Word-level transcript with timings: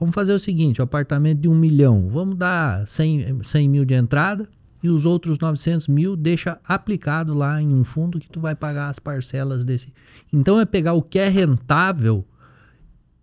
vamos 0.00 0.14
fazer 0.14 0.32
o 0.32 0.38
seguinte, 0.38 0.80
o 0.80 0.84
apartamento 0.84 1.40
de 1.40 1.48
um 1.48 1.54
milhão, 1.54 2.08
vamos 2.08 2.38
dar 2.38 2.86
100, 2.86 3.42
100 3.42 3.68
mil 3.68 3.84
de 3.84 3.94
entrada 3.94 4.48
e 4.82 4.88
os 4.88 5.04
outros 5.04 5.38
900 5.38 5.86
mil 5.88 6.16
deixa 6.16 6.58
aplicado 6.64 7.34
lá 7.34 7.60
em 7.60 7.68
um 7.68 7.84
fundo 7.84 8.18
que 8.18 8.28
tu 8.28 8.40
vai 8.40 8.54
pagar 8.54 8.88
as 8.88 8.98
parcelas 8.98 9.62
desse. 9.62 9.92
Então 10.32 10.58
é 10.58 10.64
pegar 10.64 10.94
o 10.94 11.02
que 11.02 11.18
é 11.18 11.28
rentável 11.28 12.24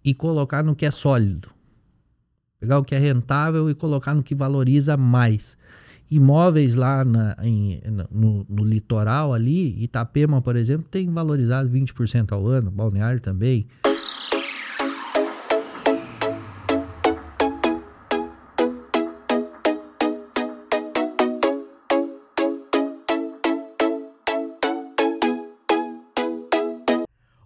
e 0.05 0.13
colocar 0.13 0.63
no 0.63 0.76
que 0.76 0.86
é 0.86 0.92
sólido. 0.92 1.50
Pegar 2.59 2.78
o 2.78 2.84
que 2.84 2.94
é 2.94 3.00
rentável 3.00 3.70
e 3.70 3.75
colocar 3.75 4.14
no 4.14 4.23
que 4.23 4.36
valoriza 4.36 4.96
mais. 4.96 5.57
Imóveis 6.09 6.75
lá 6.75 7.04
na, 7.04 7.36
em, 7.44 7.82
no, 8.09 8.46
no, 8.48 8.64
litoral 8.64 9.34
ali, 9.34 9.84
Itapema, 9.84 10.41
por 10.41 10.55
exemplo, 10.55 10.88
tem 10.89 11.12
valorizado 11.12 11.70
20% 11.70 12.32
ao 12.32 12.48
ano, 12.48 12.71
Balneário 12.71 13.20
também. 13.20 13.68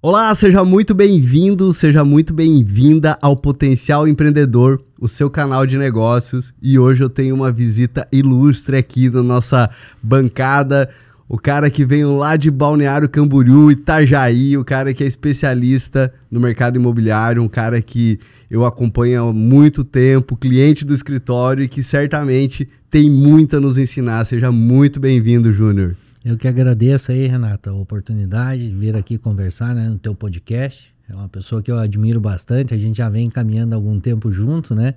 Olá, 0.04 0.34
seja 0.34 0.66
muito 0.66 0.96
bem-vindo, 0.96 1.72
seja 1.72 2.04
muito 2.04 2.34
bem-vinda 2.34 3.20
ao 3.22 3.38
Potencial 3.38 4.08
Empreendedor, 4.08 4.82
o 5.00 5.08
seu 5.08 5.30
canal 5.30 5.64
de 5.68 5.77
negócios. 5.77 6.52
E 6.60 6.80
hoje 6.80 7.04
eu 7.04 7.10
tenho 7.10 7.36
uma 7.36 7.52
visita 7.52 8.08
ilustre 8.12 8.76
aqui 8.76 9.12
na 9.12 9.22
nossa 9.22 9.70
bancada. 10.02 10.90
O 11.30 11.38
cara 11.38 11.70
que 11.70 11.86
veio 11.86 12.18
lá 12.18 12.36
de 12.36 12.50
Balneário 12.50 13.08
Camboriú, 13.08 13.70
Itajaí, 13.70 14.58
o 14.58 14.66
cara 14.66 14.91
que 14.91 15.04
é 15.04 15.08
especialista 15.08 16.12
no 16.32 16.40
mercado 16.40 16.77
imobiliário, 16.77 17.44
um 17.44 17.48
cara 17.48 17.80
que 17.80 18.20
eu 18.49 18.66
acompanho 18.66 19.26
há 19.27 19.32
muito 19.32 19.84
tempo, 19.84 20.36
cliente 20.36 20.84
do 20.84 20.96
escritório 20.96 21.63
e 21.63 21.68
que 21.68 21.84
certamente 21.84 22.68
tem 22.90 23.08
muito 23.08 23.58
a 23.58 23.60
nos 23.60 23.77
ensinar. 23.77 24.26
Seja 24.26 24.52
muito 24.52 24.99
bem-vindo, 24.99 25.54
Júnior. 25.54 25.96
Eu 26.24 26.38
que 26.38 26.48
agradeço 26.48 27.12
aí, 27.12 27.26
Renata, 27.26 27.72
a 27.72 27.74
oportunidade 27.74 28.70
de 28.70 28.76
vir 28.76 28.96
aqui 28.96 29.18
conversar 29.18 29.74
né, 29.74 29.90
no 29.90 29.98
teu 29.98 30.14
podcast. 30.14 30.94
É 31.10 31.16
uma 31.16 31.27
pessoa 31.27 31.64
que 31.64 31.72
eu 31.72 31.80
admiro 31.80 32.22
bastante, 32.22 32.76
a 32.76 32.77
gente 32.77 32.98
já 32.98 33.10
vem 33.10 33.27
caminhando 33.27 33.74
algum 33.74 34.00
tempo 34.00 34.32
junto, 34.32 34.76
né? 34.76 34.94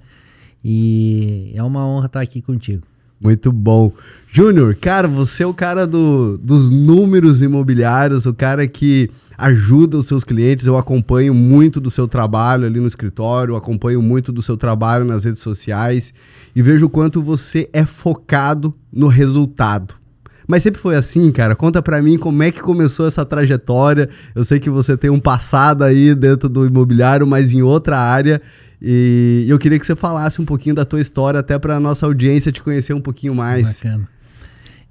E 0.62 1.50
é 1.54 1.62
uma 1.62 1.86
honra 1.86 2.06
estar 2.06 2.20
aqui 2.20 2.42
contigo. 2.42 2.86
Muito 3.18 3.50
bom. 3.50 3.90
Júnior, 4.30 4.74
cara, 4.74 5.08
você 5.08 5.44
é 5.44 5.46
o 5.46 5.54
cara 5.54 5.86
do, 5.86 6.36
dos 6.36 6.68
números 6.68 7.40
imobiliários, 7.40 8.26
o 8.26 8.34
cara 8.34 8.68
que 8.68 9.10
ajuda 9.38 9.96
os 9.96 10.06
seus 10.06 10.24
clientes. 10.24 10.66
Eu 10.66 10.76
acompanho 10.76 11.32
muito 11.32 11.80
do 11.80 11.90
seu 11.90 12.06
trabalho 12.06 12.66
ali 12.66 12.78
no 12.78 12.86
escritório, 12.86 13.56
acompanho 13.56 14.02
muito 14.02 14.30
do 14.30 14.42
seu 14.42 14.58
trabalho 14.58 15.06
nas 15.06 15.24
redes 15.24 15.40
sociais 15.40 16.12
e 16.54 16.60
vejo 16.60 16.84
o 16.84 16.90
quanto 16.90 17.22
você 17.22 17.68
é 17.72 17.86
focado 17.86 18.74
no 18.92 19.08
resultado. 19.08 20.03
Mas 20.46 20.62
sempre 20.62 20.80
foi 20.80 20.96
assim, 20.96 21.30
cara. 21.32 21.54
Conta 21.54 21.82
pra 21.82 22.00
mim 22.02 22.18
como 22.18 22.42
é 22.42 22.50
que 22.50 22.60
começou 22.60 23.06
essa 23.06 23.24
trajetória. 23.24 24.08
Eu 24.34 24.44
sei 24.44 24.60
que 24.60 24.68
você 24.68 24.96
tem 24.96 25.10
um 25.10 25.20
passado 25.20 25.82
aí 25.84 26.14
dentro 26.14 26.48
do 26.48 26.66
imobiliário, 26.66 27.26
mas 27.26 27.52
em 27.52 27.62
outra 27.62 27.98
área. 27.98 28.40
E 28.80 29.46
eu 29.48 29.58
queria 29.58 29.78
que 29.78 29.86
você 29.86 29.96
falasse 29.96 30.40
um 30.40 30.44
pouquinho 30.44 30.74
da 30.74 30.84
tua 30.84 31.00
história, 31.00 31.40
até 31.40 31.58
pra 31.58 31.80
nossa 31.80 32.04
audiência 32.04 32.52
te 32.52 32.62
conhecer 32.62 32.92
um 32.92 33.00
pouquinho 33.00 33.34
mais. 33.34 33.80
Bacana. 33.80 34.08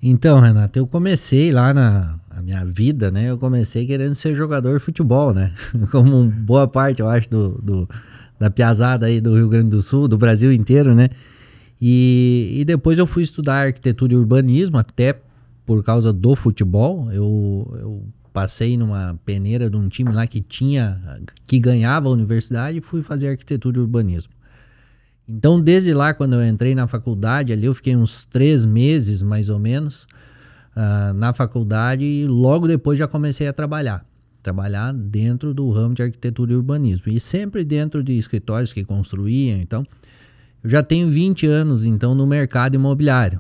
Então, 0.01 0.39
Renato, 0.39 0.77
eu 0.77 0.85
comecei 0.85 1.51
lá 1.51 1.73
na 1.73 2.19
minha 2.43 2.65
vida, 2.65 3.09
né? 3.09 3.29
Eu 3.29 3.37
comecei 3.37 3.85
querendo 3.85 4.15
ser 4.15 4.35
jogador 4.35 4.77
de 4.77 4.83
futebol, 4.83 5.33
né? 5.33 5.53
Como 5.91 6.25
boa 6.25 6.67
parte, 6.67 7.01
eu 7.01 7.07
acho, 7.07 7.29
do, 7.29 7.61
do 7.61 7.89
da 8.39 8.49
piazada 8.49 9.05
aí 9.05 9.21
do 9.21 9.35
Rio 9.35 9.47
Grande 9.47 9.69
do 9.69 9.81
Sul, 9.81 10.07
do 10.07 10.17
Brasil 10.17 10.51
inteiro, 10.51 10.93
né? 10.93 11.09
E, 11.79 12.55
e 12.57 12.65
depois 12.65 12.97
eu 12.97 13.07
fui 13.07 13.23
estudar 13.23 13.67
arquitetura 13.67 14.13
e 14.13 14.17
urbanismo, 14.17 14.77
até 14.77 15.15
por 15.65 15.83
causa 15.83 16.11
do 16.11 16.35
futebol. 16.35 17.11
Eu, 17.11 17.77
eu 17.79 18.07
passei 18.33 18.75
numa 18.75 19.19
peneira 19.23 19.69
de 19.69 19.77
um 19.77 19.87
time 19.87 20.11
lá 20.11 20.25
que 20.25 20.41
tinha, 20.41 20.99
que 21.45 21.59
ganhava 21.59 22.09
a 22.09 22.11
universidade 22.11 22.79
e 22.79 22.81
fui 22.81 23.01
fazer 23.01 23.29
arquitetura 23.29 23.77
e 23.77 23.81
urbanismo. 23.81 24.33
Então, 25.27 25.61
desde 25.61 25.93
lá, 25.93 26.13
quando 26.13 26.33
eu 26.33 26.45
entrei 26.45 26.75
na 26.75 26.85
faculdade, 26.87 27.53
ali 27.53 27.65
eu 27.65 27.73
fiquei 27.73 27.95
uns 27.95 28.25
três 28.25 28.65
meses, 28.65 29.21
mais 29.21 29.49
ou 29.49 29.57
menos, 29.57 30.05
uh, 30.75 31.13
na 31.13 31.31
faculdade 31.31 32.03
e 32.03 32.27
logo 32.27 32.67
depois 32.67 32.99
já 32.99 33.07
comecei 33.07 33.47
a 33.47 33.53
trabalhar. 33.53 34.05
Trabalhar 34.41 34.91
dentro 34.91 35.53
do 35.53 35.71
ramo 35.71 35.95
de 35.95 36.03
arquitetura 36.03 36.51
e 36.51 36.55
urbanismo. 36.55 37.03
E 37.07 37.19
sempre 37.19 37.63
dentro 37.63 38.03
de 38.03 38.17
escritórios 38.17 38.73
que 38.73 38.83
construíam. 38.83 39.57
Então, 39.59 39.85
eu 40.61 40.69
já 40.69 40.83
tenho 40.83 41.09
20 41.09 41.47
anos, 41.47 41.85
então, 41.85 42.13
no 42.13 42.27
mercado 42.27 42.75
imobiliário. 42.75 43.39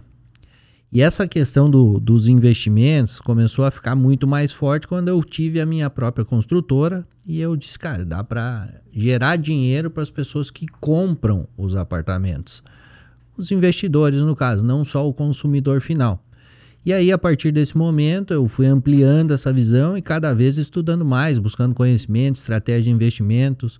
E 0.93 1.01
essa 1.01 1.27
questão 1.27 1.67
do, 1.67 1.99
dos 1.99 2.27
investimentos 2.27 3.19
começou 3.19 3.65
a 3.65 3.71
ficar 3.71 3.95
muito 3.95 4.27
mais 4.27 4.51
forte 4.51 4.87
quando 4.87 5.07
eu 5.07 5.23
tive 5.23 5.59
a 5.59 5.65
minha 5.65 5.89
própria 5.89 6.23
construtora 6.23 7.03
e 7.25 7.41
eu 7.41 7.55
disse, 7.55 7.79
cara, 7.79 8.05
dá 8.05 8.23
para 8.23 8.69
gerar 8.91 9.37
dinheiro 9.37 9.89
para 9.89 10.03
as 10.03 10.11
pessoas 10.11 10.51
que 10.51 10.67
compram 10.79 11.47
os 11.57 11.75
apartamentos. 11.75 12.61
Os 13.35 13.51
investidores, 13.51 14.21
no 14.21 14.35
caso, 14.35 14.63
não 14.63 14.83
só 14.83 15.09
o 15.09 15.11
consumidor 15.11 15.81
final. 15.81 16.23
E 16.85 16.93
aí, 16.93 17.11
a 17.11 17.17
partir 17.17 17.51
desse 17.51 17.75
momento, 17.75 18.31
eu 18.31 18.47
fui 18.47 18.67
ampliando 18.67 19.33
essa 19.33 19.51
visão 19.51 19.97
e 19.97 20.01
cada 20.01 20.31
vez 20.31 20.59
estudando 20.59 21.03
mais, 21.03 21.39
buscando 21.39 21.73
conhecimento, 21.73 22.35
estratégia 22.35 22.83
de 22.83 22.91
investimentos, 22.91 23.79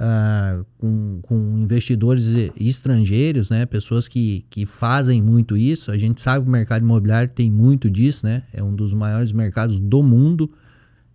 uh, 0.00 0.64
com, 0.78 1.20
com, 1.22 1.58
investidores 1.58 2.34
estrangeiros, 2.58 3.50
né? 3.50 3.66
Pessoas 3.66 4.08
que, 4.08 4.44
que 4.48 4.64
fazem 4.64 5.20
muito 5.20 5.56
isso. 5.56 5.90
A 5.90 5.98
gente 5.98 6.20
sabe 6.20 6.44
que 6.44 6.48
o 6.48 6.52
mercado 6.52 6.82
imobiliário 6.82 7.28
tem 7.28 7.50
muito 7.50 7.90
disso, 7.90 8.24
né? 8.24 8.44
É 8.52 8.62
um 8.62 8.74
dos 8.74 8.94
maiores 8.94 9.32
mercados 9.32 9.78
do 9.78 10.02
mundo. 10.02 10.50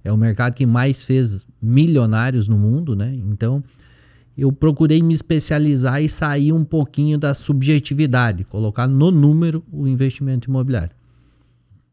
É 0.03 0.12
o 0.12 0.18
mercado 0.18 0.53
que 0.53 0.66
mais 0.66 1.03
fez 1.03 1.47
milionários 1.59 2.47
no 2.47 2.57
mundo, 2.57 2.96
né? 2.96 3.16
Então, 3.28 3.63
eu 4.38 4.51
procurei 4.51 5.02
me 5.02 5.13
especializar 5.13 6.02
e 6.02 6.07
sair 6.07 6.53
um 6.53 6.63
pouquinho 6.63 7.17
da 7.17 7.34
subjetividade, 7.34 8.44
colocar 8.44 8.88
no 8.88 9.09
número 9.09 9.63
o 9.72 9.88
investimento 9.88 10.50
imobiliário. 10.50 10.96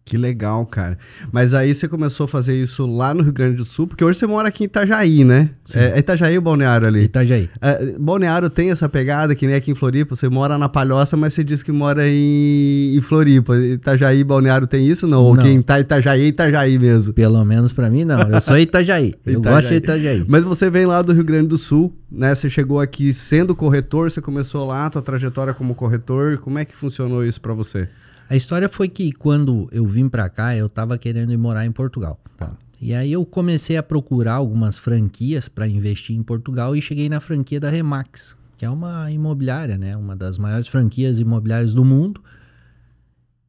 Que 0.05 0.17
legal, 0.17 0.67
cara. 0.67 0.99
Mas 1.31 1.55
aí 1.55 1.73
você 1.73 1.87
começou 1.87 2.25
a 2.25 2.29
fazer 2.29 2.61
isso 2.61 2.87
lá 2.87 3.15
no 3.15 3.23
Rio 3.23 3.33
Grande 3.33 3.57
do 3.57 3.65
Sul, 3.65 3.87
porque 3.87 4.05
hoje 4.05 4.19
você 4.19 4.27
mora 4.27 4.49
aqui 4.49 4.65
em 4.65 4.67
Itajaí, 4.67 5.25
né? 5.25 5.51
É, 5.75 5.93
é, 5.95 5.99
Itajaí 6.01 6.37
ou 6.37 6.43
Balneário 6.43 6.89
ali? 6.89 7.05
Itajaí. 7.05 7.49
É, 7.61 7.95
Balneário 7.99 8.51
tem 8.51 8.71
essa 8.71 8.89
pegada, 8.89 9.35
que 9.35 9.47
nem 9.47 9.55
aqui 9.55 9.71
em 9.71 9.75
Floripa. 9.75 10.17
Você 10.17 10.29
mora 10.29 10.59
na 10.59 10.69
Palhoça, 10.69 11.17
mas 11.17 11.35
você 11.35 11.45
diz 11.45 11.63
que 11.63 11.71
mora 11.71 12.07
em, 12.09 12.97
em 12.97 13.01
Floripa. 13.01 13.57
Itajaí, 13.57 14.25
Balneário 14.25 14.67
tem 14.67 14.87
isso 14.87 15.07
não? 15.07 15.23
Ou 15.23 15.37
quem 15.37 15.63
tá 15.63 15.79
Itajaí 15.79 16.23
é 16.23 16.27
Itajaí 16.27 16.79
mesmo? 16.79 17.15
Pelo 17.15 17.45
menos 17.45 17.73
para 17.73 17.89
mim, 17.89 18.05
não. 18.05 18.21
Eu 18.23 18.41
sou 18.41 18.59
Itajaí. 18.59 19.15
Eu 19.25 19.39
Itajaí. 19.39 19.55
gosto 19.55 19.69
de 19.69 19.75
Itajaí. 19.77 20.25
Mas 20.27 20.43
você 20.43 20.69
vem 20.69 20.85
lá 20.85 21.01
do 21.01 21.13
Rio 21.13 21.25
Grande 21.25 21.47
do 21.47 21.57
Sul, 21.57 21.97
né? 22.11 22.35
Você 22.35 22.51
chegou 22.51 22.81
aqui 22.81 23.15
sendo 23.15 23.55
corretor, 23.55 24.11
você 24.11 24.21
começou 24.21 24.67
lá, 24.67 24.87
a 24.87 24.91
tua 24.91 25.03
trajetória 25.03 25.55
como 25.55 25.75
corretor. 25.75 26.39
Como 26.39 26.59
é 26.59 26.65
que 26.65 26.75
funcionou 26.75 27.25
isso 27.25 27.41
para 27.41 27.55
você? 27.55 27.89
A 28.29 28.37
história 28.37 28.69
foi 28.69 28.89
que 28.89 29.13
quando 29.13 29.69
eu 29.73 29.87
vim 29.87 30.09
para 30.09 30.29
cá, 30.29 30.57
eu 30.57 30.67
estava 30.67 30.97
querendo 30.97 31.33
ir 31.33 31.37
morar 31.37 31.67
em 31.67 31.73
Portugal. 31.73 32.19
Tá? 32.37 32.53
E 32.81 32.95
aí 32.95 33.13
eu 33.13 33.25
comecei 33.25 33.77
a 33.77 33.83
procurar 33.83 34.35
algumas 34.35 34.79
franquias 34.79 35.49
para 35.49 35.67
investir 35.69 36.17
em 36.17 36.23
Portugal 36.23 36.75
e 36.75 36.83
cheguei 36.83 37.09
na 37.09 37.21
franquia 37.21 37.61
da 37.61 37.71
Remax, 37.71 38.37
que 38.57 38.65
é 38.65 38.71
uma 38.71 39.11
imobiliária, 39.11 39.77
né? 39.77 39.97
Uma 39.97 40.17
das 40.17 40.39
maiores 40.39 40.69
franquias 40.69 41.21
imobiliárias 41.21 41.75
do 41.75 41.85
mundo. 41.85 42.23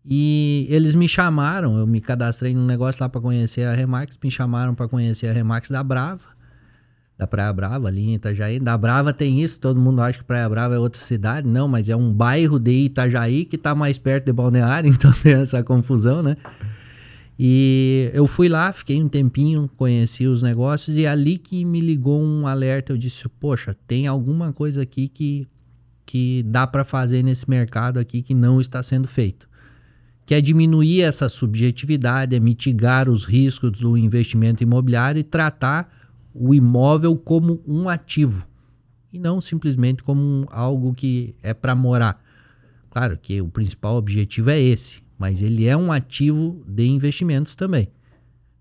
E 0.05 0.67
eles 0.69 0.95
me 0.95 1.07
chamaram, 1.07 1.77
eu 1.77 1.87
me 1.87 2.01
cadastrei 2.01 2.53
num 2.53 2.65
negócio 2.65 3.01
lá 3.01 3.07
para 3.07 3.21
conhecer 3.21 3.63
a 3.63 3.73
Remax, 3.73 4.19
me 4.21 4.29
chamaram 4.29 4.75
para 4.75 4.87
conhecer 4.87 5.27
a 5.27 5.33
Remax 5.33 5.69
da 5.69 5.81
Brava 5.81 6.32
da 7.17 7.27
Praia 7.27 7.53
Brava, 7.53 7.87
ali 7.87 8.01
em 8.01 8.15
Itajaí. 8.15 8.59
Da 8.59 8.77
Brava 8.77 9.13
tem 9.13 9.41
isso, 9.41 9.59
todo 9.59 9.79
mundo 9.79 10.01
acha 10.01 10.19
que 10.19 10.25
Praia 10.25 10.49
Brava 10.49 10.75
é 10.75 10.79
outra 10.79 11.01
cidade. 11.01 11.47
Não, 11.47 11.67
mas 11.67 11.87
é 11.89 11.95
um 11.95 12.11
bairro 12.11 12.59
de 12.59 12.71
Itajaí 12.71 13.45
que 13.45 13.55
está 13.55 13.75
mais 13.75 13.97
perto 13.97 14.25
de 14.25 14.33
Balneário, 14.33 14.89
então 14.91 15.11
tem 15.21 15.33
essa 15.33 15.63
confusão, 15.63 16.21
né? 16.21 16.37
E 17.37 18.11
eu 18.13 18.27
fui 18.27 18.47
lá, 18.47 18.71
fiquei 18.71 19.01
um 19.01 19.09
tempinho, 19.09 19.69
conheci 19.75 20.27
os 20.27 20.43
negócios 20.43 20.97
e 20.97 21.07
ali 21.07 21.37
que 21.37 21.65
me 21.65 21.81
ligou 21.81 22.21
um 22.21 22.45
alerta, 22.45 22.93
eu 22.93 22.97
disse: 22.97 23.27
"Poxa, 23.27 23.75
tem 23.87 24.05
alguma 24.07 24.53
coisa 24.53 24.83
aqui 24.83 25.07
que 25.07 25.47
que 26.05 26.43
dá 26.45 26.67
para 26.67 26.83
fazer 26.83 27.23
nesse 27.23 27.49
mercado 27.49 27.97
aqui 27.97 28.21
que 28.21 28.35
não 28.35 28.61
está 28.61 28.83
sendo 28.83 29.07
feito". 29.07 29.49
Que 30.25 30.35
é 30.35 30.41
diminuir 30.41 31.01
essa 31.01 31.27
subjetividade, 31.27 32.35
é 32.35 32.39
mitigar 32.39 33.09
os 33.09 33.25
riscos 33.25 33.71
do 33.71 33.97
investimento 33.97 34.61
imobiliário 34.61 35.19
e 35.19 35.23
tratar 35.23 35.91
o 36.33 36.53
imóvel 36.53 37.15
como 37.15 37.61
um 37.67 37.87
ativo 37.87 38.47
e 39.11 39.19
não 39.19 39.39
simplesmente 39.39 40.01
como 40.01 40.21
um, 40.21 40.45
algo 40.49 40.93
que 40.93 41.35
é 41.43 41.53
para 41.53 41.75
morar. 41.75 42.21
Claro 42.89 43.17
que 43.17 43.39
o 43.41 43.47
principal 43.47 43.95
objetivo 43.95 44.49
é 44.49 44.59
esse, 44.59 45.03
mas 45.17 45.41
ele 45.41 45.65
é 45.65 45.77
um 45.77 45.91
ativo 45.91 46.63
de 46.67 46.87
investimentos 46.87 47.55
também. 47.55 47.87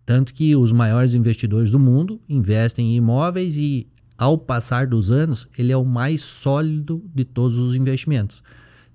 Tanto 0.04 0.34
que 0.34 0.54
os 0.54 0.72
maiores 0.72 1.14
investidores 1.14 1.70
do 1.70 1.78
mundo 1.78 2.20
investem 2.28 2.92
em 2.92 2.96
imóveis 2.96 3.56
e 3.56 3.88
ao 4.18 4.36
passar 4.36 4.86
dos 4.86 5.10
anos, 5.10 5.48
ele 5.58 5.72
é 5.72 5.76
o 5.76 5.84
mais 5.84 6.22
sólido 6.22 7.02
de 7.14 7.24
todos 7.24 7.56
os 7.56 7.74
investimentos. 7.74 8.42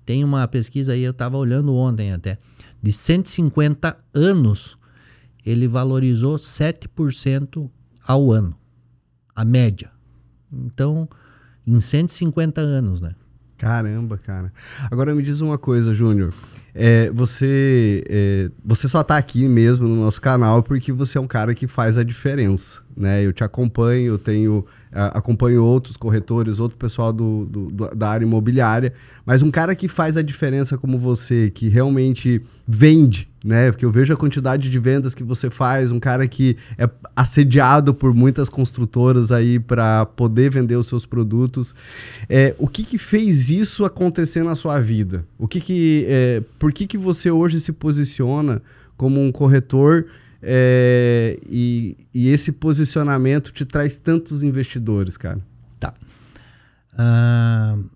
Tem 0.06 0.24
uma 0.24 0.46
pesquisa 0.48 0.92
aí, 0.92 1.02
eu 1.02 1.10
estava 1.10 1.36
olhando 1.36 1.74
ontem 1.74 2.12
até, 2.12 2.38
de 2.80 2.92
150 2.92 3.96
anos, 4.14 4.78
ele 5.44 5.68
valorizou 5.68 6.36
7% 6.36 7.70
ao 8.06 8.32
ano, 8.32 8.54
a 9.38 9.44
média. 9.44 9.88
Então, 10.52 11.08
em 11.64 11.78
150 11.78 12.60
anos, 12.60 13.00
né? 13.00 13.14
Caramba, 13.56 14.18
cara. 14.18 14.52
Agora 14.90 15.14
me 15.14 15.22
diz 15.22 15.40
uma 15.40 15.56
coisa, 15.56 15.94
Júnior. 15.94 16.34
É, 16.74 17.08
você, 17.12 18.02
é, 18.08 18.50
você 18.64 18.88
só 18.88 19.02
está 19.02 19.16
aqui 19.16 19.46
mesmo 19.46 19.86
no 19.86 20.02
nosso 20.02 20.20
canal 20.20 20.60
porque 20.60 20.92
você 20.92 21.18
é 21.18 21.20
um 21.20 21.26
cara 21.28 21.54
que 21.54 21.68
faz 21.68 21.96
a 21.96 22.02
diferença, 22.02 22.80
né? 22.96 23.24
Eu 23.24 23.32
te 23.32 23.44
acompanho, 23.44 24.14
eu 24.14 24.18
tenho 24.18 24.66
acompanho 24.92 25.64
outros 25.64 25.96
corretores, 25.96 26.58
outro 26.58 26.78
pessoal 26.78 27.12
do, 27.12 27.46
do, 27.46 27.94
da 27.94 28.08
área 28.08 28.24
imobiliária, 28.24 28.92
mas 29.24 29.42
um 29.42 29.50
cara 29.50 29.74
que 29.74 29.88
faz 29.88 30.16
a 30.16 30.22
diferença 30.22 30.78
como 30.78 30.98
você, 30.98 31.50
que 31.50 31.68
realmente 31.68 32.42
vende, 32.66 33.28
né? 33.44 33.70
Porque 33.70 33.84
eu 33.84 33.90
vejo 33.90 34.12
a 34.12 34.16
quantidade 34.16 34.70
de 34.70 34.78
vendas 34.78 35.14
que 35.14 35.22
você 35.22 35.48
faz, 35.48 35.90
um 35.90 35.98
cara 35.98 36.26
que 36.28 36.56
é 36.76 36.88
assediado 37.14 37.94
por 37.94 38.14
muitas 38.14 38.48
construtoras 38.48 39.32
aí 39.32 39.58
para 39.58 40.04
poder 40.04 40.50
vender 40.50 40.76
os 40.76 40.86
seus 40.86 41.06
produtos. 41.06 41.74
É, 42.28 42.54
o 42.58 42.68
que, 42.68 42.84
que 42.84 42.98
fez 42.98 43.50
isso 43.50 43.84
acontecer 43.84 44.42
na 44.42 44.54
sua 44.54 44.78
vida? 44.80 45.24
O 45.38 45.48
que 45.48 45.60
que, 45.60 46.04
é, 46.08 46.42
por 46.58 46.72
que, 46.72 46.86
que 46.86 46.98
você 46.98 47.30
hoje 47.30 47.60
se 47.60 47.72
posiciona 47.72 48.60
como 48.96 49.20
um 49.20 49.32
corretor? 49.32 50.06
É, 50.42 51.38
e, 51.48 51.96
e, 52.14 52.28
esse 52.28 52.52
posicionamento 52.52 53.52
te 53.52 53.64
traz 53.64 53.96
tantos 53.96 54.42
investidores, 54.42 55.16
cara? 55.16 55.40
Tá. 55.80 55.94
Uh, 56.92 57.88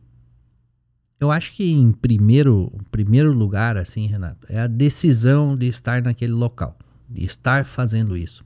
eu 1.21 1.31
acho 1.31 1.53
que 1.53 1.71
em 1.71 1.93
primeiro, 1.93 2.73
primeiro 2.91 3.33
lugar, 3.33 3.77
assim, 3.77 4.06
Renato, 4.06 4.44
é 4.49 4.61
a 4.61 4.67
decisão 4.67 5.56
de 5.56 5.69
estar 5.69 6.03
naquele 6.03 6.33
local, 6.33 6.77
de 7.09 7.25
estar 7.25 7.65
fazendo 7.65 8.17
isso. 8.17 8.45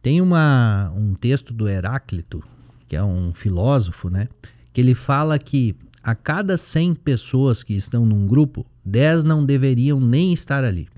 Tem 0.00 0.20
uma, 0.20 0.92
um 0.96 1.14
texto 1.14 1.52
do 1.52 1.68
Heráclito, 1.68 2.44
que 2.86 2.94
é 2.94 3.02
um 3.02 3.32
filósofo, 3.32 4.08
né? 4.08 4.28
Que 4.72 4.80
ele 4.80 4.94
fala 4.94 5.36
que 5.36 5.74
a 6.00 6.14
cada 6.14 6.56
100 6.56 6.94
pessoas 6.94 7.64
que 7.64 7.74
estão 7.74 8.06
num 8.06 8.28
grupo, 8.28 8.64
10 8.84 9.24
não 9.24 9.44
deveriam 9.44 9.98
nem 9.98 10.32
estar 10.32 10.62
ali. 10.62 10.88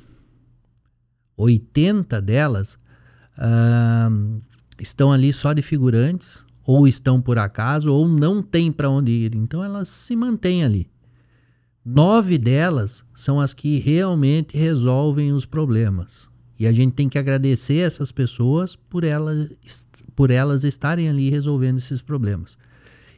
80 1.39 2.21
delas 2.21 2.75
uh, 3.39 4.43
estão 4.81 5.13
ali 5.13 5.33
só 5.33 5.53
de 5.53 5.63
figurantes, 5.63 6.45
ou 6.67 6.87
estão 6.87 7.21
por 7.21 7.39
acaso, 7.39 7.91
ou 7.93 8.07
não 8.07 8.43
tem 8.43 8.71
para 8.71 8.91
onde 8.91 9.11
ir. 9.11 9.35
Então 9.35 9.65
elas 9.65 9.89
se 9.89 10.15
mantêm 10.15 10.65
ali. 10.65 10.91
Nove 11.85 12.37
delas 12.37 13.03
são 13.15 13.41
as 13.41 13.55
que 13.55 13.79
realmente 13.79 14.59
resolvem 14.59 15.33
os 15.33 15.47
problemas. 15.47 16.29
E 16.59 16.67
a 16.67 16.73
gente 16.73 16.93
tem 16.93 17.09
que 17.09 17.19
agradecer 17.19 17.79
essas 17.79 18.13
pessoas 18.13 18.77
por 18.77 19.05
elas, 19.05 19.49
por 20.15 20.31
elas 20.31 20.65
estarem 20.65 21.09
ali 21.09 21.31
resolvendo 21.31 21.79
esses 21.79 22.03
problemas. 22.03 22.59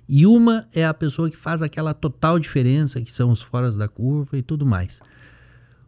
E 0.07 0.27
uma 0.27 0.69
é 0.73 0.85
a 0.85 0.93
pessoa 0.93 1.31
que 1.31 1.37
faz 1.37 1.63
aquela 1.63 1.95
total 1.95 2.39
diferença, 2.39 3.01
que 3.01 3.13
são 3.13 3.31
os 3.31 3.41
foras 3.41 3.77
da 3.77 3.89
curva 3.89 4.37
e 4.37 4.43
tudo 4.43 4.67
mais. 4.67 5.01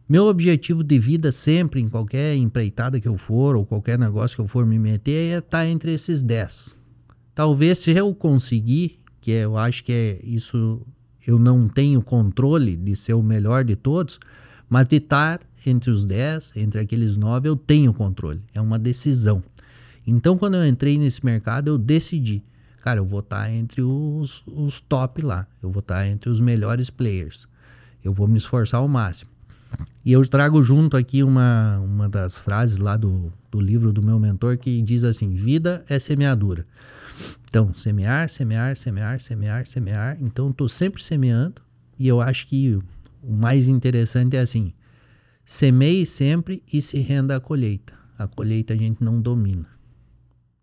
Meu 0.07 0.25
objetivo 0.25 0.83
de 0.83 0.99
vida 0.99 1.31
sempre, 1.31 1.79
em 1.79 1.87
qualquer 1.87 2.35
empreitada 2.35 2.99
que 2.99 3.07
eu 3.07 3.17
for, 3.17 3.55
ou 3.55 3.65
qualquer 3.65 3.97
negócio 3.97 4.35
que 4.35 4.41
eu 4.41 4.47
for 4.47 4.65
me 4.65 4.77
meter, 4.77 5.33
é 5.33 5.37
estar 5.37 5.59
tá 5.59 5.67
entre 5.67 5.93
esses 5.93 6.21
10. 6.21 6.75
Talvez 7.33 7.79
se 7.79 7.91
eu 7.91 8.13
conseguir, 8.13 8.99
que 9.21 9.31
eu 9.31 9.57
acho 9.57 9.81
que 9.83 9.93
é 9.93 10.19
isso, 10.21 10.85
eu 11.25 11.39
não 11.39 11.69
tenho 11.69 12.01
controle 12.01 12.75
de 12.75 12.97
ser 12.97 13.13
o 13.13 13.23
melhor 13.23 13.63
de 13.63 13.77
todos, 13.77 14.19
mas 14.69 14.87
de 14.87 14.97
estar 14.97 15.39
entre 15.65 15.89
os 15.89 16.03
10, 16.03 16.51
entre 16.57 16.81
aqueles 16.81 17.15
9, 17.15 17.47
eu 17.47 17.55
tenho 17.55 17.93
controle. 17.93 18.41
É 18.53 18.59
uma 18.59 18.77
decisão. 18.77 19.41
Então, 20.05 20.37
quando 20.37 20.55
eu 20.55 20.67
entrei 20.67 20.97
nesse 20.97 21.25
mercado, 21.25 21.69
eu 21.69 21.77
decidi. 21.77 22.43
Cara, 22.81 22.99
eu 22.99 23.05
vou 23.05 23.21
estar 23.21 23.49
entre 23.49 23.81
os, 23.81 24.43
os 24.45 24.81
top 24.81 25.21
lá. 25.21 25.47
Eu 25.61 25.71
vou 25.71 25.79
estar 25.79 26.05
entre 26.05 26.29
os 26.29 26.41
melhores 26.41 26.89
players. 26.89 27.47
Eu 28.03 28.13
vou 28.13 28.27
me 28.27 28.37
esforçar 28.37 28.81
ao 28.81 28.87
máximo. 28.89 29.31
E 30.05 30.11
eu 30.11 30.25
trago 30.27 30.61
junto 30.61 30.97
aqui 30.97 31.23
uma, 31.23 31.79
uma 31.79 32.09
das 32.09 32.37
frases 32.37 32.77
lá 32.77 32.97
do, 32.97 33.31
do 33.49 33.61
livro 33.61 33.93
do 33.93 34.03
meu 34.03 34.19
mentor 34.19 34.57
que 34.57 34.81
diz 34.81 35.03
assim: 35.03 35.33
vida 35.33 35.83
é 35.87 35.97
semeadura. 35.97 36.65
Então, 37.49 37.73
semear, 37.73 38.27
semear, 38.29 38.75
semear, 38.75 39.19
semear, 39.19 39.67
semear. 39.67 40.17
Então, 40.19 40.49
estou 40.49 40.67
sempre 40.67 41.03
semeando. 41.03 41.61
E 41.97 42.07
eu 42.07 42.19
acho 42.19 42.47
que 42.47 42.79
o 43.21 43.31
mais 43.31 43.67
interessante 43.67 44.35
é 44.35 44.41
assim: 44.41 44.73
semeie 45.45 46.05
sempre 46.05 46.61
e 46.71 46.81
se 46.81 46.97
renda 46.99 47.35
à 47.35 47.39
colheita. 47.39 47.93
A 48.17 48.27
colheita 48.27 48.73
a 48.73 48.77
gente 48.77 49.03
não 49.03 49.21
domina. 49.21 49.67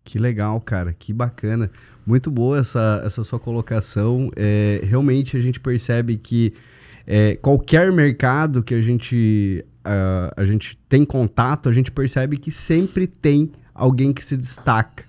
Que 0.03 0.19
legal, 0.19 0.59
cara, 0.59 0.93
que 0.93 1.13
bacana. 1.13 1.71
Muito 2.05 2.29
boa 2.29 2.59
essa, 2.59 3.01
essa 3.05 3.23
sua 3.23 3.39
colocação. 3.39 4.29
É, 4.35 4.81
realmente 4.83 5.37
a 5.37 5.39
gente 5.39 5.59
percebe 5.59 6.17
que 6.17 6.53
é, 7.05 7.35
qualquer 7.35 7.91
mercado 7.91 8.63
que 8.63 8.73
a 8.73 8.81
gente, 8.81 9.65
uh, 9.85 10.31
a 10.35 10.45
gente 10.45 10.77
tem 10.87 11.03
contato, 11.03 11.69
a 11.69 11.73
gente 11.73 11.91
percebe 11.91 12.37
que 12.37 12.51
sempre 12.51 13.07
tem 13.07 13.51
alguém 13.73 14.13
que 14.13 14.25
se 14.25 14.37
destaca. 14.37 15.03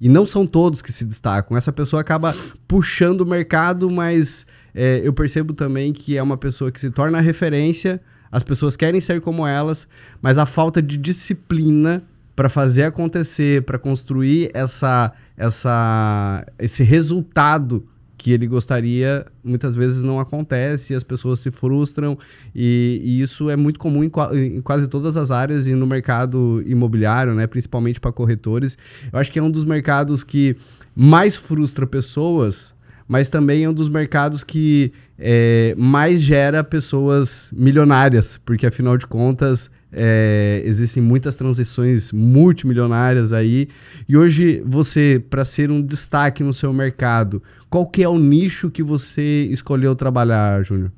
E 0.00 0.08
não 0.08 0.26
são 0.26 0.46
todos 0.46 0.80
que 0.80 0.92
se 0.92 1.04
destacam. 1.04 1.56
Essa 1.56 1.72
pessoa 1.72 2.00
acaba 2.00 2.34
puxando 2.66 3.20
o 3.20 3.26
mercado, 3.26 3.90
mas 3.90 4.46
é, 4.74 5.00
eu 5.04 5.12
percebo 5.12 5.52
também 5.52 5.92
que 5.92 6.16
é 6.16 6.22
uma 6.22 6.36
pessoa 6.36 6.70
que 6.72 6.80
se 6.80 6.90
torna 6.90 7.20
referência, 7.20 8.00
as 8.32 8.42
pessoas 8.42 8.76
querem 8.76 9.00
ser 9.00 9.20
como 9.20 9.46
elas, 9.46 9.86
mas 10.22 10.38
a 10.38 10.46
falta 10.46 10.80
de 10.80 10.96
disciplina 10.96 12.02
para 12.34 12.48
fazer 12.48 12.84
acontecer, 12.84 13.62
para 13.64 13.78
construir 13.78 14.50
essa, 14.54 15.12
essa, 15.36 16.46
esse 16.58 16.82
resultado 16.82 17.86
que 18.20 18.32
ele 18.32 18.46
gostaria 18.46 19.24
muitas 19.42 19.74
vezes 19.74 20.02
não 20.02 20.20
acontece, 20.20 20.94
as 20.94 21.02
pessoas 21.02 21.40
se 21.40 21.50
frustram 21.50 22.18
e, 22.54 23.00
e 23.02 23.22
isso 23.22 23.48
é 23.48 23.56
muito 23.56 23.78
comum 23.78 24.04
em, 24.04 24.12
em, 24.34 24.60
quase 24.60 24.88
todas 24.88 25.16
as 25.16 25.30
áreas 25.30 25.66
e 25.66 25.74
no 25.74 25.86
mercado 25.86 26.62
imobiliário, 26.66 27.34
né, 27.34 27.46
principalmente 27.46 27.98
para 27.98 28.12
corretores. 28.12 28.76
Eu 29.10 29.18
acho 29.18 29.32
que 29.32 29.38
é 29.38 29.42
um 29.42 29.50
dos 29.50 29.64
mercados 29.64 30.22
que 30.22 30.54
mais 30.94 31.34
frustra 31.34 31.86
pessoas, 31.86 32.74
mas 33.10 33.28
também 33.28 33.64
é 33.64 33.68
um 33.68 33.74
dos 33.74 33.88
mercados 33.88 34.44
que 34.44 34.92
é, 35.18 35.74
mais 35.76 36.22
gera 36.22 36.62
pessoas 36.62 37.50
milionárias, 37.52 38.40
porque 38.44 38.64
afinal 38.64 38.96
de 38.96 39.04
contas 39.04 39.68
é, 39.90 40.62
existem 40.64 41.02
muitas 41.02 41.34
transições 41.34 42.12
multimilionárias 42.12 43.32
aí. 43.32 43.66
E 44.08 44.16
hoje 44.16 44.62
você, 44.64 45.20
para 45.28 45.44
ser 45.44 45.72
um 45.72 45.82
destaque 45.82 46.44
no 46.44 46.54
seu 46.54 46.72
mercado, 46.72 47.42
qual 47.68 47.84
que 47.84 48.00
é 48.00 48.08
o 48.08 48.16
nicho 48.16 48.70
que 48.70 48.80
você 48.80 49.48
escolheu 49.50 49.96
trabalhar, 49.96 50.64
Júnior? 50.64 50.92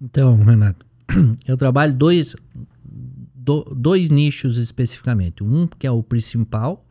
Então, 0.00 0.42
Renato, 0.42 0.86
eu 1.46 1.58
trabalho 1.58 1.92
dois, 1.92 2.34
do, 3.34 3.62
dois 3.76 4.08
nichos 4.08 4.56
especificamente. 4.56 5.44
Um 5.44 5.66
que 5.66 5.86
é 5.86 5.90
o 5.90 6.02
principal, 6.02 6.82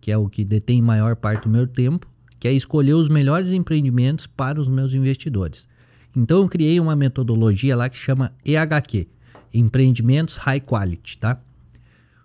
que 0.00 0.10
é 0.10 0.16
o 0.16 0.26
que 0.26 0.42
detém 0.42 0.80
maior 0.80 1.14
parte 1.16 1.42
do 1.42 1.50
meu 1.50 1.66
tempo, 1.66 2.09
que 2.40 2.48
é 2.48 2.52
escolher 2.52 2.94
os 2.94 3.08
melhores 3.08 3.52
empreendimentos 3.52 4.26
para 4.26 4.58
os 4.58 4.66
meus 4.66 4.94
investidores. 4.94 5.68
Então 6.16 6.40
eu 6.42 6.48
criei 6.48 6.80
uma 6.80 6.96
metodologia 6.96 7.76
lá 7.76 7.88
que 7.88 7.96
chama 7.96 8.32
EHQ, 8.44 9.06
empreendimentos 9.52 10.36
high 10.36 10.60
quality, 10.60 11.18
tá? 11.18 11.38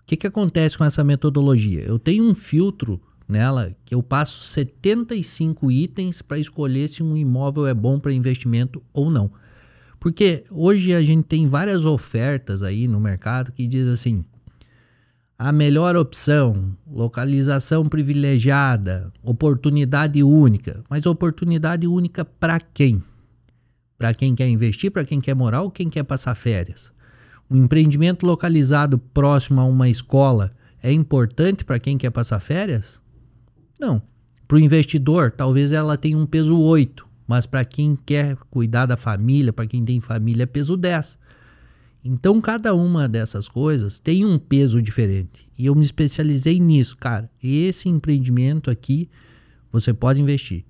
O 0.01 0.07
que, 0.07 0.15
que 0.15 0.25
acontece 0.25 0.77
com 0.77 0.85
essa 0.85 1.03
metodologia? 1.03 1.81
Eu 1.81 1.99
tenho 1.99 2.23
um 2.23 2.33
filtro 2.33 3.01
nela 3.27 3.75
que 3.83 3.93
eu 3.93 4.01
passo 4.01 4.43
75 4.43 5.71
itens 5.71 6.21
para 6.21 6.39
escolher 6.39 6.87
se 6.87 7.03
um 7.03 7.17
imóvel 7.17 7.67
é 7.67 7.73
bom 7.73 7.99
para 7.99 8.13
investimento 8.13 8.81
ou 8.93 9.09
não. 9.09 9.29
Porque 9.99 10.43
hoje 10.51 10.93
a 10.93 11.01
gente 11.01 11.23
tem 11.23 11.47
várias 11.47 11.85
ofertas 11.85 12.61
aí 12.61 12.87
no 12.87 12.99
mercado 12.99 13.51
que 13.51 13.67
diz 13.67 13.87
assim: 13.87 14.23
a 15.37 15.51
melhor 15.51 15.97
opção, 15.97 16.75
localização 16.89 17.87
privilegiada, 17.87 19.11
oportunidade 19.21 20.23
única. 20.23 20.81
Mas 20.89 21.05
oportunidade 21.05 21.85
única 21.85 22.23
para 22.23 22.59
quem? 22.59 23.03
Para 23.97 24.13
quem 24.13 24.33
quer 24.33 24.47
investir, 24.47 24.91
para 24.91 25.03
quem 25.03 25.19
quer 25.19 25.35
morar 25.35 25.61
ou 25.61 25.71
quem 25.71 25.89
quer 25.89 26.03
passar 26.03 26.35
férias? 26.35 26.91
Um 27.49 27.57
empreendimento 27.57 28.25
localizado 28.25 28.97
próximo 28.97 29.59
a 29.59 29.65
uma 29.65 29.89
escola 29.89 30.51
é 30.81 30.91
importante 30.91 31.65
para 31.65 31.79
quem 31.79 31.97
quer 31.97 32.11
passar 32.11 32.39
férias? 32.39 33.01
Não. 33.79 34.01
Para 34.47 34.57
o 34.57 34.59
investidor, 34.59 35.31
talvez 35.31 35.71
ela 35.71 35.97
tenha 35.97 36.17
um 36.17 36.25
peso 36.25 36.57
8, 36.57 37.05
mas 37.27 37.45
para 37.45 37.65
quem 37.65 37.95
quer 37.95 38.37
cuidar 38.49 38.85
da 38.85 38.95
família, 38.95 39.51
para 39.51 39.65
quem 39.65 39.83
tem 39.83 39.99
família, 39.99 40.43
é 40.43 40.45
peso 40.45 40.77
10. 40.77 41.17
Então, 42.07 42.39
cada 42.39 42.75
uma 42.75 43.09
dessas 43.09 43.49
coisas 43.49 43.97
tem 43.97 44.23
um 44.23 44.37
peso 44.37 44.79
diferente. 44.79 45.49
E 45.57 45.65
eu 45.65 45.73
me 45.73 45.83
especializei 45.83 46.59
nisso, 46.59 46.95
cara. 46.95 47.27
Esse 47.41 47.89
empreendimento 47.89 48.69
aqui 48.69 49.09
você 49.71 49.91
pode 49.91 50.21
investir. 50.21 50.63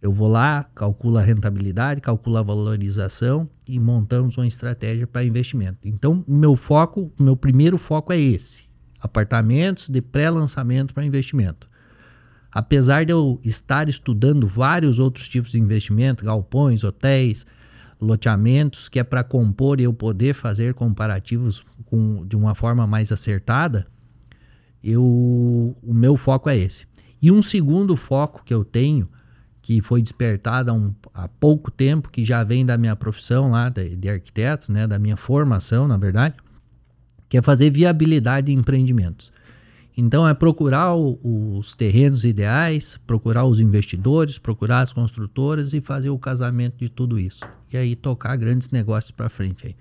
Eu 0.00 0.10
vou 0.10 0.26
lá, 0.26 0.64
calculo 0.74 1.18
a 1.18 1.20
rentabilidade, 1.20 2.00
calculo 2.00 2.38
a 2.38 2.42
valorização 2.42 3.50
e 3.68 3.78
montamos 3.78 4.38
uma 4.38 4.46
estratégia 4.46 5.06
para 5.06 5.24
investimento. 5.24 5.86
Então, 5.86 6.24
meu 6.26 6.56
foco, 6.56 7.12
meu 7.20 7.36
primeiro 7.36 7.76
foco 7.76 8.10
é 8.10 8.18
esse: 8.18 8.62
apartamentos 8.98 9.90
de 9.90 10.00
pré-lançamento 10.00 10.94
para 10.94 11.04
investimento. 11.04 11.68
Apesar 12.50 13.04
de 13.04 13.12
eu 13.12 13.38
estar 13.44 13.90
estudando 13.90 14.46
vários 14.46 14.98
outros 14.98 15.28
tipos 15.28 15.50
de 15.50 15.58
investimento, 15.58 16.24
galpões, 16.24 16.82
hotéis, 16.82 17.44
loteamentos, 18.00 18.88
que 18.88 18.98
é 18.98 19.04
para 19.04 19.24
compor 19.24 19.80
e 19.80 19.84
eu 19.84 19.92
poder 19.92 20.34
fazer 20.34 20.74
comparativos 20.74 21.64
com, 21.86 22.26
de 22.26 22.36
uma 22.36 22.54
forma 22.54 22.86
mais 22.86 23.10
acertada, 23.10 23.86
eu, 24.82 25.02
o 25.82 25.92
meu 25.94 26.16
foco 26.16 26.48
é 26.48 26.56
esse. 26.56 26.86
E 27.20 27.30
um 27.32 27.42
segundo 27.42 27.96
foco 27.96 28.42
que 28.44 28.54
eu 28.54 28.64
tenho, 28.64 29.08
que 29.60 29.82
foi 29.82 30.00
despertado 30.00 30.70
há, 30.70 30.74
um, 30.74 30.94
há 31.12 31.28
pouco 31.28 31.70
tempo, 31.70 32.10
que 32.10 32.24
já 32.24 32.44
vem 32.44 32.64
da 32.64 32.78
minha 32.78 32.94
profissão 32.94 33.50
lá 33.50 33.68
de, 33.68 33.96
de 33.96 34.08
arquiteto, 34.08 34.72
né, 34.72 34.86
da 34.86 34.98
minha 34.98 35.16
formação, 35.16 35.88
na 35.88 35.96
verdade, 35.96 36.36
que 37.28 37.36
é 37.36 37.42
fazer 37.42 37.70
viabilidade 37.70 38.46
de 38.46 38.52
empreendimentos. 38.52 39.32
Então 40.00 40.28
é 40.28 40.32
procurar 40.32 40.94
o, 40.94 41.18
os 41.58 41.74
terrenos 41.74 42.24
ideais, 42.24 43.00
procurar 43.04 43.44
os 43.46 43.58
investidores, 43.58 44.38
procurar 44.38 44.82
as 44.82 44.92
construtoras 44.92 45.72
e 45.72 45.80
fazer 45.80 46.08
o 46.08 46.16
casamento 46.16 46.76
de 46.78 46.88
tudo 46.88 47.18
isso. 47.18 47.44
E 47.72 47.76
aí 47.76 47.96
tocar 47.96 48.36
grandes 48.36 48.70
negócios 48.70 49.10
para 49.10 49.28
frente 49.28 49.66
aí. 49.66 49.76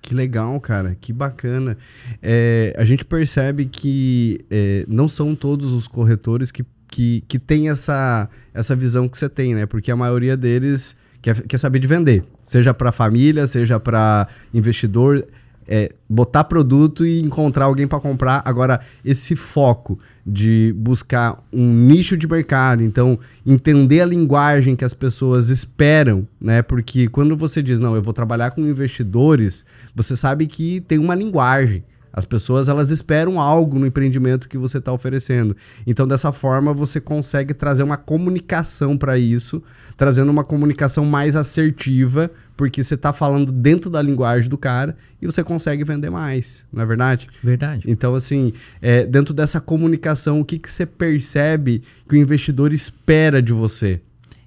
Que 0.00 0.14
legal, 0.14 0.60
cara, 0.60 0.96
que 1.00 1.12
bacana. 1.12 1.76
É, 2.22 2.76
a 2.78 2.84
gente 2.84 3.04
percebe 3.04 3.66
que 3.66 4.38
é, 4.48 4.84
não 4.86 5.08
são 5.08 5.34
todos 5.34 5.72
os 5.72 5.88
corretores 5.88 6.52
que, 6.52 6.64
que, 6.86 7.24
que 7.26 7.36
têm 7.36 7.68
essa, 7.68 8.30
essa 8.54 8.76
visão 8.76 9.08
que 9.08 9.18
você 9.18 9.28
tem, 9.28 9.52
né? 9.52 9.66
Porque 9.66 9.90
a 9.90 9.96
maioria 9.96 10.36
deles 10.36 10.94
quer, 11.20 11.42
quer 11.42 11.58
saber 11.58 11.80
de 11.80 11.88
vender, 11.88 12.22
seja 12.44 12.72
para 12.72 12.92
família, 12.92 13.48
seja 13.48 13.80
para 13.80 14.28
investidor 14.54 15.26
é, 15.68 15.92
botar 16.08 16.44
produto 16.44 17.04
e 17.04 17.20
encontrar 17.20 17.66
alguém 17.66 17.86
para 17.86 18.00
comprar. 18.00 18.42
Agora, 18.44 18.80
esse 19.04 19.34
foco 19.34 19.98
de 20.26 20.74
buscar 20.76 21.38
um 21.52 21.72
nicho 21.72 22.16
de 22.16 22.26
mercado, 22.26 22.82
então 22.82 23.18
entender 23.44 24.00
a 24.00 24.06
linguagem 24.06 24.74
que 24.74 24.84
as 24.84 24.92
pessoas 24.92 25.50
esperam, 25.50 26.26
né? 26.40 26.62
Porque 26.62 27.08
quando 27.08 27.36
você 27.36 27.62
diz, 27.62 27.78
não, 27.78 27.94
eu 27.94 28.02
vou 28.02 28.12
trabalhar 28.12 28.50
com 28.50 28.60
investidores, 28.60 29.64
você 29.94 30.16
sabe 30.16 30.46
que 30.46 30.80
tem 30.80 30.98
uma 30.98 31.14
linguagem. 31.14 31.84
As 32.16 32.24
pessoas 32.24 32.66
elas 32.66 32.90
esperam 32.90 33.38
algo 33.38 33.78
no 33.78 33.86
empreendimento 33.86 34.48
que 34.48 34.56
você 34.56 34.78
está 34.78 34.90
oferecendo. 34.90 35.54
Então, 35.86 36.08
dessa 36.08 36.32
forma, 36.32 36.72
você 36.72 36.98
consegue 36.98 37.52
trazer 37.52 37.82
uma 37.82 37.98
comunicação 37.98 38.96
para 38.96 39.18
isso, 39.18 39.62
trazendo 39.98 40.30
uma 40.30 40.42
comunicação 40.42 41.04
mais 41.04 41.36
assertiva, 41.36 42.30
porque 42.56 42.82
você 42.82 42.94
está 42.94 43.12
falando 43.12 43.52
dentro 43.52 43.90
da 43.90 44.00
linguagem 44.00 44.48
do 44.48 44.56
cara 44.56 44.96
e 45.20 45.26
você 45.26 45.44
consegue 45.44 45.84
vender 45.84 46.10
mais, 46.10 46.64
não 46.72 46.82
é 46.82 46.86
verdade? 46.86 47.28
Verdade. 47.42 47.84
Então, 47.86 48.14
assim, 48.14 48.52
é, 48.80 49.04
dentro 49.04 49.34
dessa 49.34 49.60
comunicação, 49.60 50.40
o 50.40 50.44
que, 50.44 50.58
que 50.58 50.72
você 50.72 50.86
percebe 50.86 51.82
que 52.08 52.14
o 52.14 52.18
investidor 52.18 52.72
espera 52.72 53.42
de 53.42 53.52
você? 53.52 54.00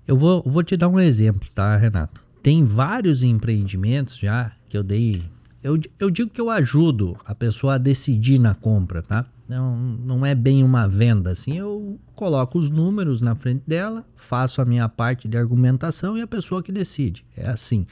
Eu 0.07 0.17
vou, 0.17 0.41
vou 0.43 0.63
te 0.63 0.75
dar 0.75 0.87
um 0.87 0.99
exemplo, 0.99 1.47
tá, 1.53 1.77
Renato? 1.77 2.23
Tem 2.41 2.63
vários 2.65 3.21
empreendimentos 3.21 4.17
já 4.17 4.51
que 4.67 4.77
eu 4.77 4.83
dei 4.83 5.21
eu, 5.61 5.77
eu 5.99 6.09
digo 6.09 6.29
que 6.29 6.39
eu 6.39 6.49
ajudo 6.49 7.17
a 7.25 7.35
pessoa 7.35 7.75
a 7.75 7.77
decidir 7.77 8.39
na 8.39 8.55
compra, 8.55 9.01
tá? 9.01 9.25
Não, 9.47 9.75
não 9.75 10.25
é 10.25 10.33
bem 10.33 10.63
uma 10.63 10.87
venda 10.87 11.31
assim. 11.31 11.57
Eu 11.57 11.99
coloco 12.15 12.57
os 12.57 12.69
números 12.69 13.19
na 13.19 13.35
frente 13.35 13.63
dela, 13.67 14.05
faço 14.15 14.61
a 14.61 14.65
minha 14.65 14.87
parte 14.87 15.27
de 15.27 15.37
argumentação 15.37 16.17
e 16.17 16.21
a 16.21 16.27
pessoa 16.27 16.63
que 16.63 16.71
decide. 16.71 17.25
É 17.35 17.49
assim. 17.49 17.85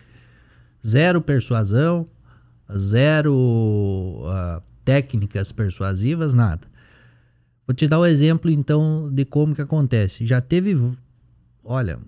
Zero 0.85 1.21
persuasão, 1.21 2.07
zero 2.77 3.33
uh, 3.33 4.61
técnicas 4.83 5.51
persuasivas, 5.51 6.33
nada. 6.33 6.67
Vou 7.65 7.75
te 7.75 7.87
dar 7.87 7.99
o 7.99 8.03
um 8.03 8.05
exemplo 8.05 8.49
então 8.49 9.09
de 9.11 9.25
como 9.25 9.53
que 9.53 9.61
acontece. 9.61 10.25
Já 10.25 10.39
teve, 10.39 10.79
olha, 11.63 11.99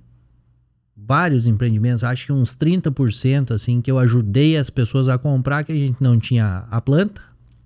vários 0.95 1.47
empreendimentos, 1.47 2.03
acho 2.03 2.27
que 2.27 2.31
uns 2.31 2.55
30% 2.55 3.51
assim 3.51 3.81
que 3.81 3.91
eu 3.91 3.99
ajudei 3.99 4.57
as 4.57 4.69
pessoas 4.69 5.09
a 5.09 5.17
comprar 5.17 5.63
que 5.63 5.71
a 5.71 5.75
gente 5.75 6.01
não 6.01 6.17
tinha 6.17 6.65
a 6.69 6.79
planta, 6.79 7.21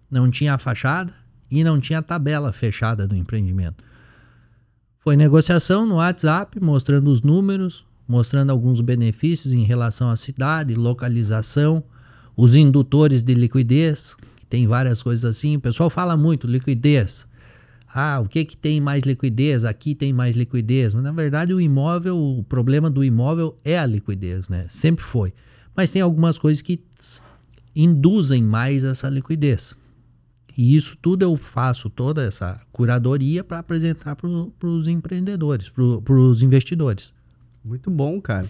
não 0.10 0.29
tinha 0.29 0.53
a 0.53 0.57
fachada 0.57 1.13
e 1.50 1.63
não 1.63 1.79
tinha 1.79 2.00
a 2.00 2.03
tabela 2.03 2.51
fechada 2.51 3.07
do 3.07 3.15
empreendimento. 3.15 3.83
Foi 4.98 5.15
negociação 5.17 5.86
no 5.86 5.95
WhatsApp, 5.95 6.60
mostrando 6.60 7.10
os 7.12 7.22
números, 7.22 7.86
mostrando 8.07 8.50
alguns 8.50 8.81
benefícios 8.81 9.53
em 9.53 9.63
relação 9.63 10.10
à 10.10 10.15
cidade, 10.15 10.75
localização, 10.75 11.83
os 12.36 12.55
indutores 12.55 13.22
de 13.22 13.33
liquidez, 13.33 14.15
tem 14.50 14.67
várias 14.67 15.01
coisas 15.01 15.25
assim. 15.25 15.55
O 15.55 15.62
pessoal 15.62 15.89
fala 15.89 16.15
muito 16.15 16.48
liquidez. 16.48 17.27
Ah, 17.93 18.19
o 18.19 18.27
que 18.27 18.43
que 18.43 18.57
tem 18.57 18.81
mais 18.81 19.03
liquidez? 19.03 19.65
Aqui 19.65 19.93
tem 19.93 20.12
mais 20.12 20.36
liquidez. 20.36 20.93
Mas 20.93 21.03
na 21.03 21.12
verdade 21.12 21.53
o 21.53 21.62
imóvel, 21.62 22.17
o 22.17 22.43
problema 22.43 22.89
do 22.89 23.03
imóvel 23.03 23.55
é 23.63 23.77
a 23.77 23.86
liquidez, 23.86 24.50
né? 24.50 24.65
Sempre 24.67 25.03
foi. 25.03 25.33
Mas 25.75 25.91
tem 25.91 26.01
algumas 26.01 26.38
coisas 26.38 26.62
que 26.62 26.83
induzem 27.75 28.43
mais 28.43 28.83
essa 28.83 29.10
liquidez. 29.10 29.75
E 30.55 30.75
isso 30.75 30.95
tudo 31.01 31.24
eu 31.24 31.36
faço 31.36 31.89
toda 31.89 32.24
essa 32.24 32.62
curadoria 32.72 33.43
para 33.43 33.60
apresentar 33.60 34.15
para 34.15 34.67
os 34.67 34.88
empreendedores, 34.88 35.69
para 35.69 36.13
os 36.13 36.43
investidores. 36.43 37.13
Muito 37.65 37.89
bom, 37.89 38.20
cara. 38.20 38.46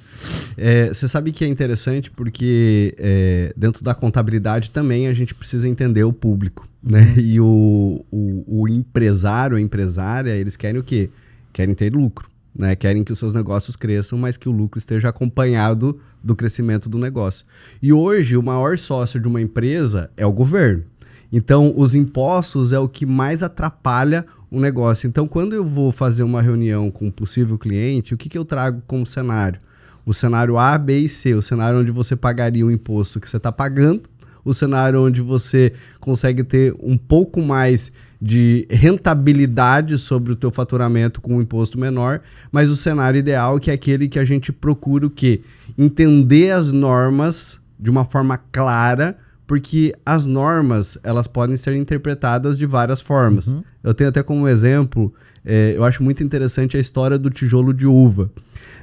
É, 0.57 0.87
você 0.87 1.07
sabe 1.07 1.31
que 1.31 1.45
é 1.45 1.47
interessante 1.47 2.09
porque 2.09 2.95
é, 2.97 3.53
dentro 3.55 3.83
da 3.83 3.93
contabilidade 3.93 4.71
também 4.71 5.07
a 5.07 5.13
gente 5.13 5.35
precisa 5.35 5.67
entender 5.67 6.03
o 6.03 6.11
público, 6.11 6.67
né? 6.81 7.13
Uhum. 7.15 7.23
E 7.23 7.39
o, 7.39 8.05
o, 8.11 8.61
o 8.61 8.67
empresário, 8.67 9.55
a 9.55 9.61
empresária, 9.61 10.31
eles 10.35 10.55
querem 10.55 10.81
o 10.81 10.83
quê? 10.83 11.11
Querem 11.51 11.75
ter 11.75 11.93
lucro, 11.93 12.27
né? 12.55 12.75
Querem 12.75 13.03
que 13.03 13.13
os 13.13 13.19
seus 13.19 13.35
negócios 13.35 13.75
cresçam, 13.75 14.17
mas 14.17 14.35
que 14.35 14.49
o 14.49 14.51
lucro 14.51 14.79
esteja 14.79 15.09
acompanhado 15.09 15.99
do 16.23 16.35
crescimento 16.35 16.89
do 16.89 16.97
negócio. 16.97 17.45
E 17.83 17.93
hoje 17.93 18.35
o 18.35 18.41
maior 18.41 18.79
sócio 18.79 19.19
de 19.19 19.27
uma 19.27 19.41
empresa 19.41 20.09
é 20.17 20.25
o 20.25 20.33
governo. 20.33 20.85
Então, 21.31 21.73
os 21.75 21.95
impostos 21.95 22.71
é 22.73 22.79
o 22.79 22.87
que 22.87 23.07
mais 23.07 23.41
atrapalha 23.41 24.25
um 24.53 24.59
negócio. 24.59 25.07
Então, 25.07 25.27
quando 25.27 25.53
eu 25.53 25.65
vou 25.65 25.91
fazer 25.91 26.21
uma 26.21 26.39
reunião 26.39 26.91
com 26.91 27.07
um 27.07 27.11
possível 27.11 27.57
cliente, 27.57 28.13
o 28.13 28.17
que, 28.17 28.29
que 28.29 28.37
eu 28.37 28.45
trago 28.45 28.83
como 28.85 29.03
cenário? 29.03 29.59
O 30.05 30.13
cenário 30.13 30.59
A, 30.59 30.77
B 30.77 30.99
e 30.99 31.09
C. 31.09 31.33
O 31.33 31.41
cenário 31.41 31.79
onde 31.79 31.89
você 31.89 32.15
pagaria 32.15 32.63
o 32.63 32.69
imposto 32.69 33.19
que 33.19 33.27
você 33.27 33.37
está 33.37 33.51
pagando, 33.51 34.03
o 34.45 34.53
cenário 34.53 35.01
onde 35.03 35.21
você 35.21 35.73
consegue 35.99 36.43
ter 36.43 36.75
um 36.79 36.95
pouco 36.95 37.41
mais 37.41 37.91
de 38.21 38.67
rentabilidade 38.69 39.97
sobre 39.97 40.31
o 40.31 40.35
teu 40.35 40.51
faturamento 40.51 41.19
com 41.19 41.37
um 41.37 41.41
imposto 41.41 41.79
menor, 41.79 42.21
mas 42.51 42.69
o 42.69 42.75
cenário 42.77 43.17
ideal 43.17 43.59
que 43.59 43.71
é 43.71 43.73
aquele 43.73 44.07
que 44.07 44.19
a 44.19 44.23
gente 44.23 44.51
procura 44.51 45.07
o 45.07 45.09
quê? 45.09 45.41
Entender 45.77 46.51
as 46.51 46.71
normas 46.71 47.59
de 47.79 47.89
uma 47.89 48.05
forma 48.05 48.37
clara 48.37 49.17
porque 49.45 49.93
as 50.05 50.25
normas 50.25 50.97
elas 51.03 51.27
podem 51.27 51.57
ser 51.57 51.75
interpretadas 51.75 52.57
de 52.57 52.65
várias 52.65 53.01
formas. 53.01 53.47
Uhum. 53.47 53.63
Eu 53.83 53.93
tenho 53.93 54.09
até 54.09 54.23
como 54.23 54.47
exemplo, 54.47 55.13
é, 55.45 55.73
eu 55.75 55.83
acho 55.83 56.01
muito 56.01 56.23
interessante 56.23 56.77
a 56.77 56.79
história 56.79 57.17
do 57.17 57.29
tijolo 57.29 57.73
de 57.73 57.85
uva. 57.85 58.31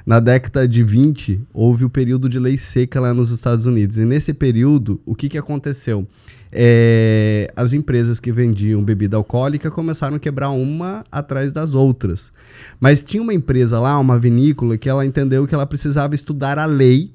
Na 0.05 0.19
década 0.19 0.67
de 0.67 0.83
20, 0.83 1.41
houve 1.53 1.85
o 1.85 1.91
período 1.91 2.29
de 2.29 2.39
lei 2.39 2.59
seca 2.59 3.01
lá 3.01 3.13
nos 3.13 3.31
Estados 3.31 3.67
Unidos. 3.67 3.99
E 3.99 4.05
nesse 4.05 4.33
período, 4.33 5.01
o 5.05 5.15
que, 5.15 5.29
que 5.29 5.39
aconteceu? 5.39 6.07
É, 6.53 7.53
as 7.55 7.73
empresas 7.73 8.19
que 8.19 8.33
vendiam 8.33 8.83
bebida 8.83 9.17
alcoólica 9.17 9.71
começaram 9.71 10.17
a 10.17 10.19
quebrar 10.19 10.51
uma 10.51 11.05
atrás 11.13 11.53
das 11.53 11.75
outras. 11.75 12.33
Mas 12.81 13.03
tinha 13.03 13.23
uma 13.23 13.33
empresa 13.33 13.79
lá, 13.79 13.99
uma 13.99 14.19
vinícola, 14.19 14.77
que 14.77 14.89
ela 14.89 15.07
entendeu 15.07 15.47
que 15.47 15.55
ela 15.55 15.67
precisava 15.67 16.15
estudar 16.15 16.59
a 16.59 16.67
lei 16.67 17.13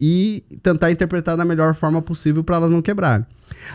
e 0.00 0.44
tentar 0.62 0.90
interpretar 0.90 1.36
da 1.36 1.44
melhor 1.44 1.74
forma 1.74 2.00
possível 2.00 2.44
para 2.44 2.56
elas 2.56 2.70
não 2.70 2.80
quebrarem. 2.80 3.26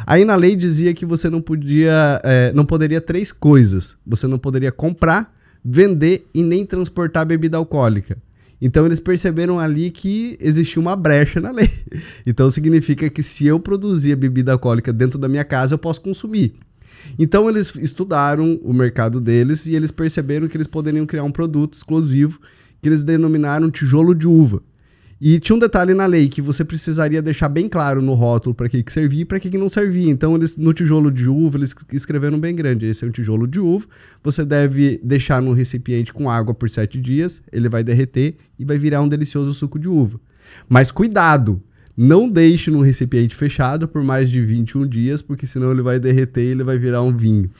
Aí 0.05 0.23
na 0.23 0.35
lei 0.35 0.55
dizia 0.55 0.93
que 0.93 1.05
você 1.05 1.29
não 1.29 1.41
podia, 1.41 2.21
é, 2.23 2.51
não 2.53 2.65
poderia 2.65 3.01
três 3.01 3.31
coisas. 3.31 3.95
Você 4.05 4.27
não 4.27 4.37
poderia 4.37 4.71
comprar, 4.71 5.33
vender 5.63 6.27
e 6.33 6.43
nem 6.43 6.65
transportar 6.65 7.25
bebida 7.25 7.57
alcoólica. 7.57 8.17
Então 8.61 8.85
eles 8.85 8.99
perceberam 8.99 9.59
ali 9.59 9.91
que 9.91 10.37
existia 10.39 10.81
uma 10.81 10.95
brecha 10.95 11.41
na 11.41 11.51
lei. 11.51 11.69
Então 12.25 12.49
significa 12.49 13.09
que 13.09 13.21
se 13.21 13.45
eu 13.45 13.59
produzir 13.59 14.15
bebida 14.15 14.53
alcoólica 14.53 14.93
dentro 14.93 15.19
da 15.19 15.27
minha 15.27 15.43
casa, 15.43 15.73
eu 15.73 15.77
posso 15.77 15.99
consumir. 15.99 16.55
Então 17.19 17.49
eles 17.49 17.73
estudaram 17.75 18.57
o 18.63 18.73
mercado 18.73 19.19
deles 19.19 19.65
e 19.65 19.75
eles 19.75 19.91
perceberam 19.91 20.47
que 20.47 20.55
eles 20.55 20.67
poderiam 20.67 21.05
criar 21.05 21.23
um 21.23 21.31
produto 21.31 21.73
exclusivo 21.73 22.39
que 22.81 22.87
eles 22.87 23.03
denominaram 23.03 23.69
tijolo 23.69 24.13
de 24.15 24.27
uva. 24.27 24.61
E 25.19 25.39
tinha 25.39 25.55
um 25.55 25.59
detalhe 25.59 25.93
na 25.93 26.05
lei 26.05 26.27
que 26.27 26.41
você 26.41 26.65
precisaria 26.65 27.21
deixar 27.21 27.49
bem 27.49 27.69
claro 27.69 28.01
no 28.01 28.13
rótulo 28.13 28.53
para 28.53 28.67
que, 28.67 28.83
que 28.83 28.91
servia 28.91 29.21
e 29.21 29.25
para 29.25 29.39
que, 29.39 29.49
que 29.49 29.57
não 29.57 29.69
servia. 29.69 30.09
Então, 30.09 30.35
eles, 30.35 30.57
no 30.57 30.73
tijolo 30.73 31.11
de 31.11 31.29
uva, 31.29 31.57
eles 31.57 31.75
escreveram 31.91 32.39
bem 32.39 32.55
grande. 32.55 32.85
Esse 32.85 33.05
é 33.05 33.07
um 33.07 33.11
tijolo 33.11 33.47
de 33.47 33.59
uva. 33.59 33.87
Você 34.23 34.43
deve 34.43 34.99
deixar 35.03 35.41
no 35.41 35.53
recipiente 35.53 36.13
com 36.13 36.29
água 36.29 36.53
por 36.53 36.69
sete 36.69 36.99
dias. 36.99 37.41
Ele 37.51 37.69
vai 37.69 37.83
derreter 37.83 38.35
e 38.59 38.65
vai 38.65 38.77
virar 38.77 39.01
um 39.01 39.07
delicioso 39.07 39.53
suco 39.53 39.79
de 39.79 39.87
uva. 39.87 40.19
Mas 40.67 40.91
cuidado! 40.91 41.61
Não 41.95 42.27
deixe 42.27 42.71
no 42.71 42.81
recipiente 42.81 43.35
fechado 43.35 43.87
por 43.87 44.03
mais 44.03 44.29
de 44.29 44.41
21 44.41 44.87
dias, 44.87 45.21
porque 45.21 45.45
senão 45.45 45.71
ele 45.71 45.83
vai 45.83 45.99
derreter 45.99 46.41
e 46.41 46.47
ele 46.47 46.63
vai 46.63 46.77
virar 46.79 47.03
um 47.03 47.15
vinho. 47.15 47.51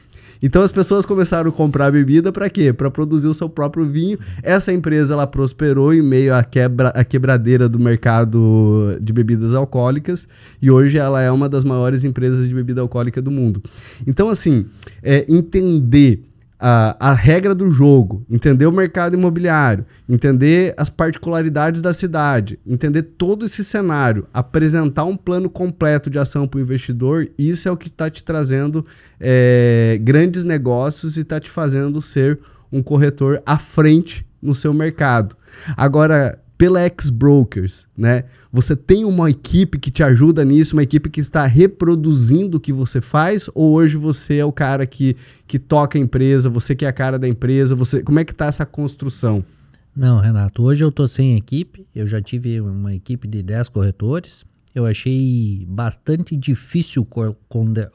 Então 0.44 0.62
as 0.62 0.74
pessoas 0.74 1.06
começaram 1.06 1.50
a 1.50 1.54
comprar 1.54 1.90
bebida 1.90 2.30
para 2.30 2.50
quê? 2.50 2.74
Para 2.74 2.92
produzir 2.92 3.28
o 3.28 3.34
seu 3.34 3.48
próprio 3.48 3.90
vinho. 3.90 4.20
Essa 4.44 4.74
empresa 4.74 5.14
ela 5.14 5.26
prosperou 5.26 5.94
em 5.94 6.02
meio 6.02 6.36
à, 6.36 6.44
quebra, 6.44 6.90
à 6.90 7.06
quebradeira 7.06 7.70
do 7.70 7.80
mercado 7.80 8.98
de 9.00 9.14
bebidas 9.14 9.54
alcoólicas 9.54 10.28
e 10.62 10.70
hoje 10.70 10.98
ela 10.98 11.22
é 11.22 11.32
uma 11.32 11.48
das 11.48 11.64
maiores 11.64 12.04
empresas 12.04 12.46
de 12.50 12.54
bebida 12.54 12.82
alcoólica 12.82 13.22
do 13.22 13.32
mundo. 13.32 13.64
Então 14.06 14.30
assim, 14.30 14.66
é, 15.02 15.26
entender 15.30 16.22
a, 16.66 17.10
a 17.10 17.14
regra 17.14 17.54
do 17.54 17.70
jogo, 17.70 18.26
entender 18.30 18.66
o 18.66 18.72
mercado 18.72 19.16
imobiliário, 19.16 19.86
entender 20.08 20.74
as 20.78 20.90
particularidades 20.90 21.82
da 21.82 21.92
cidade, 21.92 22.58
entender 22.66 23.04
todo 23.04 23.46
esse 23.46 23.66
cenário, 23.66 24.26
apresentar 24.34 25.04
um 25.04 25.18
plano 25.18 25.50
completo 25.50 26.10
de 26.10 26.18
ação 26.18 26.48
para 26.48 26.60
o 26.60 26.62
investidor, 26.62 27.30
isso 27.38 27.68
é 27.68 27.72
o 27.72 27.76
que 27.76 27.90
está 27.90 28.10
te 28.10 28.24
trazendo 28.24 28.86
é, 29.20 30.00
grandes 30.02 30.46
negócios 30.46 31.18
e 31.18 31.22
está 31.22 31.38
te 31.38 31.50
fazendo 31.50 32.02
ser 32.02 32.40
um 32.72 32.82
corretor 32.82 33.44
à 33.46 33.58
frente 33.58 34.26
no 34.42 34.56
seu 34.56 34.74
mercado. 34.74 35.36
Agora, 35.76 36.40
pela 36.64 36.80
X-Brokers, 36.80 37.88
né? 37.98 38.24
Você 38.50 38.74
tem 38.74 39.04
uma 39.04 39.30
equipe 39.30 39.78
que 39.78 39.92
te 39.92 40.02
ajuda 40.02 40.46
nisso, 40.46 40.78
uma 40.78 40.84
equipe 40.84 41.10
que 41.10 41.20
está 41.20 41.46
reproduzindo 41.46 42.56
o 42.56 42.60
que 42.60 42.72
você 42.72 43.02
faz, 43.02 43.50
ou 43.54 43.74
hoje 43.74 43.98
você 43.98 44.38
é 44.38 44.46
o 44.46 44.52
cara 44.54 44.86
que, 44.86 45.18
que 45.46 45.60
toca 45.60 45.98
a 45.98 46.02
empresa, 46.02 46.50
você 46.50 46.74
que 46.74 46.86
é 46.86 46.88
a 46.88 46.94
cara 46.94 47.20
da 47.20 47.28
empresa, 47.28 47.76
você 47.76 48.02
como 48.02 48.18
é 48.18 48.24
que 48.24 48.32
está 48.32 48.46
essa 48.46 48.66
construção? 48.66 49.44
Não, 49.94 50.22
Renato, 50.22 50.64
hoje 50.64 50.86
eu 50.86 50.88
estou 50.88 51.06
sem 51.06 51.36
equipe, 51.36 51.86
eu 51.94 52.08
já 52.08 52.22
tive 52.22 52.62
uma 52.62 52.96
equipe 52.96 53.28
de 53.28 53.44
10 53.44 53.68
corretores, 53.68 54.46
eu 54.74 54.86
achei 54.86 55.66
bastante 55.68 56.34
difícil 56.38 57.04
co 57.04 57.36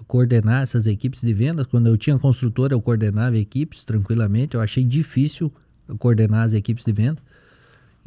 coordenar 0.06 0.62
essas 0.62 0.86
equipes 0.86 1.22
de 1.22 1.32
vendas. 1.32 1.66
Quando 1.66 1.86
eu 1.86 1.96
tinha 1.96 2.18
construtora, 2.18 2.74
eu 2.74 2.82
coordenava 2.82 3.38
equipes 3.38 3.82
tranquilamente. 3.82 4.54
Eu 4.54 4.60
achei 4.60 4.84
difícil 4.84 5.52
coordenar 5.98 6.44
as 6.44 6.52
equipes 6.52 6.84
de 6.84 6.92
venda. 6.92 7.20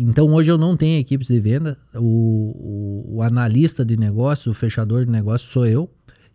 Então 0.03 0.33
hoje 0.33 0.49
eu 0.49 0.57
não 0.57 0.75
tenho 0.75 0.99
equipes 0.99 1.27
de 1.27 1.39
venda, 1.39 1.77
o, 1.93 1.99
o, 1.99 3.17
o, 3.17 3.21
analista 3.21 3.85
de 3.85 3.95
negócio, 3.95 4.51
o 4.51 4.53
fechador 4.55 5.05
de 5.05 5.11
negócio 5.11 5.47
sou 5.47 5.67
eu. 5.67 5.87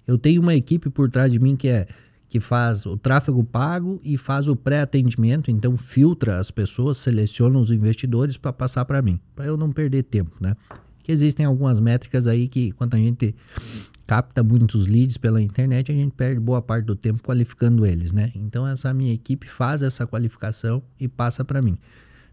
Eu 0.06 0.16
tenho 0.16 0.40
uma 0.40 0.54
equipe 0.54 0.88
por 0.88 1.11
trás 1.11 1.32
de 1.32 1.40
mim 1.40 1.56
que 1.56 1.66
é 1.66 1.88
que 2.28 2.38
faz 2.38 2.87
o 2.87 2.96
tráfego 2.96 3.42
pago 3.42 4.00
e 4.04 4.16
faz 4.16 4.46
o 4.46 4.54
pré-atendimento, 4.54 5.50
então 5.50 5.76
filtra 5.76 6.38
as 6.38 6.49
pessoas, 6.49 6.99
seleciona 6.99 7.58
os 7.58 7.73
investidores 7.73 8.37
para 8.37 8.52
passar 8.52 8.85
para 8.85 9.02
mim, 9.02 9.18
para 9.35 9.46
eu 9.46 9.56
não 9.56 9.73
perder 9.73 10.04
tempo, 10.04 10.37
né? 10.40 10.54
Que 11.02 11.11
existem 11.11 11.44
algumas 11.44 11.80
métricas 11.80 12.28
aí 12.28 12.46
que 12.46 12.70
quando 12.70 12.94
a 12.94 12.99
gente 12.99 13.35
capta 14.06 14.44
muitos 14.44 14.87
leads 14.87 15.16
pela 15.16 15.42
internet, 15.42 15.90
a 15.90 15.94
gente 15.94 16.12
perde 16.12 16.38
boa 16.38 16.62
parte 16.62 16.85
do 16.85 16.94
tempo 16.94 17.20
qualificando 17.20 17.85
eles, 17.85 18.12
né? 18.12 18.30
Então 18.37 18.64
essa 18.64 18.94
minha 18.94 19.12
equipe 19.12 19.49
faz 19.49 19.82
essa 19.82 20.06
qualificação 20.06 20.80
e 21.00 21.08
passa 21.08 21.44
para 21.44 21.61
mim. 21.61 21.76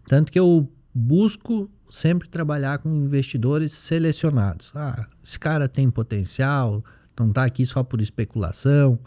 Tanto 0.06 0.30
que 0.30 0.38
eu 0.38 0.68
busco 0.94 1.68
sempre 1.90 2.28
trabalhar 2.28 2.78
com 2.78 2.88
investidores 2.94 3.72
selecionados. 3.72 4.72
Ah, 4.74 5.06
esse 5.24 5.38
cara 5.38 5.68
tem 5.68 5.90
potencial, 5.90 6.84
não 7.18 7.28
está 7.28 7.44
aqui 7.44 7.66
só 7.66 7.82
por 7.82 8.00
especulação, 8.00 8.98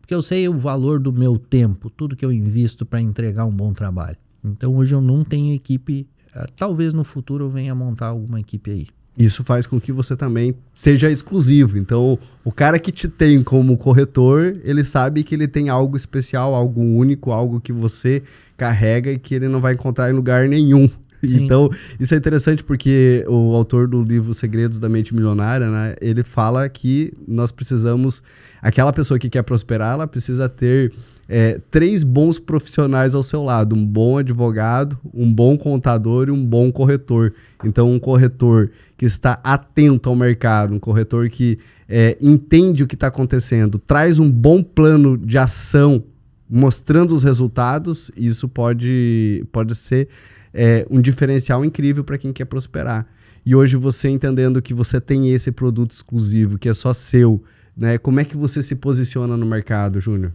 porque 0.00 0.14
eu 0.14 0.22
sei 0.22 0.48
o 0.48 0.58
valor 0.58 1.00
do 1.00 1.12
meu 1.12 1.38
tempo, 1.38 1.88
tudo 1.88 2.16
que 2.16 2.24
eu 2.24 2.32
invisto 2.32 2.84
para 2.84 3.00
entregar 3.00 3.44
um 3.46 3.54
bom 3.54 3.72
trabalho. 3.72 4.16
Então 4.44 4.76
hoje 4.76 4.94
eu 4.94 5.00
não 5.00 5.24
tenho 5.24 5.54
equipe, 5.54 6.06
ah, 6.34 6.46
talvez 6.56 6.92
no 6.92 7.04
futuro 7.04 7.44
eu 7.44 7.50
venha 7.50 7.74
montar 7.74 8.08
alguma 8.08 8.40
equipe 8.40 8.70
aí. 8.70 8.86
Isso 9.18 9.44
faz 9.44 9.66
com 9.66 9.80
que 9.80 9.92
você 9.92 10.16
também 10.16 10.54
seja 10.72 11.10
exclusivo. 11.10 11.76
Então, 11.76 12.18
o 12.44 12.52
cara 12.52 12.78
que 12.78 12.92
te 12.92 13.08
tem 13.08 13.42
como 13.42 13.76
corretor, 13.76 14.58
ele 14.62 14.84
sabe 14.84 15.24
que 15.24 15.34
ele 15.34 15.48
tem 15.48 15.68
algo 15.68 15.96
especial, 15.96 16.54
algo 16.54 16.80
único, 16.80 17.32
algo 17.32 17.60
que 17.60 17.72
você 17.72 18.22
carrega 18.56 19.10
e 19.10 19.18
que 19.18 19.34
ele 19.34 19.48
não 19.48 19.60
vai 19.60 19.74
encontrar 19.74 20.10
em 20.10 20.14
lugar 20.14 20.48
nenhum. 20.48 20.88
Então, 21.22 21.70
isso 21.98 22.14
é 22.14 22.16
interessante 22.16 22.64
porque 22.64 23.24
o 23.28 23.54
autor 23.54 23.86
do 23.86 24.02
livro 24.02 24.32
Segredos 24.32 24.78
da 24.78 24.88
Mente 24.88 25.14
Milionária, 25.14 25.68
né, 25.68 25.94
ele 26.00 26.22
fala 26.22 26.68
que 26.68 27.12
nós 27.26 27.52
precisamos, 27.52 28.22
aquela 28.62 28.92
pessoa 28.92 29.18
que 29.18 29.28
quer 29.28 29.42
prosperar, 29.42 29.94
ela 29.94 30.06
precisa 30.06 30.48
ter 30.48 30.92
é, 31.28 31.60
três 31.70 32.02
bons 32.02 32.38
profissionais 32.38 33.14
ao 33.14 33.22
seu 33.22 33.42
lado: 33.42 33.76
um 33.76 33.86
bom 33.86 34.18
advogado, 34.18 34.98
um 35.14 35.32
bom 35.32 35.56
contador 35.56 36.28
e 36.28 36.30
um 36.32 36.44
bom 36.44 36.72
corretor. 36.72 37.32
Então, 37.64 37.92
um 37.92 37.98
corretor 37.98 38.70
que 38.96 39.06
está 39.06 39.38
atento 39.44 40.08
ao 40.08 40.16
mercado, 40.16 40.74
um 40.74 40.78
corretor 40.78 41.28
que 41.28 41.58
é, 41.88 42.16
entende 42.20 42.82
o 42.82 42.86
que 42.86 42.94
está 42.94 43.06
acontecendo, 43.06 43.78
traz 43.78 44.18
um 44.18 44.30
bom 44.30 44.62
plano 44.62 45.16
de 45.16 45.38
ação 45.38 46.02
mostrando 46.50 47.14
os 47.14 47.22
resultados, 47.22 48.10
isso 48.16 48.48
pode, 48.48 49.46
pode 49.52 49.76
ser 49.76 50.08
é, 50.52 50.86
um 50.90 51.00
diferencial 51.00 51.64
incrível 51.64 52.04
para 52.04 52.18
quem 52.18 52.32
quer 52.32 52.44
prosperar. 52.44 53.06
E 53.44 53.54
hoje 53.54 53.76
você 53.76 54.08
entendendo 54.08 54.60
que 54.60 54.74
você 54.74 55.00
tem 55.00 55.32
esse 55.32 55.50
produto 55.50 55.92
exclusivo, 55.92 56.58
que 56.58 56.68
é 56.68 56.74
só 56.74 56.92
seu, 56.92 57.42
né? 57.76 57.96
Como 57.98 58.20
é 58.20 58.24
que 58.24 58.36
você 58.36 58.62
se 58.62 58.76
posiciona 58.76 59.36
no 59.36 59.46
mercado, 59.46 60.00
Júnior? 60.00 60.32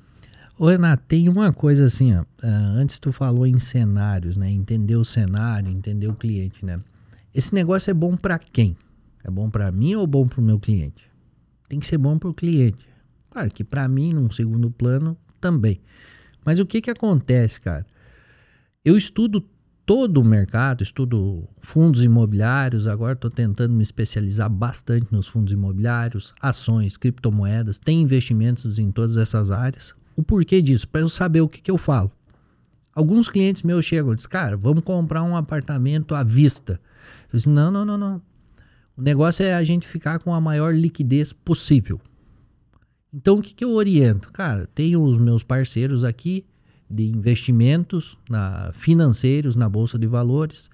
Ô, 0.58 0.70
Renato, 0.70 1.04
tem 1.08 1.28
uma 1.30 1.52
coisa 1.52 1.86
assim, 1.86 2.16
ó. 2.16 2.22
Uh, 2.22 2.78
antes 2.78 2.98
tu 2.98 3.12
falou 3.12 3.46
em 3.46 3.60
cenários, 3.60 4.38
né? 4.38 4.50
Entender 4.50 4.96
o 4.96 5.06
cenário, 5.06 5.70
entender 5.70 6.08
o 6.08 6.16
cliente, 6.16 6.66
né? 6.66 6.80
Esse 7.34 7.54
negócio 7.54 7.92
é 7.92 7.94
bom 7.94 8.16
para 8.16 8.40
quem? 8.40 8.76
É 9.24 9.30
bom 9.30 9.50
para 9.50 9.72
mim 9.72 9.96
ou 9.96 10.08
bom 10.08 10.26
para 10.26 10.40
o 10.40 10.44
meu 10.44 10.60
cliente? 10.60 11.10
Tem 11.68 11.80
que 11.80 11.86
ser 11.86 11.98
bom 11.98 12.18
para 12.18 12.30
o 12.30 12.34
cliente. 12.34 12.88
Claro 13.30 13.52
que 13.52 13.64
para 13.64 13.88
mim, 13.88 14.12
num 14.14 14.32
segundo 14.32 14.72
plano, 14.72 15.18
também. 15.42 15.82
Mas 16.46 16.58
o 16.60 16.66
que 16.66 16.80
que 16.80 16.90
acontece, 16.90 17.60
cara? 17.60 17.86
Eu 18.84 18.96
estudo 18.96 19.44
todo 19.86 20.20
o 20.20 20.24
mercado, 20.24 20.82
estudo 20.82 21.48
fundos 21.60 22.04
imobiliários, 22.04 22.88
agora 22.88 23.14
estou 23.14 23.30
tentando 23.30 23.74
me 23.74 23.84
especializar 23.84 24.50
bastante 24.50 25.08
nos 25.12 25.28
fundos 25.28 25.54
imobiliários, 25.54 26.34
ações, 26.42 26.98
criptomoedas, 26.98 27.78
tem 27.78 28.02
investimentos 28.02 28.80
em 28.80 28.92
todas 28.92 29.16
essas 29.16 29.52
áreas. 29.52 29.94
O 30.16 30.24
porquê 30.24 30.62
disso? 30.62 30.88
Para 30.88 31.02
eu 31.02 31.10
saber 31.10 31.42
o 31.42 31.50
que, 31.50 31.62
que 31.62 31.70
eu 31.70 31.78
falo. 31.78 32.12
Alguns 32.94 33.30
clientes 33.30 33.62
meus 33.62 33.86
chegam 33.86 34.14
e 34.14 34.16
dizem, 34.16 34.30
cara, 34.30 34.58
vamos 34.58 34.84
comprar 34.84 35.22
um 35.22 35.36
apartamento 35.36 36.16
à 36.16 36.24
vista. 36.24 36.80
Eu 37.32 37.38
disse, 37.38 37.50
não, 37.50 37.70
não, 37.70 37.86
não, 37.86 37.98
não. 37.98 38.22
O 38.98 39.02
negócio 39.02 39.46
é 39.46 39.54
a 39.54 39.64
gente 39.64 39.86
ficar 39.86 40.20
com 40.20 40.34
a 40.34 40.40
maior 40.40 40.74
liquidez 40.74 41.34
possível. 41.34 42.00
Então 43.14 43.40
o 43.40 43.42
que, 43.42 43.54
que 43.54 43.64
eu 43.64 43.74
oriento? 43.74 44.32
Cara, 44.32 44.68
tenho 44.74 45.04
os 45.04 45.18
meus 45.18 45.44
parceiros 45.44 46.04
aqui, 46.04 46.46
de 46.90 47.04
investimentos 47.04 48.18
na, 48.30 48.72
financeiros 48.74 49.56
na 49.56 49.68
Bolsa 49.68 49.98
de 49.98 50.08
Valores. 50.08 50.70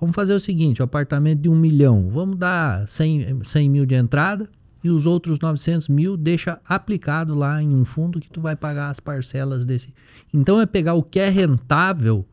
Vamos 0.00 0.14
fazer 0.14 0.34
o 0.34 0.40
seguinte: 0.40 0.80
o 0.80 0.84
apartamento 0.84 1.40
de 1.40 1.48
um 1.48 1.56
milhão, 1.56 2.10
vamos 2.10 2.36
dar 2.36 2.86
100, 2.86 3.44
100 3.44 3.70
mil 3.70 3.86
de 3.86 3.94
entrada 3.94 4.48
e 4.82 4.90
os 4.90 5.06
outros 5.06 5.38
900 5.38 5.88
mil 5.88 6.16
deixa 6.16 6.60
aplicado 6.64 7.34
lá 7.34 7.62
em 7.62 7.74
um 7.74 7.84
fundo 7.84 8.20
que 8.20 8.28
tu 8.28 8.40
vai 8.40 8.54
pagar 8.54 8.90
as 8.90 9.00
parcelas 9.00 9.64
desse. 9.64 9.94
Então 10.32 10.60
é 10.60 10.66
pegar 10.66 10.94
o 10.94 11.02
que 11.02 11.18
é 11.18 11.30
rentável 11.30 12.26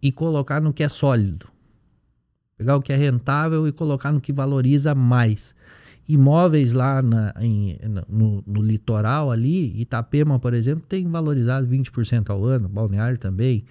e 0.00 0.12
colocar 0.12 0.60
no 0.60 0.72
que 0.72 0.84
é 0.84 0.88
sólido. 0.88 1.48
Pegar 2.56 2.76
o 2.76 2.82
que 2.82 2.92
é 2.92 2.96
rentável 2.96 3.66
e 3.66 3.72
colocar 3.72 4.12
no 4.12 4.20
que 4.20 4.32
valoriza 4.32 4.94
mais 4.94 5.54
imóveis 6.08 6.72
lá 6.72 7.02
na, 7.02 7.34
em, 7.38 7.78
no, 8.08 8.42
no, 8.46 8.62
litoral 8.62 9.30
ali, 9.30 9.78
Itapema, 9.78 10.38
por 10.38 10.54
exemplo, 10.54 10.84
tem 10.88 11.06
valorizado 11.06 11.66
20% 11.66 12.30
ao 12.30 12.44
ano, 12.44 12.68
Balneário 12.68 13.18
também, 13.18 13.64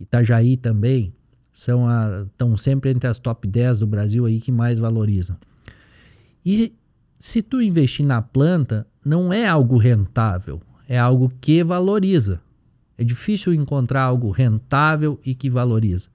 Itajaí 0.00 0.56
também, 0.56 1.14
são 1.52 1.88
a, 1.88 2.26
estão 2.26 2.56
sempre 2.56 2.90
entre 2.90 3.06
as 3.08 3.18
top 3.18 3.46
10 3.46 3.78
do 3.78 3.86
Brasil 3.86 4.26
aí 4.26 4.40
que 4.40 4.50
mais 4.50 4.78
valorizam. 4.80 5.36
E 6.44 6.74
se 7.20 7.40
tu 7.40 7.62
investir 7.62 8.04
na 8.04 8.20
planta, 8.20 8.86
não 9.04 9.32
é 9.32 9.46
algo 9.46 9.78
rentável, 9.78 10.60
é 10.88 10.98
algo 10.98 11.32
que 11.40 11.62
valoriza. 11.62 12.40
É 12.98 13.04
difícil 13.04 13.54
encontrar 13.54 14.02
algo 14.02 14.30
rentável 14.30 15.20
e 15.24 15.34
que 15.34 15.48
valoriza. 15.48 16.08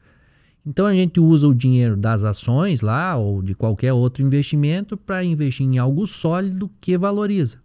Então 0.65 0.85
a 0.85 0.93
gente 0.93 1.19
usa 1.19 1.47
o 1.47 1.55
dinheiro 1.55 1.97
das 1.97 2.23
ações 2.23 2.81
lá 2.81 3.15
ou 3.15 3.41
de 3.41 3.55
qualquer 3.55 3.93
outro 3.93 4.23
investimento 4.23 4.95
para 4.95 5.23
investir 5.23 5.65
em 5.65 5.79
algo 5.79 6.05
sólido 6.05 6.69
que 6.79 6.97
valoriza. 6.97 7.57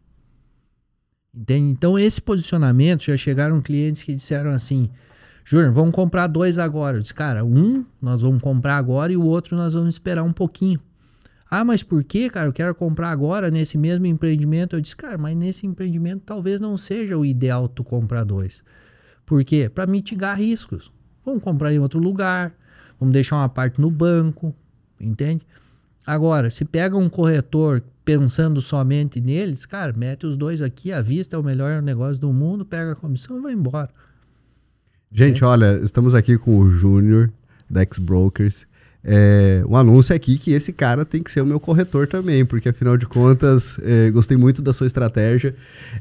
Entende? 1.35 1.71
Então 1.71 1.99
esse 1.99 2.21
posicionamento 2.21 3.05
já 3.05 3.17
chegaram 3.17 3.61
clientes 3.61 4.03
que 4.03 4.15
disseram 4.15 4.51
assim: 4.51 4.89
Júnior, 5.45 5.73
vamos 5.73 5.95
comprar 5.95 6.27
dois 6.27 6.59
agora. 6.59 6.97
Eu 6.97 7.03
disse, 7.03 7.13
cara, 7.13 7.45
um 7.45 7.85
nós 8.01 8.23
vamos 8.23 8.43
comprar 8.43 8.79
agora 8.79 9.13
e 9.13 9.17
o 9.17 9.25
outro 9.25 9.55
nós 9.57 9.75
vamos 9.75 9.95
esperar 9.95 10.23
um 10.23 10.33
pouquinho. 10.33 10.81
Ah, 11.49 11.65
mas 11.65 11.83
por 11.83 12.03
que, 12.03 12.29
cara? 12.29 12.49
Eu 12.49 12.53
quero 12.53 12.75
comprar 12.75 13.11
agora 13.11 13.51
nesse 13.51 13.79
mesmo 13.79 14.07
empreendimento. 14.07 14.75
Eu 14.75 14.81
disse, 14.81 14.97
cara, 14.97 15.17
mas 15.17 15.37
nesse 15.37 15.67
empreendimento 15.67 16.25
talvez 16.25 16.59
não 16.59 16.77
seja 16.77 17.17
o 17.17 17.25
ideal 17.25 17.69
tu 17.69 17.85
comprar 17.85 18.25
dois. 18.25 18.65
Por 19.25 19.45
quê? 19.45 19.69
Para 19.69 19.87
mitigar 19.87 20.39
riscos. 20.39 20.91
Vamos 21.25 21.45
comprar 21.45 21.73
em 21.73 21.79
outro 21.79 22.01
lugar, 22.01 22.53
vamos 22.99 23.13
deixar 23.13 23.37
uma 23.37 23.49
parte 23.49 23.81
no 23.81 23.91
banco, 23.91 24.55
entende? 25.01 25.43
Agora, 26.07 26.51
se 26.51 26.65
pega 26.65 26.97
um 26.97 27.09
corretor 27.09 27.83
pensando 28.05 28.63
somente 28.63 29.21
neles, 29.21 29.67
cara, 29.67 29.93
mete 29.97 30.27
os 30.27 30.37
dois 30.37 30.63
aqui 30.63 30.93
à 30.93 31.03
vista, 31.03 31.35
é 31.35 31.39
o 31.39 31.43
melhor 31.43 31.83
negócio 31.83 32.21
do 32.21 32.33
mundo, 32.33 32.65
pega 32.65 32.93
a 32.93 32.95
comissão 32.95 33.39
e 33.39 33.41
vai 33.41 33.53
embora. 33.53 33.91
Gente, 35.11 35.43
é. 35.43 35.47
olha, 35.47 35.81
estamos 35.83 36.15
aqui 36.15 36.39
com 36.39 36.59
o 36.59 36.69
Júnior 36.69 37.33
da 37.69 37.83
X-Brokers. 37.83 38.67
É, 39.09 39.63
um 39.69 39.77
anúncio 39.77 40.15
aqui 40.15 40.37
que 40.37 40.51
esse 40.51 40.73
cara 40.73 41.05
tem 41.05 41.23
que 41.23 41.31
ser 41.31 41.41
o 41.41 41.47
meu 41.47 41.61
corretor 41.61 42.09
também, 42.09 42.45
porque 42.45 42.69
afinal 42.69 42.97
de 42.97 43.07
contas, 43.07 43.79
é, 43.83 44.11
gostei 44.11 44.37
muito 44.37 44.61
da 44.61 44.73
sua 44.73 44.87
estratégia. 44.87 45.55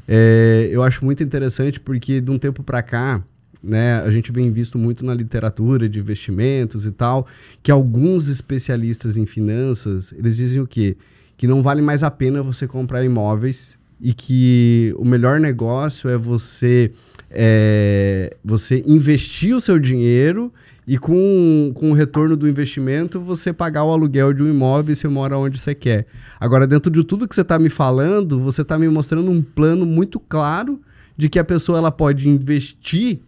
É, 0.08 0.68
eu 0.72 0.82
acho 0.82 1.04
muito 1.04 1.22
interessante 1.22 1.78
porque 1.78 2.20
de 2.20 2.30
um 2.30 2.38
tempo 2.38 2.64
para 2.64 2.82
cá, 2.82 3.22
né, 3.66 4.00
a 4.00 4.10
gente 4.10 4.30
vem 4.30 4.50
visto 4.52 4.78
muito 4.78 5.04
na 5.04 5.12
literatura 5.12 5.88
de 5.88 5.98
investimentos 5.98 6.86
e 6.86 6.92
tal, 6.92 7.26
que 7.62 7.70
alguns 7.70 8.28
especialistas 8.28 9.16
em 9.16 9.26
finanças, 9.26 10.14
eles 10.16 10.36
dizem 10.36 10.60
o 10.60 10.66
quê? 10.66 10.96
Que 11.36 11.46
não 11.46 11.62
vale 11.62 11.82
mais 11.82 12.02
a 12.02 12.10
pena 12.10 12.42
você 12.42 12.66
comprar 12.66 13.04
imóveis 13.04 13.76
e 14.00 14.12
que 14.14 14.94
o 14.96 15.04
melhor 15.04 15.40
negócio 15.40 16.08
é 16.08 16.16
você, 16.16 16.92
é, 17.30 18.36
você 18.44 18.82
investir 18.86 19.54
o 19.54 19.60
seu 19.60 19.78
dinheiro 19.78 20.52
e 20.86 20.96
com, 20.96 21.72
com 21.74 21.90
o 21.90 21.94
retorno 21.94 22.36
do 22.36 22.48
investimento, 22.48 23.18
você 23.18 23.52
pagar 23.52 23.82
o 23.82 23.90
aluguel 23.90 24.32
de 24.32 24.42
um 24.42 24.48
imóvel 24.48 24.92
e 24.92 24.96
você 24.96 25.08
mora 25.08 25.36
onde 25.36 25.58
você 25.58 25.74
quer. 25.74 26.06
Agora, 26.38 26.66
dentro 26.66 26.90
de 26.90 27.02
tudo 27.02 27.26
que 27.26 27.34
você 27.34 27.40
está 27.40 27.58
me 27.58 27.68
falando, 27.68 28.38
você 28.38 28.62
está 28.62 28.78
me 28.78 28.88
mostrando 28.88 29.30
um 29.30 29.42
plano 29.42 29.84
muito 29.84 30.20
claro 30.20 30.80
de 31.16 31.28
que 31.28 31.38
a 31.38 31.44
pessoa 31.44 31.78
ela 31.78 31.90
pode 31.90 32.28
investir 32.28 33.20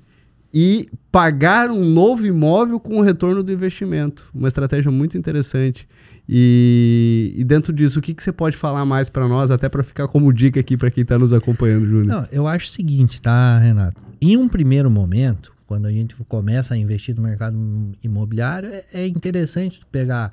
e 0.53 0.89
pagar 1.13 1.71
um 1.71 1.85
novo 1.85 2.27
imóvel 2.27 2.81
com 2.81 2.99
o 2.99 3.03
retorno 3.03 3.43
do 3.43 3.53
investimento. 3.53 4.29
Uma 4.35 4.49
estratégia 4.49 4.91
muito 4.91 5.17
interessante. 5.19 5.87
E, 6.29 7.35
e 7.37 7.45
dentro 7.45 7.73
disso, 7.73 7.99
o 7.99 8.03
que, 8.03 8.15
que 8.15 8.23
você 8.23 8.33
pode 8.33 8.57
falar 8.57 8.85
mais 8.85 9.09
para 9.09 9.27
nós, 9.27 9.51
até 9.51 9.69
para 9.69 9.83
ficar 9.83 10.09
como 10.09 10.33
dica 10.33 10.61
aqui 10.61 10.77
para 10.77 10.91
quem 10.91 11.03
está 11.03 11.19
nos 11.19 11.33
acompanhando, 11.33 11.87
Júnior? 11.87 12.29
Eu 12.31 12.47
acho 12.47 12.67
o 12.67 12.71
seguinte, 12.71 13.21
tá, 13.21 13.59
Renato? 13.59 14.01
Em 14.21 14.37
um 14.37 14.49
primeiro 14.49 14.91
momento, 14.91 15.53
quando 15.67 15.87
a 15.87 15.93
gente 15.93 16.15
começa 16.27 16.75
a 16.75 16.77
investir 16.77 17.15
no 17.15 17.23
mercado 17.23 17.57
imobiliário, 18.03 18.71
é, 18.71 18.85
é 18.93 19.07
interessante 19.07 19.81
pegar, 19.91 20.33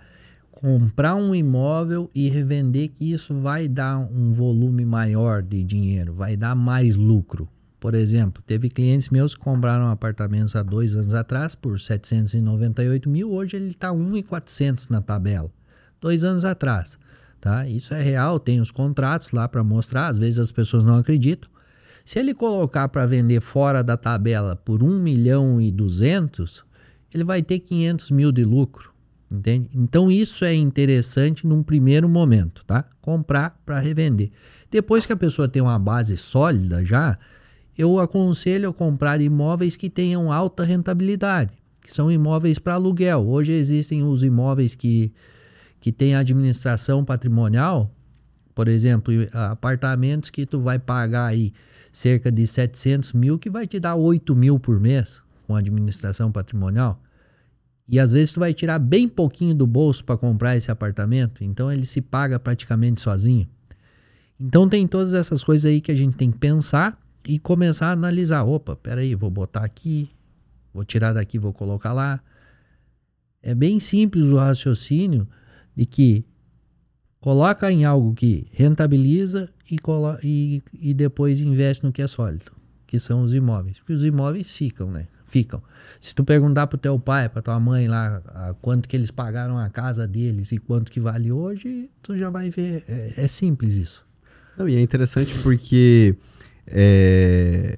comprar 0.51 1.15
um 1.15 1.33
imóvel 1.33 2.09
e 2.13 2.29
revender, 2.29 2.89
que 2.89 3.11
isso 3.11 3.33
vai 3.33 3.67
dar 3.67 3.97
um 3.97 4.33
volume 4.33 4.83
maior 4.85 5.41
de 5.41 5.63
dinheiro, 5.63 6.13
vai 6.13 6.35
dar 6.35 6.55
mais 6.55 6.95
lucro. 6.95 7.47
Por 7.85 7.93
exemplo, 7.93 8.41
teve 8.47 8.67
clientes 8.67 9.09
meus 9.09 9.35
que 9.35 9.41
compraram 9.41 9.91
apartamentos 9.91 10.55
há 10.55 10.63
dois 10.63 10.95
anos 10.95 11.13
atrás 11.13 11.53
por 11.53 11.79
798 11.79 13.07
mil, 13.07 13.31
hoje 13.31 13.57
ele 13.57 13.67
está 13.67 13.93
1,400 13.93 14.87
na 14.87 15.03
tabela. 15.03 15.51
Dois 16.01 16.23
anos 16.23 16.43
atrás. 16.43 16.97
Tá? 17.39 17.67
Isso 17.67 17.93
é 17.93 18.01
real, 18.01 18.39
tem 18.39 18.59
os 18.59 18.71
contratos 18.71 19.29
lá 19.29 19.47
para 19.47 19.63
mostrar, 19.63 20.07
às 20.07 20.17
vezes 20.17 20.39
as 20.39 20.51
pessoas 20.51 20.83
não 20.83 20.97
acreditam. 20.97 21.47
Se 22.03 22.17
ele 22.17 22.33
colocar 22.33 22.87
para 22.87 23.05
vender 23.05 23.39
fora 23.39 23.83
da 23.83 23.95
tabela 23.95 24.55
por 24.55 24.81
1 24.81 24.99
milhão 24.99 25.61
e 25.61 25.71
200, 25.71 26.65
ele 27.13 27.23
vai 27.23 27.43
ter 27.43 27.59
500 27.59 28.09
mil 28.09 28.31
de 28.31 28.43
lucro, 28.43 28.91
entende? 29.31 29.69
Então 29.75 30.11
isso 30.11 30.43
é 30.43 30.55
interessante 30.55 31.45
num 31.45 31.61
primeiro 31.61 32.09
momento, 32.09 32.65
tá? 32.65 32.83
Comprar 32.99 33.61
para 33.63 33.79
revender. 33.79 34.31
Depois 34.71 35.05
que 35.05 35.13
a 35.13 35.17
pessoa 35.17 35.47
tem 35.47 35.61
uma 35.61 35.77
base 35.77 36.17
sólida 36.17 36.83
já, 36.83 37.19
eu 37.77 37.99
aconselho 37.99 38.69
a 38.69 38.73
comprar 38.73 39.19
imóveis 39.19 39.75
que 39.75 39.89
tenham 39.89 40.31
alta 40.31 40.63
rentabilidade, 40.63 41.53
que 41.81 41.93
são 41.93 42.11
imóveis 42.11 42.57
para 42.57 42.75
aluguel. 42.75 43.27
Hoje 43.27 43.51
existem 43.51 44.03
os 44.03 44.23
imóveis 44.23 44.75
que, 44.75 45.11
que 45.79 45.91
têm 45.91 46.15
administração 46.15 47.03
patrimonial, 47.03 47.93
por 48.53 48.69
exemplo, 48.69 49.13
apartamentos 49.33 50.29
que 50.29 50.45
tu 50.45 50.61
vai 50.61 50.79
pagar 50.79 51.25
aí 51.25 51.51
cerca 51.91 52.31
de 52.31 52.47
700 52.47 53.13
mil, 53.13 53.37
que 53.37 53.49
vai 53.49 53.67
te 53.67 53.79
dar 53.79 53.95
8 53.95 54.33
mil 54.35 54.57
por 54.57 54.79
mês 54.79 55.21
com 55.45 55.55
administração 55.55 56.31
patrimonial. 56.31 57.01
E 57.87 57.99
às 57.99 58.13
vezes 58.13 58.33
tu 58.33 58.39
vai 58.39 58.53
tirar 58.53 58.79
bem 58.79 59.07
pouquinho 59.07 59.53
do 59.53 59.67
bolso 59.67 60.03
para 60.03 60.17
comprar 60.17 60.55
esse 60.55 60.71
apartamento, 60.71 61.43
então 61.43 61.71
ele 61.71 61.85
se 61.85 62.01
paga 62.01 62.39
praticamente 62.39 63.01
sozinho. 63.01 63.47
Então 64.39 64.67
tem 64.67 64.87
todas 64.87 65.13
essas 65.13 65.43
coisas 65.43 65.65
aí 65.65 65.79
que 65.79 65.91
a 65.91 65.95
gente 65.95 66.15
tem 66.15 66.31
que 66.31 66.37
pensar 66.37 66.99
e 67.27 67.39
começar 67.39 67.87
a 67.87 67.91
analisar. 67.91 68.43
Opa, 68.43 68.75
peraí, 68.75 69.15
vou 69.15 69.29
botar 69.29 69.63
aqui, 69.63 70.09
vou 70.73 70.83
tirar 70.83 71.13
daqui, 71.13 71.39
vou 71.39 71.53
colocar 71.53 71.93
lá. 71.93 72.21
É 73.41 73.53
bem 73.53 73.79
simples 73.79 74.25
o 74.25 74.37
raciocínio 74.37 75.27
de 75.75 75.85
que 75.85 76.25
coloca 77.19 77.71
em 77.71 77.85
algo 77.85 78.13
que 78.13 78.47
rentabiliza 78.51 79.49
e, 79.69 79.77
e, 80.23 80.63
e 80.79 80.93
depois 80.93 81.41
investe 81.41 81.83
no 81.83 81.91
que 81.91 82.01
é 82.01 82.07
sólido, 82.07 82.51
que 82.85 82.99
são 82.99 83.21
os 83.21 83.33
imóveis. 83.33 83.79
Porque 83.79 83.93
os 83.93 84.03
imóveis 84.03 84.55
ficam, 84.55 84.91
né? 84.91 85.07
Ficam. 85.25 85.61
Se 85.99 86.13
tu 86.13 86.23
perguntar 86.23 86.67
pro 86.67 86.77
teu 86.77 86.99
pai, 86.99 87.27
pra 87.27 87.41
tua 87.41 87.59
mãe 87.59 87.87
lá, 87.87 88.21
a, 88.27 88.53
quanto 88.61 88.87
que 88.87 88.95
eles 88.95 89.09
pagaram 89.11 89.57
a 89.57 89.69
casa 89.69 90.07
deles 90.07 90.51
e 90.51 90.57
quanto 90.57 90.91
que 90.91 90.99
vale 90.99 91.31
hoje, 91.31 91.89
tu 92.01 92.15
já 92.15 92.29
vai 92.29 92.49
ver. 92.49 92.83
É, 92.87 93.13
é 93.17 93.27
simples 93.27 93.73
isso. 93.73 94.05
Não, 94.57 94.69
e 94.69 94.75
é 94.75 94.81
interessante 94.81 95.37
porque 95.39 96.15
é, 96.67 97.77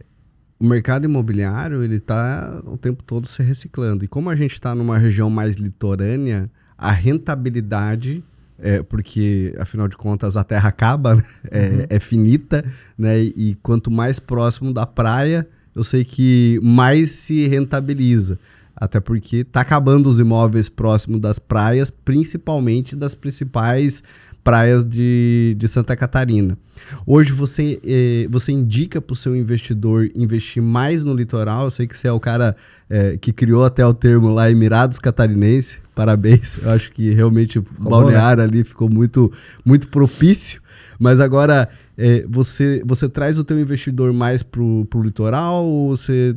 o 0.59 0.65
mercado 0.65 1.05
imobiliário 1.05 1.83
ele 1.83 1.97
está 1.97 2.61
o 2.65 2.77
tempo 2.77 3.03
todo 3.03 3.27
se 3.27 3.43
reciclando. 3.43 4.03
E 4.03 4.07
como 4.07 4.29
a 4.29 4.35
gente 4.35 4.53
está 4.53 4.73
numa 4.73 4.97
região 4.97 5.29
mais 5.29 5.55
litorânea, 5.55 6.49
a 6.77 6.91
rentabilidade 6.91 8.23
é, 8.59 8.81
porque 8.81 9.53
afinal 9.59 9.87
de 9.87 9.95
contas 9.95 10.35
a 10.35 10.43
terra 10.43 10.69
acaba, 10.69 11.15
né? 11.15 11.23
é, 11.51 11.67
uhum. 11.67 11.85
é, 11.89 11.99
finita, 11.99 12.65
né? 12.97 13.19
E, 13.19 13.55
quanto 13.61 13.91
mais 13.91 14.19
próximo 14.19 14.73
da 14.73 14.85
praia, 14.85 15.47
eu 15.75 15.83
sei 15.83 16.03
que 16.03 16.59
mais 16.63 17.11
se 17.11 17.47
rentabiliza. 17.47 18.39
Até 18.75 18.99
porque 18.99 19.37
está 19.37 19.61
acabando 19.61 20.07
os 20.07 20.19
imóveis 20.19 20.69
próximos 20.69 21.19
das 21.19 21.39
praias, 21.39 21.89
principalmente 21.89 22.95
das 22.95 23.15
principais 23.15 24.03
praias 24.47 24.85
de, 24.85 25.57
de 25.59 25.67
Santa 25.67 25.93
Catarina. 25.93 26.57
Hoje 27.05 27.33
você, 27.33 27.81
eh, 27.83 28.27
você 28.29 28.53
indica 28.53 29.01
para 29.01 29.11
o 29.11 29.15
seu 29.15 29.35
investidor 29.35 30.09
investir 30.15 30.63
mais 30.63 31.03
no 31.03 31.13
litoral. 31.13 31.65
Eu 31.65 31.71
sei 31.71 31.85
que 31.85 31.97
você 31.97 32.07
é 32.07 32.13
o 32.13 32.19
cara 32.19 32.55
eh, 32.89 33.17
que 33.19 33.33
criou 33.33 33.65
até 33.65 33.85
o 33.85 33.93
termo 33.93 34.33
lá 34.33 34.49
Emirados 34.49 34.99
Catarinense. 34.99 35.79
Parabéns. 35.93 36.57
Eu 36.63 36.71
acho 36.71 36.93
que 36.93 37.13
realmente 37.13 37.59
o 37.59 37.65
balneário 37.77 38.41
ali 38.41 38.63
ficou 38.63 38.89
muito, 38.89 39.29
muito 39.65 39.89
propício. 39.89 40.61
Mas 40.97 41.19
agora 41.19 41.67
eh, 41.97 42.25
você, 42.29 42.81
você 42.85 43.09
traz 43.09 43.37
o 43.37 43.43
teu 43.43 43.59
investidor 43.59 44.13
mais 44.13 44.43
para 44.43 44.61
o 44.61 44.87
litoral 45.03 45.65
ou 45.65 45.89
você 45.89 46.33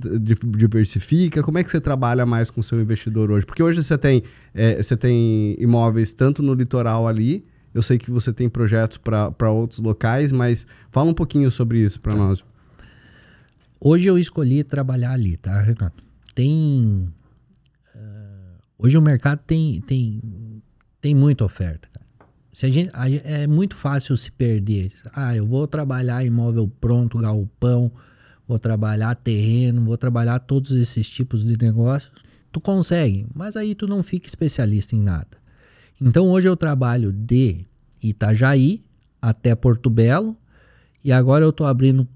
diversifica? 0.48 1.44
Como 1.44 1.58
é 1.58 1.62
que 1.62 1.70
você 1.70 1.80
trabalha 1.80 2.26
mais 2.26 2.50
com 2.50 2.58
o 2.58 2.64
seu 2.64 2.80
investidor 2.80 3.30
hoje? 3.30 3.46
Porque 3.46 3.62
hoje 3.62 3.80
você 3.84 3.96
tem, 3.96 4.24
você 4.76 4.96
tem 4.96 5.54
imóveis 5.60 6.12
tanto 6.12 6.42
no 6.42 6.54
litoral 6.54 7.06
ali 7.06 7.44
eu 7.72 7.82
sei 7.82 7.98
que 7.98 8.10
você 8.10 8.32
tem 8.32 8.48
projetos 8.48 8.98
para 8.98 9.50
outros 9.50 9.80
locais, 9.80 10.32
mas 10.32 10.66
fala 10.90 11.10
um 11.10 11.14
pouquinho 11.14 11.50
sobre 11.50 11.80
isso 11.80 12.00
para 12.00 12.14
nós. 12.14 12.42
Hoje 13.80 14.08
eu 14.08 14.18
escolhi 14.18 14.62
trabalhar 14.62 15.12
ali, 15.12 15.36
tá, 15.36 15.60
Renato? 15.60 16.02
Tem. 16.34 17.08
Uh, 17.94 18.58
hoje 18.78 18.98
o 18.98 19.02
mercado 19.02 19.40
tem, 19.46 19.80
tem, 19.80 20.20
tem 21.00 21.14
muita 21.14 21.44
oferta. 21.44 21.88
Cara. 21.92 22.06
Se 22.52 22.66
a 22.66 22.70
gente, 22.70 22.90
a, 22.92 23.08
é 23.08 23.46
muito 23.46 23.76
fácil 23.76 24.16
se 24.16 24.30
perder. 24.30 24.92
Ah, 25.14 25.34
eu 25.34 25.46
vou 25.46 25.66
trabalhar 25.66 26.24
imóvel 26.24 26.70
pronto, 26.80 27.18
galpão, 27.18 27.90
vou 28.46 28.58
trabalhar 28.58 29.14
terreno, 29.14 29.82
vou 29.82 29.96
trabalhar 29.96 30.40
todos 30.40 30.72
esses 30.72 31.08
tipos 31.08 31.44
de 31.44 31.56
negócios. 31.56 32.12
Tu 32.52 32.60
consegue, 32.60 33.26
mas 33.32 33.56
aí 33.56 33.74
tu 33.74 33.86
não 33.86 34.02
fica 34.02 34.26
especialista 34.26 34.94
em 34.94 35.00
nada. 35.00 35.39
Então 36.00 36.30
hoje 36.30 36.48
eu 36.48 36.56
trabalho 36.56 37.12
de 37.12 37.66
Itajaí 38.02 38.82
até 39.20 39.54
Porto 39.54 39.90
Belo 39.90 40.34
e 41.04 41.12
agora 41.12 41.44
eu 41.44 41.50
estou 41.50 41.66
abrindo 41.66 42.08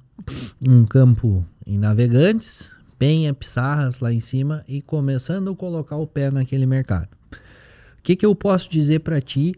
um 0.66 0.86
campo 0.86 1.44
em 1.66 1.76
Navegantes, 1.76 2.70
Penha, 2.98 3.34
Pissarras 3.34 4.00
lá 4.00 4.10
em 4.10 4.20
cima 4.20 4.64
e 4.66 4.80
começando 4.80 5.50
a 5.50 5.54
colocar 5.54 5.96
o 5.96 6.06
pé 6.06 6.30
naquele 6.30 6.64
mercado. 6.64 7.08
O 7.32 8.02
que, 8.02 8.16
que 8.16 8.24
eu 8.24 8.34
posso 8.34 8.70
dizer 8.70 9.00
para 9.00 9.20
ti? 9.20 9.54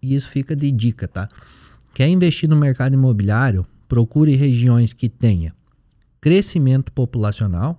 E 0.00 0.14
isso 0.14 0.28
fica 0.28 0.54
de 0.54 0.70
dica, 0.70 1.08
tá? 1.08 1.28
Quer 1.92 2.08
investir 2.08 2.48
no 2.48 2.56
mercado 2.56 2.94
imobiliário? 2.94 3.66
Procure 3.88 4.36
regiões 4.36 4.92
que 4.92 5.08
tenha 5.08 5.52
crescimento 6.20 6.92
populacional 6.92 7.78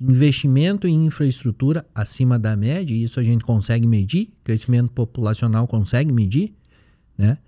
investimento 0.00 0.86
em 0.86 1.06
infraestrutura 1.06 1.86
acima 1.94 2.38
da 2.38 2.56
média, 2.56 2.94
e 2.94 3.02
isso 3.02 3.18
a 3.18 3.22
gente 3.22 3.44
consegue 3.44 3.86
medir, 3.86 4.30
crescimento 4.44 4.92
populacional 4.92 5.66
consegue 5.66 6.12
medir, 6.12 6.52
né? 7.16 7.38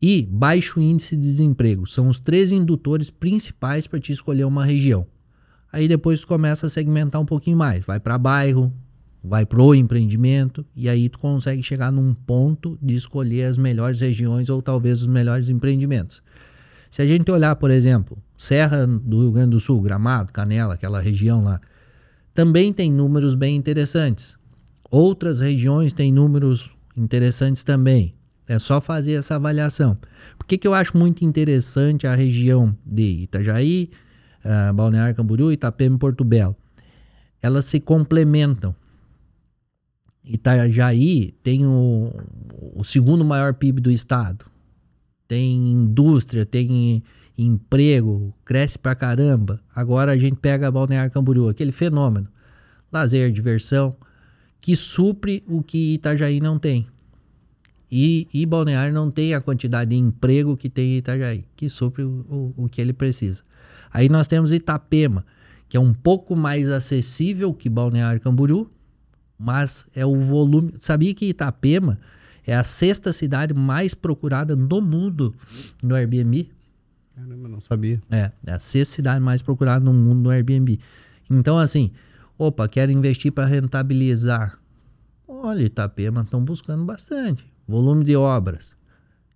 E 0.00 0.26
baixo 0.30 0.80
índice 0.80 1.16
de 1.16 1.22
desemprego 1.22 1.86
são 1.86 2.08
os 2.08 2.18
três 2.18 2.50
indutores 2.50 3.08
principais 3.08 3.86
para 3.86 4.00
te 4.00 4.12
escolher 4.12 4.44
uma 4.44 4.64
região. 4.64 5.06
Aí 5.72 5.86
depois 5.86 6.20
tu 6.20 6.26
começa 6.26 6.66
a 6.66 6.68
segmentar 6.68 7.20
um 7.20 7.24
pouquinho 7.24 7.56
mais, 7.56 7.86
vai 7.86 8.00
para 8.00 8.18
bairro, 8.18 8.72
vai 9.22 9.46
pro 9.46 9.74
empreendimento 9.74 10.66
e 10.74 10.88
aí 10.88 11.08
tu 11.08 11.18
consegue 11.18 11.62
chegar 11.62 11.92
num 11.92 12.12
ponto 12.12 12.76
de 12.82 12.96
escolher 12.96 13.44
as 13.44 13.56
melhores 13.56 14.00
regiões 14.00 14.50
ou 14.50 14.60
talvez 14.60 15.02
os 15.02 15.06
melhores 15.06 15.48
empreendimentos. 15.48 16.22
Se 16.92 17.00
a 17.00 17.06
gente 17.06 17.30
olhar, 17.30 17.56
por 17.56 17.70
exemplo, 17.70 18.18
Serra 18.36 18.86
do 18.86 19.22
Rio 19.22 19.32
Grande 19.32 19.52
do 19.52 19.60
Sul, 19.60 19.80
Gramado, 19.80 20.30
Canela, 20.30 20.74
aquela 20.74 21.00
região 21.00 21.42
lá, 21.42 21.58
também 22.34 22.70
tem 22.70 22.92
números 22.92 23.34
bem 23.34 23.56
interessantes. 23.56 24.36
Outras 24.90 25.40
regiões 25.40 25.94
têm 25.94 26.12
números 26.12 26.70
interessantes 26.94 27.62
também. 27.62 28.14
É 28.46 28.58
só 28.58 28.78
fazer 28.78 29.12
essa 29.12 29.36
avaliação. 29.36 29.96
Por 30.36 30.46
que, 30.46 30.58
que 30.58 30.68
eu 30.68 30.74
acho 30.74 30.94
muito 30.94 31.24
interessante 31.24 32.06
a 32.06 32.14
região 32.14 32.76
de 32.84 33.22
Itajaí, 33.22 33.88
uh, 34.44 34.74
Balneário 34.74 35.14
Camboriú, 35.14 35.50
Itapema 35.50 35.96
e 35.96 35.98
Porto 35.98 36.22
Belo? 36.22 36.54
Elas 37.40 37.64
se 37.64 37.80
complementam. 37.80 38.76
Itajaí 40.22 41.32
tem 41.42 41.64
o, 41.64 42.12
o 42.74 42.84
segundo 42.84 43.24
maior 43.24 43.54
PIB 43.54 43.80
do 43.80 43.90
estado. 43.90 44.51
Tem 45.32 45.56
indústria, 45.56 46.44
tem 46.44 47.02
emprego, 47.38 48.34
cresce 48.44 48.78
pra 48.78 48.94
caramba. 48.94 49.62
Agora 49.74 50.12
a 50.12 50.18
gente 50.18 50.38
pega 50.38 50.70
Balneário 50.70 51.10
Camboriú, 51.10 51.48
aquele 51.48 51.72
fenômeno. 51.72 52.28
Lazer, 52.92 53.32
diversão, 53.32 53.96
que 54.60 54.76
supre 54.76 55.42
o 55.48 55.62
que 55.62 55.94
Itajaí 55.94 56.38
não 56.38 56.58
tem. 56.58 56.86
E, 57.90 58.28
e 58.30 58.44
Balneário 58.44 58.92
não 58.92 59.10
tem 59.10 59.32
a 59.32 59.40
quantidade 59.40 59.92
de 59.92 59.96
emprego 59.96 60.54
que 60.54 60.68
tem 60.68 60.98
Itajaí, 60.98 61.46
que 61.56 61.66
supre 61.70 62.02
o, 62.02 62.52
o, 62.58 62.64
o 62.64 62.68
que 62.68 62.82
ele 62.82 62.92
precisa. 62.92 63.42
Aí 63.90 64.10
nós 64.10 64.28
temos 64.28 64.52
Itapema, 64.52 65.24
que 65.66 65.78
é 65.78 65.80
um 65.80 65.94
pouco 65.94 66.36
mais 66.36 66.68
acessível 66.68 67.54
que 67.54 67.70
Balneário 67.70 68.20
Camboriú, 68.20 68.70
mas 69.38 69.86
é 69.94 70.04
o 70.04 70.14
volume. 70.14 70.74
Sabia 70.78 71.14
que 71.14 71.24
Itapema 71.24 71.98
é 72.46 72.54
a 72.54 72.64
sexta 72.64 73.12
cidade 73.12 73.54
mais 73.54 73.94
procurada 73.94 74.56
no 74.56 74.80
mundo 74.80 75.34
no 75.82 75.94
Airbnb? 75.94 76.50
Caramba, 77.14 77.48
não 77.48 77.60
sabia. 77.60 78.00
É, 78.10 78.32
é 78.46 78.52
a 78.52 78.58
sexta 78.58 78.96
cidade 78.96 79.20
mais 79.20 79.42
procurada 79.42 79.84
no 79.84 79.92
mundo 79.92 80.22
no 80.22 80.30
Airbnb. 80.30 80.78
Então, 81.30 81.58
assim, 81.58 81.92
opa, 82.38 82.68
quero 82.68 82.90
investir 82.90 83.32
para 83.32 83.46
rentabilizar. 83.46 84.58
Olha, 85.26 85.62
Itapema 85.62 86.22
estão 86.22 86.44
buscando 86.44 86.84
bastante. 86.84 87.44
Volume 87.66 88.04
de 88.04 88.16
obras 88.16 88.76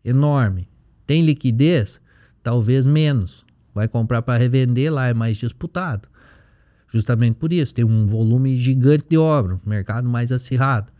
enorme. 0.06 0.68
Tem 1.06 1.22
liquidez? 1.22 2.00
Talvez 2.42 2.86
menos. 2.86 3.44
Vai 3.74 3.88
comprar 3.88 4.22
para 4.22 4.38
revender 4.38 4.92
lá, 4.92 5.08
é 5.08 5.14
mais 5.14 5.36
disputado. 5.36 6.08
Justamente 6.88 7.34
por 7.34 7.52
isso, 7.52 7.74
tem 7.74 7.84
um 7.84 8.06
volume 8.06 8.56
gigante 8.56 9.06
de 9.08 9.18
obra, 9.18 9.60
mercado 9.66 10.08
mais 10.08 10.30
acirrado. 10.30 10.92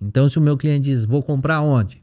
Então, 0.00 0.28
se 0.28 0.38
o 0.38 0.42
meu 0.42 0.56
cliente 0.56 0.90
diz, 0.90 1.04
vou 1.04 1.22
comprar 1.22 1.60
onde? 1.60 2.02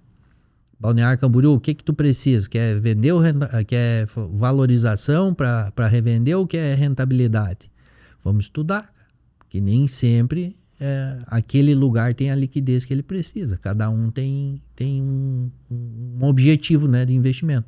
Balneário 0.79 1.19
Camboriú, 1.19 1.53
o 1.53 1.59
que 1.59 1.73
que 1.73 1.83
tu 1.83 1.93
precisa? 1.93 2.49
Quer 2.49 2.79
vender 2.79 3.11
ou 3.13 3.21
quer 3.65 4.05
valorização 4.33 5.33
para 5.33 5.87
revender 5.87 6.37
ou 6.37 6.45
quer 6.45 6.77
rentabilidade? 6.77 7.71
Vamos 8.23 8.45
estudar, 8.45 8.93
que 9.49 9.61
nem 9.61 9.87
sempre 9.87 10.55
é, 10.79 11.19
aquele 11.27 11.73
lugar 11.73 12.13
tem 12.13 12.29
a 12.29 12.35
liquidez 12.35 12.83
que 12.83 12.93
ele 12.93 13.03
precisa. 13.03 13.57
Cada 13.57 13.89
um 13.89 14.11
tem, 14.11 14.61
tem 14.75 15.01
um, 15.01 15.49
um 15.71 16.25
objetivo 16.25 16.87
né, 16.87 17.05
de 17.05 17.13
investimento. 17.13 17.67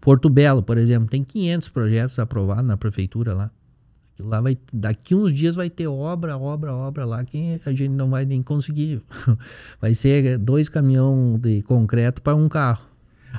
Porto 0.00 0.30
Belo, 0.30 0.62
por 0.62 0.78
exemplo, 0.78 1.08
tem 1.08 1.24
500 1.24 1.68
projetos 1.70 2.18
aprovados 2.18 2.64
na 2.64 2.76
prefeitura 2.76 3.34
lá. 3.34 3.50
Lá 4.20 4.40
vai, 4.40 4.58
daqui 4.72 5.14
uns 5.14 5.32
dias 5.32 5.54
vai 5.54 5.70
ter 5.70 5.86
obra, 5.86 6.36
obra, 6.36 6.74
obra 6.74 7.04
lá 7.04 7.24
que 7.24 7.60
a 7.64 7.70
gente 7.70 7.90
não 7.90 8.10
vai 8.10 8.24
nem 8.24 8.42
conseguir. 8.42 9.02
Vai 9.80 9.94
ser 9.94 10.38
dois 10.38 10.68
caminhões 10.68 11.40
de 11.40 11.62
concreto 11.62 12.20
para 12.20 12.34
um 12.34 12.48
carro. 12.48 12.82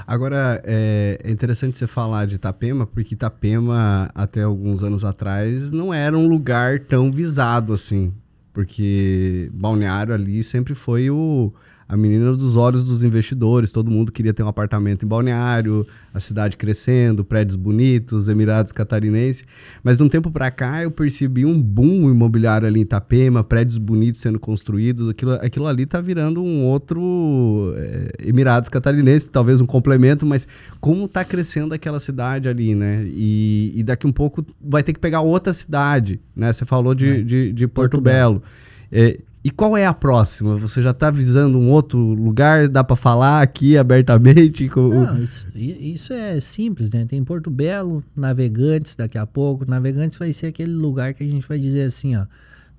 Agora, 0.08 0.62
é, 0.64 1.20
é, 1.24 1.32
interessante 1.32 1.78
você 1.78 1.88
falar 1.88 2.26
de 2.26 2.36
Itapema, 2.36 2.86
porque 2.86 3.14
Itapema, 3.14 4.10
até 4.16 4.44
alguns 4.44 4.84
anos 4.84 5.04
atrás, 5.04 5.72
não 5.72 5.94
era 5.94 6.18
um 6.18 6.28
lugar 6.28 6.80
tão 6.80 7.12
visado 7.12 7.74
assim. 7.74 8.14
Porque 8.54 9.50
Balneário 9.54 10.14
ali 10.14 10.44
sempre 10.44 10.76
foi 10.76 11.10
o, 11.10 11.54
a 11.90 11.98
menina 11.98 12.32
dos 12.34 12.56
olhos 12.56 12.86
dos 12.86 13.04
investidores, 13.04 13.72
todo 13.72 13.90
mundo 13.90 14.12
queria 14.12 14.32
ter 14.32 14.44
um 14.44 14.48
apartamento 14.48 15.04
em 15.04 15.08
Balneário, 15.08 15.88
a 16.14 16.20
cidade 16.20 16.56
crescendo, 16.56 17.26
prédios 17.26 17.56
bonitos, 17.56 18.28
Emirados 18.28 18.72
Catarinense. 18.72 19.44
Mas 19.84 19.98
de 19.98 20.04
um 20.04 20.08
tempo 20.08 20.30
para 20.30 20.52
cá 20.52 20.84
eu 20.84 20.92
percebi 20.92 21.46
um 21.46 21.60
boom 21.60 22.12
imobiliário 22.12 22.68
ali 22.68 22.80
em 22.80 22.84
Itapema, 22.84 23.44
prédios 23.44 23.80
bonitos 23.80 24.22
sendo 24.22 24.40
construídos, 24.40 25.10
aquilo, 25.10 25.32
aquilo 25.32 25.66
ali 25.66 25.88
tá 25.88 26.00
virando 26.00 26.44
um 26.44 26.64
outro 26.64 27.74
é, 27.76 28.12
Emirados 28.20 28.70
Catarinense, 28.70 29.28
talvez 29.28 29.60
um 29.60 29.66
complemento, 29.66 30.28
mas 30.28 30.48
como 30.80 31.08
tá 31.08 31.26
crescendo 31.26 31.74
aquela 31.74 32.00
cidade 32.00 32.48
ali, 32.48 32.76
né? 32.76 33.04
E, 33.06 33.72
e 33.74 33.82
daqui 33.82 34.06
um 34.06 34.12
pouco 34.12 34.46
vai 34.62 34.84
ter 34.84 34.94
que 34.94 35.00
pegar 35.00 35.22
outra 35.22 35.52
cidade, 35.54 36.22
né? 36.36 36.54
Você 36.54 36.66
falou 36.66 36.94
de, 36.94 37.10
é. 37.10 37.22
de, 37.24 37.52
de, 37.52 37.68
Porto, 37.68 37.94
Porto 37.94 38.04
Belo. 38.04 38.36
Belo. 38.36 38.44
É, 38.92 39.20
e 39.42 39.50
qual 39.50 39.78
é 39.78 39.86
a 39.86 39.94
próxima? 39.94 40.58
Você 40.58 40.82
já 40.82 40.92
está 40.92 41.10
visando 41.10 41.58
um 41.58 41.70
outro 41.70 41.98
lugar? 41.98 42.68
Dá 42.68 42.84
para 42.84 42.96
falar 42.96 43.42
aqui 43.42 43.78
abertamente? 43.78 44.70
Não, 44.76 45.24
isso, 45.24 45.48
isso, 45.56 46.14
é 46.14 46.42
simples, 46.42 46.92
né? 46.92 47.06
Tem 47.06 47.24
Porto 47.24 47.50
Belo, 47.50 48.04
Navegantes 48.14 48.96
daqui 48.96 49.18
a 49.18 49.26
pouco. 49.26 49.66
Navegantes 49.66 50.18
vai 50.18 50.34
ser 50.34 50.48
aquele 50.48 50.74
lugar 50.74 51.14
que 51.14 51.24
a 51.24 51.28
gente 51.28 51.48
vai 51.48 51.58
dizer 51.58 51.84
assim, 51.84 52.18
ó. 52.18 52.26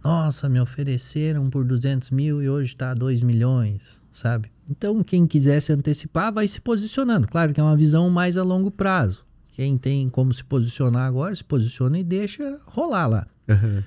Nossa, 0.04 0.48
me 0.48 0.60
ofereceram 0.60 1.48
por 1.48 1.64
200 1.64 2.10
mil 2.10 2.42
e 2.42 2.48
hoje 2.48 2.72
está 2.72 2.92
2 2.92 3.22
milhões, 3.22 4.00
sabe? 4.12 4.50
Então, 4.68 5.02
quem 5.02 5.26
quiser 5.26 5.60
se 5.60 5.72
antecipar 5.72 6.32
vai 6.32 6.46
se 6.46 6.60
posicionando. 6.60 7.26
Claro 7.26 7.52
que 7.52 7.60
é 7.60 7.62
uma 7.62 7.76
visão 7.76 8.08
mais 8.08 8.36
a 8.36 8.42
longo 8.42 8.70
prazo. 8.70 9.24
Quem 9.52 9.76
tem 9.76 10.08
como 10.08 10.32
se 10.32 10.44
posicionar 10.44 11.06
agora, 11.06 11.34
se 11.34 11.44
posiciona 11.44 11.98
e 11.98 12.04
deixa 12.04 12.58
rolar 12.66 13.06
lá. 13.06 13.26
Uhum. 13.48 13.82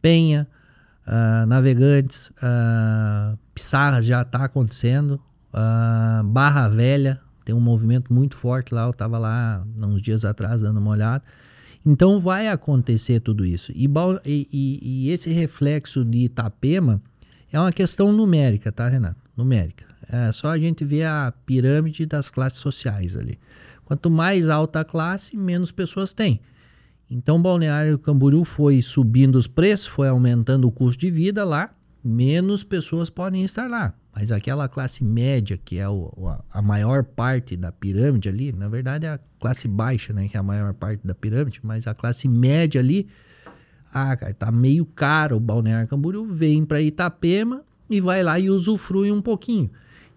Penha, 0.00 0.46
Uh, 1.10 1.44
navegantes, 1.46 2.30
uh, 2.36 3.36
Pissarras 3.52 4.04
já 4.06 4.22
está 4.22 4.44
acontecendo, 4.44 5.20
uh, 5.52 6.22
Barra 6.22 6.68
Velha 6.68 7.20
tem 7.44 7.52
um 7.52 7.60
movimento 7.60 8.14
muito 8.14 8.36
forte 8.36 8.72
lá, 8.72 8.84
eu 8.84 8.90
estava 8.90 9.18
lá 9.18 9.66
uns 9.82 10.00
dias 10.00 10.24
atrás 10.24 10.62
dando 10.62 10.78
uma 10.78 10.92
olhada. 10.92 11.24
Então 11.84 12.20
vai 12.20 12.46
acontecer 12.46 13.18
tudo 13.18 13.44
isso. 13.44 13.72
E, 13.74 13.90
e, 14.24 14.48
e, 14.82 15.10
esse 15.10 15.30
reflexo 15.30 16.04
de 16.04 16.18
Itapema 16.18 17.02
é 17.50 17.58
uma 17.58 17.72
questão 17.72 18.12
numérica, 18.12 18.70
tá, 18.70 18.86
Renato? 18.86 19.18
Numérica. 19.36 19.84
É 20.08 20.30
só 20.30 20.50
a 20.50 20.58
gente 20.58 20.84
ver 20.84 21.06
a 21.06 21.32
pirâmide 21.44 22.06
das 22.06 22.30
classes 22.30 22.60
sociais 22.60 23.16
ali. 23.16 23.36
Quanto 23.84 24.08
mais 24.08 24.48
alta 24.48 24.80
a 24.80 24.84
classe, 24.84 25.36
menos 25.36 25.72
pessoas 25.72 26.12
tem. 26.12 26.40
Então, 27.10 27.42
Balneário 27.42 27.98
Camboriú 27.98 28.44
foi 28.44 28.80
subindo 28.82 29.34
os 29.34 29.48
preços, 29.48 29.88
foi 29.88 30.06
aumentando 30.06 30.68
o 30.68 30.70
custo 30.70 31.00
de 31.00 31.10
vida 31.10 31.44
lá, 31.44 31.74
menos 32.04 32.62
pessoas 32.62 33.10
podem 33.10 33.42
estar 33.42 33.68
lá. 33.68 33.92
Mas 34.14 34.30
aquela 34.30 34.68
classe 34.68 35.02
média, 35.02 35.56
que 35.56 35.78
é 35.78 35.88
o, 35.88 36.12
a 36.52 36.62
maior 36.62 37.02
parte 37.02 37.56
da 37.56 37.72
pirâmide 37.72 38.28
ali, 38.28 38.52
na 38.52 38.68
verdade 38.68 39.06
é 39.06 39.10
a 39.10 39.20
classe 39.38 39.66
baixa, 39.66 40.12
né, 40.12 40.28
que 40.28 40.36
é 40.36 40.40
a 40.40 40.42
maior 40.42 40.72
parte 40.72 41.06
da 41.06 41.14
pirâmide, 41.14 41.60
mas 41.62 41.86
a 41.86 41.94
classe 41.94 42.28
média 42.28 42.80
ali, 42.80 43.08
ah, 43.92 44.16
cara, 44.16 44.34
tá 44.34 44.52
meio 44.52 44.84
caro 44.84 45.36
o 45.36 45.40
Balneário 45.40 45.88
Camboriú, 45.88 46.24
vem 46.24 46.64
para 46.64 46.80
Itapema 46.80 47.64
e 47.88 48.00
vai 48.00 48.22
lá 48.22 48.38
e 48.38 48.50
usufrui 48.50 49.10
um 49.10 49.22
pouquinho. 49.22 49.70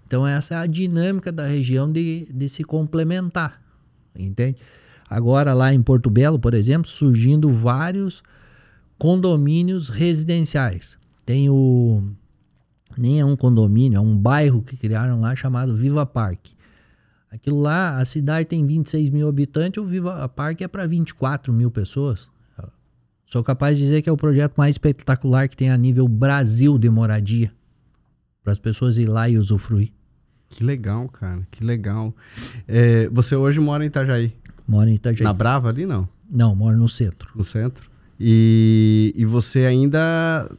Então 0.06 0.27
essa 0.27 0.56
é 0.56 0.58
a 0.58 0.65
dinâmica 0.67 1.32
da 1.32 1.45
região 1.45 1.91
de, 1.91 2.27
de 2.32 2.49
se 2.49 2.63
complementar, 2.63 3.62
entende? 4.15 4.58
Agora, 5.13 5.54
lá 5.54 5.71
em 5.71 5.80
Porto 5.80 6.10
Belo, 6.10 6.39
por 6.39 6.56
exemplo, 6.56 6.89
surgindo 6.89 7.47
vários 7.52 8.23
condomínios 8.97 9.88
residenciais. 9.88 10.97
Tem 11.23 11.52
o. 11.52 12.02
Nem 12.97 13.19
é 13.19 13.26
um 13.26 13.36
condomínio, 13.36 13.97
é 13.97 13.99
um 13.99 14.17
bairro 14.17 14.63
que 14.63 14.76
criaram 14.76 15.21
lá 15.21 15.36
chamado 15.36 15.76
Viva 15.76 16.04
Parque. 16.04 16.56
Aquilo 17.30 17.62
lá, 17.62 17.99
a 17.99 18.06
cidade 18.06 18.49
tem 18.49 18.65
26 18.65 19.12
mil 19.12 19.28
habitantes, 19.28 19.82
o 19.82 19.86
Viva 19.86 20.28
Parque 20.30 20.63
é 20.63 20.67
para 20.67 20.88
24 20.88 21.54
mil 21.54 21.69
pessoas. 21.69 22.28
Sou 23.28 23.43
capaz 23.43 23.78
de 23.78 23.84
dizer 23.84 24.02
que 24.02 24.10
é 24.10 24.12
o 24.12 24.17
projeto 24.17 24.56
mais 24.56 24.73
espetacular 24.73 25.47
que 25.47 25.56
tem 25.56 25.69
a 25.69 25.78
nível 25.78 26.08
Brasil 26.08 26.80
de 26.80 26.89
moradia. 26.89 27.54
Para 28.43 28.54
as 28.54 28.60
pessoas 28.60 28.97
ir 28.97 29.06
lá 29.06 29.30
e 29.30 29.38
usufruir. 29.38 29.91
Que 30.49 30.63
legal, 30.63 31.10
cara, 31.10 31.47
que 31.49 31.63
legal. 31.63 32.15
É, 32.67 33.10
você 33.10 33.36
hoje 33.36 33.60
mora 33.60 33.84
em 33.84 33.88
Itajaí? 33.88 34.36
Moro 34.67 34.89
em 34.89 34.95
Itajaí. 34.95 35.23
Na 35.23 35.34
Brava 35.34 35.69
ali, 35.69 35.86
não? 35.86 36.08
Não, 36.30 36.56
moro 36.56 36.78
no 36.78 36.88
centro. 36.89 37.32
No 37.36 37.43
centro? 37.43 37.89
E, 38.19 39.13
e 39.15 39.26
você 39.26 39.65
ainda 39.65 40.49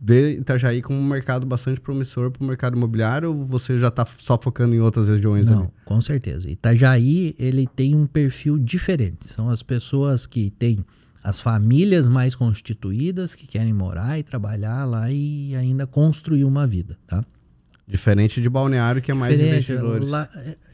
vê 0.00 0.36
Itajaí 0.36 0.80
como 0.80 0.98
um 0.98 1.04
mercado 1.04 1.44
bastante 1.46 1.80
promissor 1.80 2.30
para 2.30 2.42
o 2.42 2.46
mercado 2.46 2.76
imobiliário 2.76 3.30
ou 3.30 3.46
você 3.46 3.76
já 3.76 3.88
está 3.88 4.06
só 4.18 4.38
focando 4.38 4.74
em 4.74 4.80
outras 4.80 5.08
regiões 5.08 5.48
Não, 5.48 5.62
ali? 5.62 5.68
com 5.84 6.00
certeza. 6.00 6.48
Itajaí, 6.50 7.34
ele 7.38 7.66
tem 7.66 7.94
um 7.94 8.06
perfil 8.06 8.58
diferente. 8.58 9.26
São 9.26 9.48
as 9.48 9.62
pessoas 9.62 10.26
que 10.26 10.50
têm 10.50 10.84
as 11.22 11.40
famílias 11.40 12.06
mais 12.06 12.34
constituídas 12.34 13.34
que 13.34 13.46
querem 13.46 13.72
morar 13.72 14.18
e 14.18 14.22
trabalhar 14.22 14.84
lá 14.84 15.10
e 15.10 15.54
ainda 15.56 15.86
construir 15.86 16.44
uma 16.44 16.66
vida, 16.66 16.96
tá? 17.06 17.24
Diferente 17.88 18.42
de 18.42 18.50
Balneário, 18.50 19.00
que 19.00 19.10
é 19.10 19.14
mais 19.14 19.38
Diferente, 19.38 19.72
investidores. 19.72 20.10
Lá, 20.10 20.28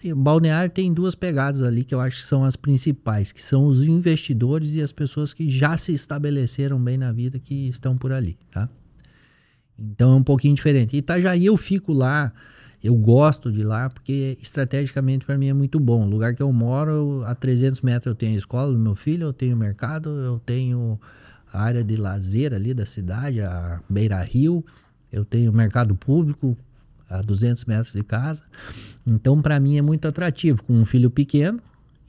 é, 0.05 0.13
Balneário 0.13 0.69
tem 0.69 0.93
duas 0.93 1.15
pegadas 1.15 1.63
ali 1.63 1.85
que 1.85 1.95
eu 1.95 2.01
acho 2.01 2.17
que 2.17 2.25
são 2.25 2.43
as 2.43 2.57
principais, 2.57 3.31
que 3.31 3.41
são 3.41 3.67
os 3.67 3.85
investidores 3.85 4.75
e 4.75 4.83
as 4.83 4.91
pessoas 4.91 5.33
que 5.33 5.49
já 5.49 5.77
se 5.77 5.93
estabeleceram 5.93 6.83
bem 6.83 6.99
na 6.99 7.13
vida 7.13 7.39
que 7.39 7.69
estão 7.69 7.97
por 7.97 8.11
ali, 8.11 8.37
tá? 8.51 8.69
Então 9.79 10.13
é 10.13 10.17
um 10.17 10.25
pouquinho 10.25 10.57
diferente. 10.57 10.97
Itajaí 10.97 11.47
eu 11.47 11.57
fico 11.57 11.93
lá, 11.93 12.33
eu 12.83 12.97
gosto 12.97 13.53
de 13.53 13.63
lá 13.63 13.89
porque 13.89 14.37
estrategicamente 14.43 15.25
para 15.25 15.39
mim 15.39 15.47
é 15.47 15.55
muito 15.55 15.79
bom. 15.79 16.05
O 16.05 16.11
lugar 16.11 16.35
que 16.35 16.43
eu 16.43 16.53
moro, 16.53 17.23
a 17.27 17.35
300 17.37 17.81
metros 17.83 18.07
eu 18.07 18.17
tenho 18.17 18.35
a 18.35 18.39
escola 18.39 18.73
do 18.73 18.79
meu 18.79 18.97
filho, 18.97 19.29
eu 19.29 19.33
tenho 19.33 19.55
o 19.55 19.59
mercado, 19.59 20.11
eu 20.11 20.41
tenho 20.45 21.01
a 21.53 21.63
área 21.63 21.85
de 21.85 21.95
lazer 21.95 22.53
ali 22.53 22.75
da 22.75 22.85
cidade, 22.85 23.41
a 23.41 23.81
Beira 23.89 24.21
Rio, 24.21 24.65
eu 25.13 25.25
tenho 25.25 25.53
o 25.53 25.55
mercado 25.55 25.95
público 25.95 26.59
a 27.09 27.23
200 27.23 27.65
metros 27.65 27.93
de 27.93 28.03
casa. 28.03 28.43
Então 29.07 29.41
para 29.41 29.59
mim 29.61 29.77
é 29.77 29.83
muito 29.83 30.07
atrativo, 30.07 30.63
com 30.65 30.75
um 30.75 30.85
filho 30.85 31.11
pequeno 31.11 31.61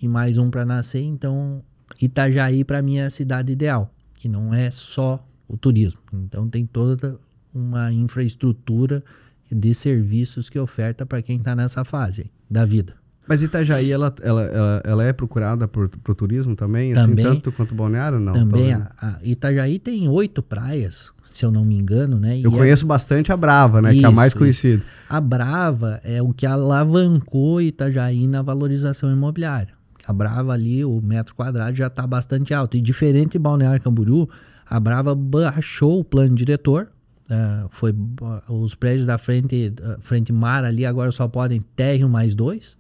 e 0.02 0.08
mais 0.08 0.38
um 0.38 0.50
para 0.50 0.66
nascer, 0.66 1.04
então 1.04 1.64
Itajaí 2.02 2.64
para 2.64 2.82
mim 2.82 2.98
é 2.98 3.06
a 3.06 3.10
cidade 3.10 3.52
ideal, 3.52 3.94
que 4.16 4.28
não 4.28 4.54
é 4.54 4.70
só 4.72 5.26
o 5.48 5.58
turismo. 5.58 6.02
Então 6.14 6.50
tem 6.50 6.66
toda 6.66 7.20
uma 7.54 7.92
infraestrutura 7.92 9.04
de 9.52 9.74
serviços 9.74 10.50
que 10.50 10.60
oferta 10.60 11.06
para 11.06 11.22
quem 11.22 11.38
está 11.38 11.56
nessa 11.56 11.84
fase 11.86 12.30
da 12.50 12.66
vida. 12.66 13.05
Mas 13.28 13.42
Itajaí, 13.42 13.92
ela, 13.92 14.14
ela, 14.22 14.44
ela, 14.44 14.82
ela 14.86 15.04
é 15.04 15.12
procurada 15.14 15.68
por, 15.68 15.90
por 15.90 16.14
turismo 16.16 16.56
também? 16.56 16.94
Assim, 16.94 17.10
Também. 17.10 17.26
tanto 17.26 17.52
quanto 17.52 17.74
Balneário? 17.74 18.20
Não. 18.20 18.34
Também 18.34 18.74
a, 18.74 18.92
a 19.02 19.18
Itajaí 19.24 19.80
tem 19.80 20.08
oito 20.08 20.44
praias, 20.44 21.12
se 21.32 21.44
eu 21.44 21.52
não 21.52 21.66
me 21.66 21.76
engano, 21.76 22.20
né? 22.20 22.38
Eu 22.40 22.52
E 22.52 22.54
é- 22.54 22.58
conheço 22.58 22.86
bastante 22.86 23.32
a 23.32 23.38
Brava, 23.38 23.82
né? 23.82 23.92
que 23.94 24.00
é 24.04 24.06
a 24.06 24.10
Isso, 24.10 24.16
mais 24.16 24.32
isso. 24.34 24.38
conhecida. 24.38 24.84
A 25.10 25.20
Brava 25.20 26.00
é 26.04 26.22
o 26.22 26.32
que 26.34 26.46
alavancou 26.46 27.62
Itajaí 27.62 28.28
na 28.28 28.42
valorização 28.42 29.12
imobiliária. 29.12 29.74
A 30.08 30.14
Brava 30.14 30.54
ali, 30.54 30.86
o 30.86 31.02
metro 31.02 31.34
quadrado 31.34 31.76
já 31.76 31.88
está 31.88 32.06
bastante 32.06 32.54
alto. 32.54 32.78
E 32.78 32.82
diferente 32.82 33.32
de 33.34 33.40
Balneário 33.40 33.82
Camboriú, 33.82 34.30
a 34.70 34.80
Brava 34.80 35.16
baixou 35.16 36.00
o 36.00 36.04
plano 36.04 36.36
diretor. 36.36 36.88
eh, 37.28 37.66
foi 37.72 37.92
ah, 38.22 38.44
os 38.54 38.76
prédios 38.76 39.08
da 39.08 39.18
frente, 39.18 39.74
ah, 39.84 39.98
frente 40.00 40.32
mar 40.32 40.64
ali 40.64 40.86
agora 40.86 41.12
só 41.12 41.28
podem 41.28 41.60
térreo 41.76 42.08
mais 42.08 42.36
dois. 42.36 42.78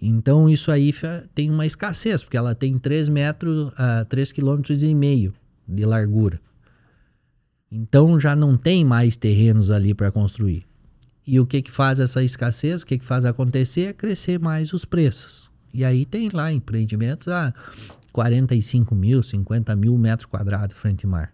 Então 0.00 0.48
isso 0.48 0.70
aí 0.70 0.92
tem 1.34 1.50
uma 1.50 1.66
escassez, 1.66 2.22
porque 2.22 2.36
ela 2.36 2.54
tem 2.54 2.78
3 2.78 3.08
metros, 3.08 3.68
uh, 3.68 4.04
3 4.08 4.32
quilômetros 4.32 4.82
e 4.82 4.94
meio 4.94 5.34
de 5.66 5.84
largura. 5.84 6.40
Então 7.70 8.18
já 8.18 8.34
não 8.34 8.56
tem 8.56 8.84
mais 8.84 9.16
terrenos 9.16 9.70
ali 9.70 9.92
para 9.92 10.10
construir. 10.10 10.64
E 11.26 11.38
o 11.38 11.46
que 11.46 11.60
que 11.60 11.70
faz 11.70 12.00
essa 12.00 12.22
escassez? 12.22 12.82
O 12.82 12.86
que 12.86 12.98
que 12.98 13.04
faz 13.04 13.24
acontecer 13.24 13.82
é 13.82 13.92
crescer 13.92 14.38
mais 14.38 14.72
os 14.72 14.84
preços. 14.84 15.50
E 15.74 15.84
aí 15.84 16.06
tem 16.06 16.30
lá 16.32 16.50
empreendimentos 16.50 17.28
a 17.28 17.52
45 18.12 18.94
mil, 18.94 19.22
50 19.22 19.76
mil 19.76 19.96
metros 19.98 20.26
quadrados 20.26 20.76
frente 20.76 21.06
mar. 21.06 21.32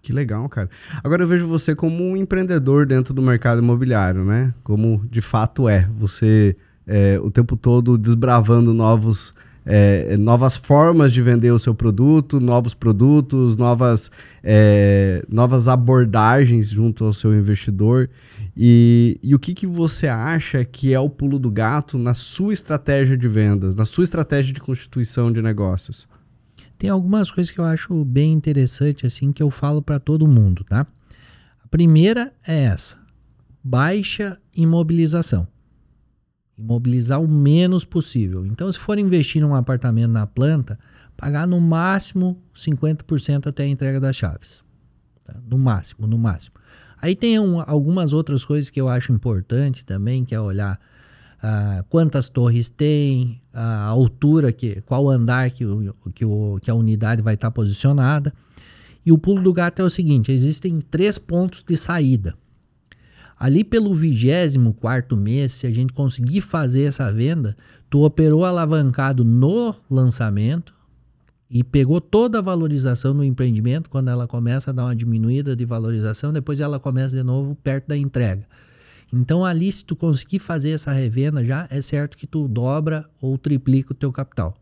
Que 0.00 0.12
legal, 0.12 0.48
cara. 0.48 0.68
Agora 1.02 1.22
eu 1.22 1.26
vejo 1.26 1.46
você 1.46 1.74
como 1.74 2.02
um 2.04 2.16
empreendedor 2.16 2.86
dentro 2.86 3.12
do 3.14 3.22
mercado 3.22 3.60
imobiliário, 3.60 4.24
né? 4.24 4.52
Como 4.62 5.04
de 5.10 5.20
fato 5.20 5.68
é. 5.68 5.88
Você 5.98 6.56
é, 6.86 7.18
o 7.20 7.30
tempo 7.30 7.56
todo 7.56 7.96
desbravando 7.96 8.74
novos, 8.74 9.32
é, 9.64 10.16
novas 10.16 10.56
formas 10.56 11.12
de 11.12 11.22
vender 11.22 11.52
o 11.52 11.58
seu 11.58 11.74
produto, 11.74 12.40
novos 12.40 12.74
produtos, 12.74 13.56
novas, 13.56 14.10
é, 14.42 15.24
novas 15.28 15.68
abordagens 15.68 16.70
junto 16.70 17.04
ao 17.04 17.12
seu 17.12 17.34
investidor. 17.34 18.10
E, 18.56 19.18
e 19.22 19.34
o 19.34 19.38
que, 19.38 19.54
que 19.54 19.66
você 19.66 20.06
acha 20.06 20.64
que 20.64 20.92
é 20.92 21.00
o 21.00 21.08
pulo 21.08 21.38
do 21.38 21.50
gato 21.50 21.96
na 21.98 22.14
sua 22.14 22.52
estratégia 22.52 23.16
de 23.16 23.28
vendas, 23.28 23.74
na 23.74 23.84
sua 23.84 24.04
estratégia 24.04 24.52
de 24.52 24.60
constituição 24.60 25.32
de 25.32 25.40
negócios? 25.40 26.06
Tem 26.82 26.90
algumas 26.90 27.30
coisas 27.30 27.52
que 27.52 27.60
eu 27.60 27.64
acho 27.64 28.04
bem 28.04 28.32
interessante 28.32 29.06
assim 29.06 29.30
que 29.30 29.40
eu 29.40 29.50
falo 29.50 29.80
para 29.80 30.00
todo 30.00 30.26
mundo, 30.26 30.64
tá? 30.64 30.84
A 31.64 31.68
primeira 31.68 32.32
é 32.44 32.64
essa: 32.64 32.96
baixa 33.62 34.36
imobilização. 34.52 35.46
Imobilizar 36.62 37.20
o 37.20 37.26
menos 37.28 37.84
possível. 37.84 38.46
Então, 38.46 38.72
se 38.72 38.78
for 38.78 38.98
investir 38.98 39.42
num 39.42 39.54
apartamento 39.54 40.12
na 40.12 40.26
planta, 40.26 40.78
pagar 41.16 41.46
no 41.46 41.60
máximo 41.60 42.40
50% 42.54 43.48
até 43.48 43.64
a 43.64 43.68
entrega 43.68 43.98
das 44.00 44.14
chaves. 44.16 44.62
tá? 45.24 45.34
No 45.48 45.58
máximo, 45.58 46.06
no 46.06 46.16
máximo. 46.18 46.54
Aí 47.00 47.14
tem 47.16 47.38
um- 47.38 47.60
algumas 47.60 48.12
outras 48.12 48.44
coisas 48.44 48.70
que 48.70 48.80
eu 48.80 48.88
acho 48.88 49.12
importante 49.12 49.84
também, 49.84 50.24
que 50.24 50.34
é 50.34 50.40
olhar 50.40 50.78
ah, 51.44 51.84
quantas 51.88 52.28
torres 52.28 52.70
tem, 52.70 53.40
a 53.52 53.82
altura, 53.86 54.52
que, 54.52 54.80
qual 54.82 55.10
andar 55.10 55.50
que, 55.50 55.64
que, 56.14 56.24
o, 56.24 56.60
que 56.62 56.70
a 56.70 56.74
unidade 56.74 57.20
vai 57.20 57.34
estar 57.34 57.50
posicionada. 57.50 58.32
E 59.04 59.10
o 59.10 59.18
pulo 59.18 59.42
do 59.42 59.52
gato 59.52 59.82
é 59.82 59.84
o 59.84 59.90
seguinte: 59.90 60.30
existem 60.30 60.80
três 60.80 61.18
pontos 61.18 61.64
de 61.66 61.76
saída. 61.76 62.36
Ali 63.42 63.64
pelo 63.64 63.92
24 63.92 65.16
mês, 65.16 65.54
se 65.54 65.66
a 65.66 65.70
gente 65.72 65.92
conseguir 65.92 66.40
fazer 66.42 66.84
essa 66.84 67.12
venda, 67.12 67.56
tu 67.90 68.04
operou 68.04 68.44
alavancado 68.44 69.24
no 69.24 69.74
lançamento 69.90 70.72
e 71.50 71.64
pegou 71.64 72.00
toda 72.00 72.38
a 72.38 72.40
valorização 72.40 73.12
no 73.12 73.24
empreendimento, 73.24 73.90
quando 73.90 74.10
ela 74.10 74.28
começa 74.28 74.70
a 74.70 74.72
dar 74.72 74.84
uma 74.84 74.94
diminuída 74.94 75.56
de 75.56 75.64
valorização, 75.64 76.32
depois 76.32 76.60
ela 76.60 76.78
começa 76.78 77.16
de 77.16 77.22
novo 77.24 77.56
perto 77.56 77.88
da 77.88 77.96
entrega. 77.96 78.46
Então 79.12 79.44
ali, 79.44 79.72
se 79.72 79.84
tu 79.84 79.96
conseguir 79.96 80.38
fazer 80.38 80.70
essa 80.70 80.92
revenda 80.92 81.44
já, 81.44 81.66
é 81.68 81.82
certo 81.82 82.16
que 82.16 82.28
tu 82.28 82.46
dobra 82.46 83.10
ou 83.20 83.36
triplica 83.36 83.90
o 83.90 83.96
teu 83.96 84.12
capital. 84.12 84.56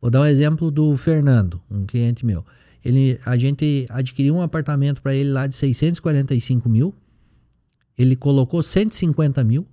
Vou 0.00 0.08
dar 0.08 0.20
um 0.20 0.26
exemplo 0.26 0.70
do 0.70 0.96
Fernando, 0.96 1.60
um 1.68 1.84
cliente 1.84 2.24
meu. 2.24 2.44
Ele, 2.84 3.18
a 3.26 3.36
gente 3.36 3.86
adquiriu 3.88 4.36
um 4.36 4.40
apartamento 4.40 5.02
para 5.02 5.16
ele 5.16 5.32
lá 5.32 5.48
de 5.48 5.56
645 5.56 6.68
mil. 6.68 6.94
Ele 7.96 8.16
colocou 8.16 8.62
150 8.62 9.42
mil 9.44 9.66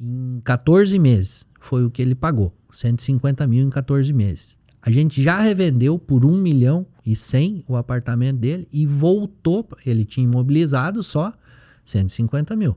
em 0.00 0.40
14 0.44 0.98
meses. 0.98 1.46
Foi 1.60 1.84
o 1.84 1.90
que 1.90 2.00
ele 2.00 2.14
pagou. 2.14 2.54
150 2.72 3.46
mil 3.46 3.66
em 3.66 3.70
14 3.70 4.12
meses. 4.12 4.56
A 4.80 4.90
gente 4.90 5.22
já 5.22 5.40
revendeu 5.40 5.98
por 5.98 6.24
1 6.24 6.36
milhão 6.40 6.86
e 7.04 7.16
100 7.16 7.64
o 7.66 7.76
apartamento 7.76 8.38
dele 8.38 8.68
e 8.72 8.86
voltou. 8.86 9.68
Ele 9.84 10.04
tinha 10.04 10.24
imobilizado 10.24 11.02
só 11.02 11.32
150 11.84 12.54
mil. 12.54 12.76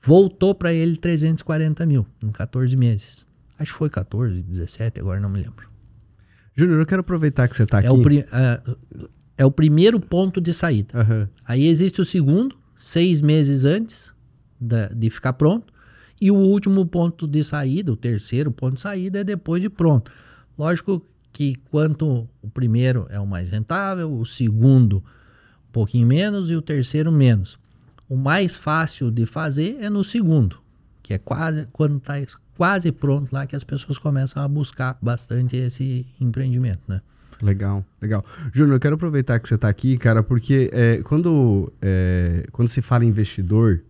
Voltou 0.00 0.54
para 0.54 0.72
ele 0.72 0.96
340 0.96 1.84
mil 1.86 2.06
em 2.22 2.30
14 2.30 2.76
meses. 2.76 3.26
Acho 3.58 3.72
que 3.72 3.78
foi 3.78 3.90
14, 3.90 4.42
17, 4.42 5.00
agora 5.00 5.18
não 5.18 5.28
me 5.28 5.38
lembro. 5.42 5.68
Júnior, 6.54 6.78
eu 6.80 6.86
quero 6.86 7.00
aproveitar 7.00 7.48
que 7.48 7.56
você 7.56 7.64
está 7.64 7.78
aqui. 7.78 7.88
É 7.88 7.90
o, 7.90 8.00
pri- 8.02 8.24
é, 8.30 8.60
é 9.38 9.44
o 9.46 9.50
primeiro 9.50 9.98
ponto 9.98 10.40
de 10.40 10.52
saída. 10.52 11.00
Aham. 11.00 11.28
Aí 11.44 11.66
existe 11.66 12.00
o 12.00 12.04
segundo, 12.04 12.56
seis 12.78 13.20
meses 13.20 13.64
antes 13.64 14.12
da- 14.58 14.88
de 14.88 15.10
ficar 15.10 15.34
pronto. 15.34 15.70
E 16.20 16.30
o 16.30 16.34
último 16.36 16.86
ponto 16.86 17.26
de 17.28 17.44
saída, 17.44 17.92
o 17.92 17.96
terceiro 17.96 18.50
ponto 18.50 18.74
de 18.74 18.80
saída, 18.80 19.20
é 19.20 19.24
depois 19.24 19.60
de 19.60 19.68
pronto. 19.68 20.10
Lógico 20.56 21.04
que 21.32 21.56
quanto 21.70 22.28
o 22.42 22.48
primeiro 22.50 23.06
é 23.10 23.20
o 23.20 23.26
mais 23.26 23.50
rentável, 23.50 24.12
o 24.12 24.24
segundo 24.24 24.96
um 25.68 25.72
pouquinho 25.72 26.06
menos 26.06 26.50
e 26.50 26.56
o 26.56 26.62
terceiro 26.62 27.12
menos. 27.12 27.58
O 28.08 28.16
mais 28.16 28.56
fácil 28.56 29.10
de 29.10 29.26
fazer 29.26 29.76
é 29.80 29.90
no 29.90 30.02
segundo, 30.02 30.58
que 31.02 31.14
é 31.14 31.18
quase 31.18 31.68
quando 31.72 31.98
está 31.98 32.14
quase 32.56 32.90
pronto 32.90 33.32
lá 33.32 33.46
que 33.46 33.54
as 33.54 33.62
pessoas 33.62 33.98
começam 33.98 34.42
a 34.42 34.48
buscar 34.48 34.98
bastante 35.00 35.56
esse 35.56 36.04
empreendimento, 36.20 36.80
né? 36.88 37.00
Legal, 37.40 37.84
legal. 38.02 38.24
Júnior, 38.52 38.76
eu 38.76 38.80
quero 38.80 38.94
aproveitar 38.96 39.38
que 39.38 39.48
você 39.48 39.54
está 39.54 39.68
aqui, 39.68 39.96
cara, 39.96 40.22
porque 40.22 40.70
é, 40.72 41.00
quando, 41.04 41.72
é, 41.80 42.46
quando 42.50 42.68
se 42.68 42.82
fala 42.82 43.04
investidor, 43.04 43.82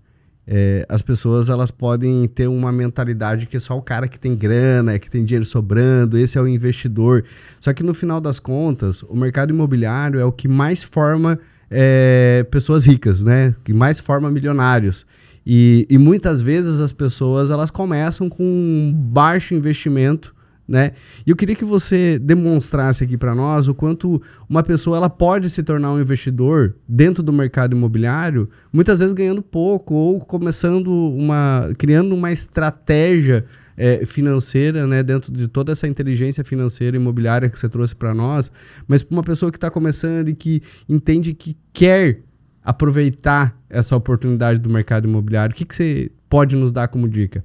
é, 0.46 0.86
as 0.88 1.02
pessoas 1.02 1.50
elas 1.50 1.70
podem 1.70 2.26
ter 2.26 2.46
uma 2.46 2.72
mentalidade 2.72 3.46
que 3.46 3.56
é 3.56 3.60
só 3.60 3.76
o 3.76 3.82
cara 3.82 4.08
que 4.08 4.18
tem 4.18 4.34
grana, 4.34 4.98
que 4.98 5.10
tem 5.10 5.24
dinheiro 5.24 5.44
sobrando, 5.44 6.16
esse 6.16 6.38
é 6.38 6.40
o 6.40 6.48
investidor. 6.48 7.24
Só 7.60 7.72
que 7.72 7.82
no 7.82 7.92
final 7.92 8.20
das 8.20 8.38
contas, 8.38 9.02
o 9.02 9.14
mercado 9.14 9.50
imobiliário 9.50 10.18
é 10.18 10.24
o 10.24 10.32
que 10.32 10.48
mais 10.48 10.82
forma 10.82 11.38
é, 11.70 12.46
pessoas 12.50 12.86
ricas, 12.86 13.22
né? 13.22 13.54
Que 13.62 13.72
mais 13.74 14.00
forma 14.00 14.30
milionários. 14.30 15.06
E, 15.46 15.86
e 15.88 15.96
muitas 15.96 16.42
vezes 16.42 16.80
as 16.80 16.92
pessoas 16.92 17.50
elas 17.50 17.70
começam 17.70 18.28
com 18.28 18.42
um 18.42 18.92
baixo 18.94 19.54
investimento 19.54 20.34
né? 20.68 20.92
E 21.26 21.30
eu 21.30 21.36
queria 21.36 21.56
que 21.56 21.64
você 21.64 22.18
demonstrasse 22.18 23.02
aqui 23.02 23.16
para 23.16 23.34
nós 23.34 23.66
o 23.68 23.74
quanto 23.74 24.20
uma 24.48 24.62
pessoa 24.62 24.98
ela 24.98 25.08
pode 25.08 25.48
se 25.48 25.62
tornar 25.62 25.92
um 25.92 26.00
investidor 26.00 26.76
dentro 26.86 27.22
do 27.22 27.32
mercado 27.32 27.74
imobiliário, 27.74 28.50
muitas 28.70 29.00
vezes 29.00 29.14
ganhando 29.14 29.40
pouco 29.40 29.94
ou 29.94 30.20
começando 30.20 30.88
uma 30.88 31.70
criando 31.78 32.14
uma 32.14 32.30
estratégia 32.30 33.46
é, 33.78 34.04
financeira, 34.04 34.86
né, 34.86 35.02
dentro 35.02 35.32
de 35.32 35.48
toda 35.48 35.72
essa 35.72 35.88
inteligência 35.88 36.44
financeira 36.44 36.96
imobiliária 36.96 37.48
que 37.48 37.58
você 37.58 37.68
trouxe 37.68 37.94
para 37.94 38.12
nós, 38.12 38.52
mas 38.86 39.02
para 39.02 39.14
uma 39.14 39.22
pessoa 39.22 39.50
que 39.50 39.56
está 39.56 39.70
começando 39.70 40.28
e 40.28 40.34
que 40.34 40.62
entende 40.88 41.32
que 41.32 41.56
quer 41.72 42.20
aproveitar 42.62 43.56
essa 43.70 43.96
oportunidade 43.96 44.58
do 44.58 44.68
mercado 44.68 45.08
imobiliário, 45.08 45.54
o 45.54 45.56
que, 45.56 45.64
que 45.64 45.74
você 45.74 46.10
pode 46.28 46.56
nos 46.56 46.70
dar 46.70 46.88
como 46.88 47.08
dica? 47.08 47.42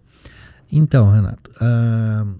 Então, 0.71 1.11
Renato, 1.11 1.51
uh, 1.61 2.36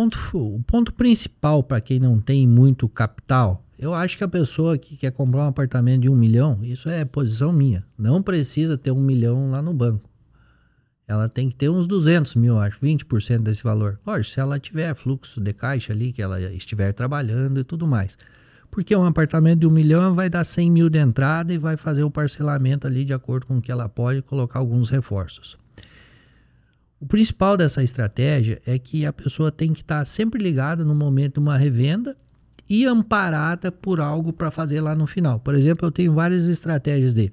ponto, 0.00 0.18
o 0.32 0.62
ponto 0.62 0.94
principal 0.94 1.62
para 1.62 1.80
quem 1.80 1.98
não 1.98 2.18
tem 2.18 2.46
muito 2.46 2.88
capital, 2.88 3.62
eu 3.78 3.92
acho 3.92 4.16
que 4.16 4.24
a 4.24 4.28
pessoa 4.28 4.78
que 4.78 4.96
quer 4.96 5.12
comprar 5.12 5.44
um 5.44 5.48
apartamento 5.48 6.02
de 6.02 6.08
um 6.08 6.16
milhão, 6.16 6.58
isso 6.62 6.88
é 6.88 7.04
posição 7.04 7.52
minha, 7.52 7.84
não 7.98 8.22
precisa 8.22 8.78
ter 8.78 8.92
um 8.92 9.00
milhão 9.00 9.50
lá 9.50 9.60
no 9.60 9.74
banco. 9.74 10.08
Ela 11.06 11.28
tem 11.28 11.50
que 11.50 11.56
ter 11.56 11.68
uns 11.68 11.86
200 11.86 12.34
mil, 12.36 12.58
acho, 12.58 12.80
20% 12.80 13.40
desse 13.40 13.62
valor. 13.62 13.98
Lógico, 14.06 14.32
se 14.32 14.40
ela 14.40 14.58
tiver 14.58 14.94
fluxo 14.94 15.40
de 15.40 15.52
caixa 15.52 15.92
ali, 15.92 16.12
que 16.12 16.22
ela 16.22 16.40
estiver 16.52 16.92
trabalhando 16.92 17.60
e 17.60 17.64
tudo 17.64 17.86
mais. 17.86 18.16
Porque 18.70 18.94
um 18.94 19.04
apartamento 19.04 19.60
de 19.60 19.66
um 19.66 19.70
milhão 19.70 20.14
vai 20.14 20.30
dar 20.30 20.44
100 20.44 20.70
mil 20.70 20.88
de 20.88 20.98
entrada 20.98 21.52
e 21.52 21.58
vai 21.58 21.76
fazer 21.76 22.04
o 22.04 22.10
parcelamento 22.10 22.86
ali 22.86 23.04
de 23.04 23.12
acordo 23.12 23.46
com 23.46 23.58
o 23.58 23.60
que 23.60 23.72
ela 23.72 23.88
pode 23.88 24.22
colocar 24.22 24.60
alguns 24.60 24.88
reforços. 24.88 25.58
O 27.00 27.06
principal 27.06 27.56
dessa 27.56 27.82
estratégia 27.82 28.60
é 28.66 28.78
que 28.78 29.06
a 29.06 29.12
pessoa 29.12 29.50
tem 29.50 29.72
que 29.72 29.80
estar 29.80 30.04
sempre 30.04 30.42
ligada 30.42 30.84
no 30.84 30.94
momento 30.94 31.34
de 31.34 31.40
uma 31.40 31.56
revenda 31.56 32.14
e 32.68 32.84
amparada 32.84 33.72
por 33.72 34.00
algo 34.00 34.34
para 34.34 34.50
fazer 34.50 34.82
lá 34.82 34.94
no 34.94 35.06
final. 35.06 35.40
Por 35.40 35.54
exemplo, 35.54 35.86
eu 35.86 35.90
tenho 35.90 36.12
várias 36.12 36.46
estratégias 36.46 37.14
de 37.14 37.32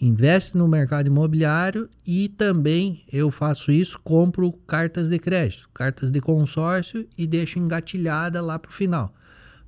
investe 0.00 0.58
no 0.58 0.66
mercado 0.66 1.06
imobiliário 1.06 1.88
e 2.04 2.28
também 2.28 3.04
eu 3.10 3.30
faço 3.30 3.70
isso, 3.70 4.00
compro 4.02 4.52
cartas 4.66 5.08
de 5.08 5.18
crédito, 5.20 5.70
cartas 5.72 6.10
de 6.10 6.20
consórcio 6.20 7.06
e 7.16 7.24
deixo 7.24 7.60
engatilhada 7.60 8.42
lá 8.42 8.58
para 8.58 8.70
o 8.70 8.74
final. 8.74 9.14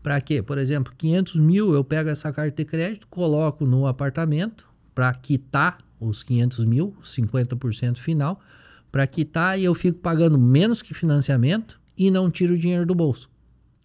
Para 0.03 0.21
quê? 0.21 0.43
Por 0.43 0.59
exemplo, 0.59 0.93
500 0.99 1.37
mil 1.37 1.73
eu 1.73 1.85
pego 1.85 2.11
essa 2.11 2.33
carta 2.33 2.57
de 2.57 2.65
crédito, 2.65 3.07
coloco 3.07 3.65
no 3.65 3.87
apartamento 3.87 4.67
para 4.93 5.15
quitar 5.15 5.79
os 6.01 6.25
500 6.25 6.65
mil, 6.65 6.97
50% 7.05 7.99
final, 7.99 8.41
para 8.97 9.07
quitar 9.07 9.61
e 9.61 9.65
eu 9.65 9.75
fico 9.75 9.99
pagando 9.99 10.39
menos 10.39 10.81
que 10.81 10.95
financiamento 10.95 11.79
e 11.99 12.11
não 12.11 12.31
tiro 12.31 12.55
o 12.55 12.59
dinheiro 12.59 12.87
do 12.87 12.95
bolso. 12.95 13.29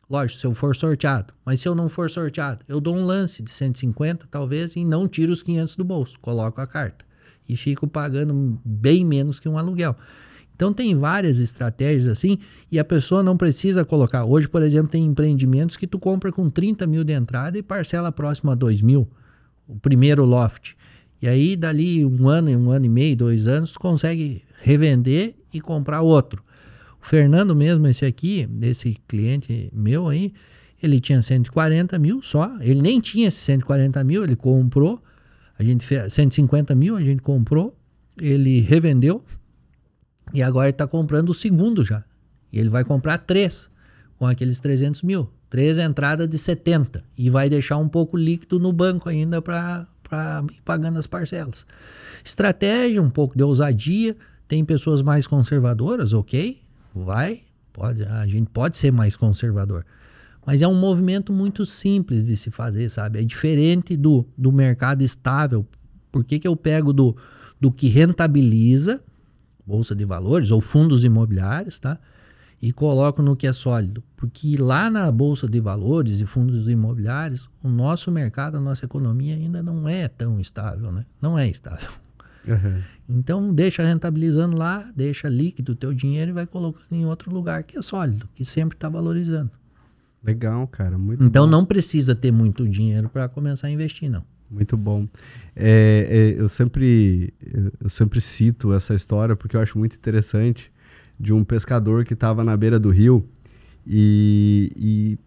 Lógico, 0.10 0.40
se 0.40 0.48
eu 0.48 0.54
for 0.54 0.74
sorteado. 0.74 1.34
Mas 1.46 1.60
se 1.60 1.68
eu 1.68 1.76
não 1.76 1.90
for 1.90 2.10
sorteado, 2.10 2.64
eu 2.66 2.80
dou 2.80 2.96
um 2.96 3.04
lance 3.04 3.44
de 3.44 3.52
150 3.52 4.26
talvez 4.32 4.74
e 4.78 4.86
não 4.86 5.10
tiro 5.10 5.34
os 5.34 5.44
500 5.44 5.76
do 5.76 5.84
bolso, 5.84 6.18
coloco 6.22 6.62
a 6.62 6.66
carta 6.66 7.04
e 7.46 7.58
fico 7.58 7.86
pagando 7.90 8.58
bem 8.64 9.04
menos 9.04 9.38
que 9.38 9.50
um 9.50 9.58
aluguel. 9.58 9.98
Então 10.56 10.72
tem 10.72 10.98
várias 10.98 11.42
estratégias 11.42 12.08
assim 12.08 12.38
e 12.72 12.80
a 12.80 12.86
pessoa 12.86 13.22
não 13.22 13.36
precisa 13.36 13.84
colocar. 13.84 14.24
Hoje, 14.24 14.48
por 14.48 14.62
exemplo, 14.62 14.94
tem 14.94 15.04
empreendimentos 15.04 15.76
que 15.76 15.88
tu 15.88 16.00
compra 16.00 16.32
com 16.32 16.50
30 16.50 16.88
mil 16.88 17.04
de 17.04 17.12
entrada 17.12 17.58
e 17.58 17.62
parcela 17.62 18.14
próxima 18.14 18.54
a 18.54 18.56
2 18.56 18.82
mil, 18.82 19.10
o 19.68 19.78
primeiro 19.78 20.24
loft. 20.24 20.74
E 21.22 21.28
aí, 21.28 21.56
dali 21.56 22.04
um 22.06 22.28
ano, 22.28 22.50
um 22.52 22.72
ano 22.72 22.86
e 22.86 22.90
meio, 22.90 23.16
dois 23.16 23.46
anos, 23.46 23.72
tu 23.72 23.80
consegue 23.80 24.42
revender 24.60 25.36
e 25.54 25.62
comprar 25.62 26.02
outro. 26.02 26.44
O 27.02 27.06
Fernando 27.06 27.56
mesmo, 27.56 27.88
esse 27.88 28.06
aqui, 28.06 28.46
desse 28.48 28.98
cliente 29.08 29.70
meu 29.74 30.08
aí, 30.08 30.34
ele 30.82 31.00
tinha 31.00 31.22
140 31.22 31.98
mil 32.00 32.22
só. 32.22 32.58
Ele 32.60 32.82
nem 32.82 33.00
tinha 33.00 33.28
esses 33.28 33.42
140 33.42 34.04
mil, 34.04 34.24
ele 34.24 34.36
comprou. 34.36 35.02
A 35.58 35.64
gente 35.64 35.86
fez 35.86 36.12
150 36.14 36.74
mil, 36.74 36.96
a 36.96 37.02
gente 37.02 37.22
comprou. 37.22 37.78
Ele 38.20 38.60
revendeu. 38.60 39.24
E 40.34 40.42
agora 40.42 40.68
ele 40.68 40.74
está 40.74 40.88
comprando 40.88 41.30
o 41.30 41.34
segundo 41.34 41.84
já. 41.84 42.04
E 42.52 42.60
ele 42.60 42.70
vai 42.70 42.84
comprar 42.84 43.20
três 43.20 43.70
com 44.18 44.26
aqueles 44.26 44.60
300 44.60 45.04
mil. 45.04 45.30
Três 45.50 45.78
entradas 45.78 46.28
de 46.28 46.38
70. 46.38 47.04
E 47.18 47.30
vai 47.30 47.50
deixar 47.50 47.78
um 47.78 47.88
pouco 47.88 48.18
líquido 48.18 48.60
no 48.60 48.74
banco 48.74 49.08
ainda 49.08 49.42
para 49.42 49.88
para 50.12 50.44
ir 50.52 50.62
pagando 50.66 51.00
as 51.00 51.08
parcelas. 51.08 51.66
Estratégia, 52.22 53.02
um 53.02 53.10
pouco 53.10 53.38
de 53.38 53.44
ousadia. 53.44 54.18
Tem 54.46 54.66
pessoas 54.66 55.02
mais 55.02 55.26
conservadoras, 55.26 56.12
ok? 56.12 56.62
Vai, 56.94 57.44
pode, 57.72 58.04
a 58.04 58.28
gente 58.28 58.50
pode 58.50 58.76
ser 58.76 58.92
mais 58.92 59.16
conservador. 59.16 59.86
Mas 60.46 60.62
é 60.62 60.68
um 60.68 60.76
movimento 60.76 61.32
muito 61.32 61.66
simples 61.66 62.26
de 62.26 62.36
se 62.36 62.52
fazer, 62.52 62.90
sabe? 62.90 63.20
É 63.20 63.24
diferente 63.24 63.96
do, 63.96 64.28
do 64.38 64.52
mercado 64.52 65.02
estável. 65.02 65.66
Por 66.12 66.26
que, 66.26 66.40
que 66.40 66.48
eu 66.48 66.58
pego 66.58 66.92
do, 66.92 67.16
do 67.58 67.72
que 67.72 67.88
rentabiliza, 67.88 69.00
bolsa 69.66 69.96
de 69.96 70.04
valores 70.04 70.52
ou 70.52 70.60
fundos 70.60 71.06
imobiliários, 71.06 71.80
tá? 71.80 71.98
E 72.62 72.72
coloco 72.72 73.22
no 73.22 73.36
que 73.36 73.48
é 73.48 73.54
sólido. 73.54 74.04
Porque 74.16 74.56
lá 74.56 74.90
na 74.90 75.12
bolsa 75.12 75.48
de 75.48 75.60
valores 75.60 76.22
e 76.22 76.26
fundos 76.26 76.68
imobiliários, 76.68 77.50
o 77.64 77.68
nosso 77.70 78.12
mercado, 78.12 78.58
a 78.58 78.62
nossa 78.62 78.86
economia 78.86 79.36
ainda 79.36 79.64
não 79.64 79.90
é 79.90 80.08
tão 80.08 80.40
estável, 80.40 80.92
né? 80.92 81.06
Não 81.20 81.38
é 81.40 81.48
estável. 81.50 81.90
Uhum. 82.48 82.82
Então 83.10 83.54
deixa 83.54 83.84
rentabilizando 83.84 84.56
lá, 84.56 84.90
deixa 84.96 85.28
líquido 85.28 85.74
o 85.74 85.76
teu 85.76 85.94
dinheiro 85.94 86.32
e 86.32 86.34
vai 86.34 86.46
colocando 86.46 86.94
em 86.94 87.06
outro 87.06 87.32
lugar 87.32 87.64
que 87.64 87.78
é 87.78 87.82
sólido, 87.82 88.28
que 88.36 88.46
sempre 88.46 88.76
está 88.76 88.90
valorizando. 88.90 89.52
Legal, 90.24 90.68
cara, 90.68 90.98
muito 90.98 91.24
Então 91.24 91.46
bom. 91.46 91.52
não 91.52 91.66
precisa 91.66 92.16
ter 92.16 92.32
muito 92.32 92.68
dinheiro 92.68 93.10
para 93.10 93.28
começar 93.28 93.68
a 93.68 93.72
investir, 93.72 94.10
não. 94.10 94.24
Muito 94.50 94.76
bom. 94.76 95.08
É, 95.56 96.34
é, 96.36 96.42
eu 96.42 96.50
sempre 96.50 97.34
eu 97.80 97.90
sempre 97.90 98.20
cito 98.20 98.74
essa 98.74 98.94
história 98.94 99.36
porque 99.36 99.56
eu 99.56 99.62
acho 99.62 99.80
muito 99.80 99.96
interessante 99.96 100.72
de 101.22 101.32
um 101.32 101.44
pescador 101.44 102.04
que 102.04 102.14
estava 102.14 102.44
na 102.44 102.58
beira 102.58 102.80
do 102.80 102.90
rio 102.90 103.24
e, 103.86 104.72
e, 104.76 105.20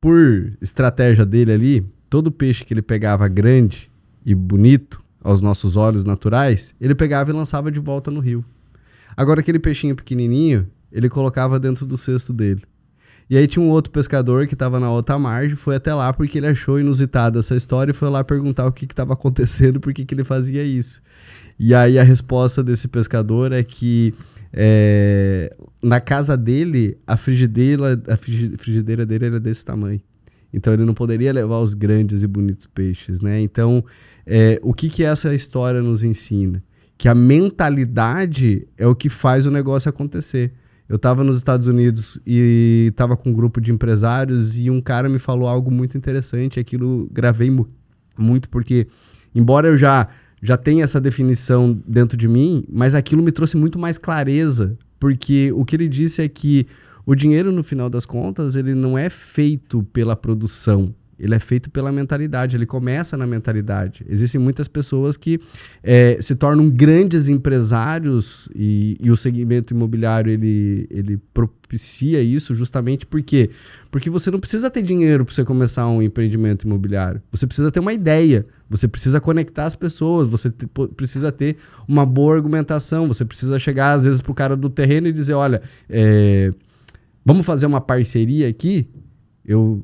por 0.00 0.52
estratégia 0.60 1.24
dele 1.24 1.52
ali, 1.52 1.86
todo 2.08 2.30
peixe 2.30 2.64
que 2.64 2.74
ele 2.74 2.82
pegava 2.82 3.26
grande 3.28 3.90
e 4.24 4.34
bonito 4.34 5.00
aos 5.22 5.40
nossos 5.40 5.76
olhos 5.76 6.04
naturais, 6.04 6.74
ele 6.80 6.94
pegava 6.94 7.30
e 7.30 7.32
lançava 7.32 7.70
de 7.70 7.80
volta 7.80 8.10
no 8.10 8.20
rio. 8.20 8.44
Agora 9.16 9.40
aquele 9.40 9.58
peixinho 9.58 9.96
pequenininho, 9.96 10.68
ele 10.92 11.08
colocava 11.08 11.58
dentro 11.58 11.86
do 11.86 11.96
cesto 11.96 12.32
dele. 12.32 12.62
E 13.28 13.36
aí 13.36 13.46
tinha 13.46 13.64
um 13.64 13.70
outro 13.70 13.92
pescador 13.92 14.46
que 14.46 14.54
estava 14.54 14.80
na 14.80 14.90
outra 14.90 15.18
margem, 15.18 15.56
foi 15.56 15.76
até 15.76 15.94
lá 15.94 16.12
porque 16.12 16.38
ele 16.38 16.48
achou 16.48 16.80
inusitada 16.80 17.38
essa 17.38 17.54
história 17.54 17.92
e 17.92 17.94
foi 17.94 18.08
lá 18.10 18.24
perguntar 18.24 18.66
o 18.66 18.72
que 18.72 18.84
estava 18.84 19.12
acontecendo, 19.12 19.78
por 19.80 19.94
que 19.94 20.04
ele 20.10 20.24
fazia 20.24 20.64
isso. 20.64 21.00
E 21.58 21.74
aí 21.74 21.98
a 21.98 22.02
resposta 22.02 22.62
desse 22.62 22.88
pescador 22.88 23.52
é 23.52 23.62
que 23.62 24.14
é, 24.52 25.54
na 25.82 26.00
casa 26.00 26.36
dele, 26.36 26.98
a 27.06 27.16
frigideira, 27.16 28.00
a 28.08 28.16
frigideira 28.16 29.06
dele 29.06 29.26
era 29.26 29.40
desse 29.40 29.64
tamanho. 29.64 30.00
Então 30.52 30.72
ele 30.72 30.84
não 30.84 30.94
poderia 30.94 31.32
levar 31.32 31.60
os 31.60 31.74
grandes 31.74 32.22
e 32.22 32.26
bonitos 32.26 32.66
peixes, 32.66 33.20
né? 33.20 33.40
Então, 33.40 33.84
é, 34.26 34.58
o 34.62 34.74
que, 34.74 34.88
que 34.88 35.04
essa 35.04 35.32
história 35.34 35.80
nos 35.80 36.02
ensina? 36.02 36.62
Que 36.98 37.08
a 37.08 37.14
mentalidade 37.14 38.66
é 38.76 38.86
o 38.86 38.94
que 38.94 39.08
faz 39.08 39.46
o 39.46 39.50
negócio 39.50 39.88
acontecer. 39.88 40.52
Eu 40.88 40.96
estava 40.96 41.22
nos 41.22 41.36
Estados 41.36 41.68
Unidos 41.68 42.20
e 42.26 42.88
estava 42.90 43.16
com 43.16 43.30
um 43.30 43.32
grupo 43.32 43.60
de 43.60 43.70
empresários 43.70 44.58
e 44.58 44.68
um 44.68 44.80
cara 44.80 45.08
me 45.08 45.20
falou 45.20 45.48
algo 45.48 45.70
muito 45.70 45.96
interessante. 45.96 46.58
Aquilo 46.58 47.08
gravei 47.12 47.48
mu 47.48 47.68
muito 48.18 48.50
porque, 48.50 48.88
embora 49.32 49.68
eu 49.68 49.76
já 49.76 50.08
já 50.42 50.56
tem 50.56 50.82
essa 50.82 51.00
definição 51.00 51.78
dentro 51.86 52.16
de 52.16 52.26
mim, 52.26 52.64
mas 52.70 52.94
aquilo 52.94 53.22
me 53.22 53.32
trouxe 53.32 53.56
muito 53.56 53.78
mais 53.78 53.98
clareza, 53.98 54.76
porque 54.98 55.52
o 55.52 55.64
que 55.64 55.76
ele 55.76 55.88
disse 55.88 56.22
é 56.22 56.28
que 56.28 56.66
o 57.04 57.14
dinheiro, 57.14 57.50
no 57.50 57.62
final 57.62 57.90
das 57.90 58.06
contas, 58.06 58.54
ele 58.54 58.74
não 58.74 58.96
é 58.96 59.10
feito 59.10 59.82
pela 59.92 60.14
produção, 60.14 60.94
ele 61.20 61.34
é 61.34 61.38
feito 61.38 61.70
pela 61.70 61.92
mentalidade, 61.92 62.56
ele 62.56 62.64
começa 62.64 63.14
na 63.16 63.26
mentalidade. 63.26 64.04
Existem 64.08 64.40
muitas 64.40 64.66
pessoas 64.66 65.18
que 65.18 65.38
é, 65.82 66.16
se 66.20 66.34
tornam 66.34 66.70
grandes 66.70 67.28
empresários 67.28 68.48
e, 68.54 68.96
e, 68.98 69.10
o 69.10 69.16
segmento 69.16 69.74
imobiliário 69.74 70.32
ele, 70.32 70.88
ele 70.90 71.18
propicia 71.34 72.22
isso 72.22 72.54
justamente 72.54 73.04
porque 73.04 73.50
porque 73.90 74.08
você 74.08 74.30
não 74.30 74.38
precisa 74.38 74.70
ter 74.70 74.82
dinheiro 74.82 75.24
para 75.24 75.34
você 75.34 75.44
começar 75.44 75.86
um 75.88 76.00
empreendimento 76.00 76.64
imobiliário. 76.64 77.20
Você 77.30 77.46
precisa 77.46 77.72
ter 77.72 77.80
uma 77.80 77.92
ideia, 77.92 78.46
você 78.68 78.86
precisa 78.86 79.20
conectar 79.20 79.66
as 79.66 79.74
pessoas, 79.74 80.28
você 80.28 80.48
te, 80.48 80.66
precisa 80.96 81.30
ter 81.32 81.56
uma 81.88 82.06
boa 82.06 82.36
argumentação, 82.36 83.08
você 83.08 83.24
precisa 83.24 83.58
chegar 83.58 83.94
às 83.94 84.04
vezes 84.04 84.20
para 84.22 84.32
o 84.32 84.34
cara 84.34 84.56
do 84.56 84.70
terreno 84.70 85.08
e 85.08 85.12
dizer, 85.12 85.34
olha, 85.34 85.60
é, 85.88 86.52
vamos 87.24 87.44
fazer 87.44 87.66
uma 87.66 87.80
parceria 87.80 88.48
aqui. 88.48 88.86
Eu 89.44 89.82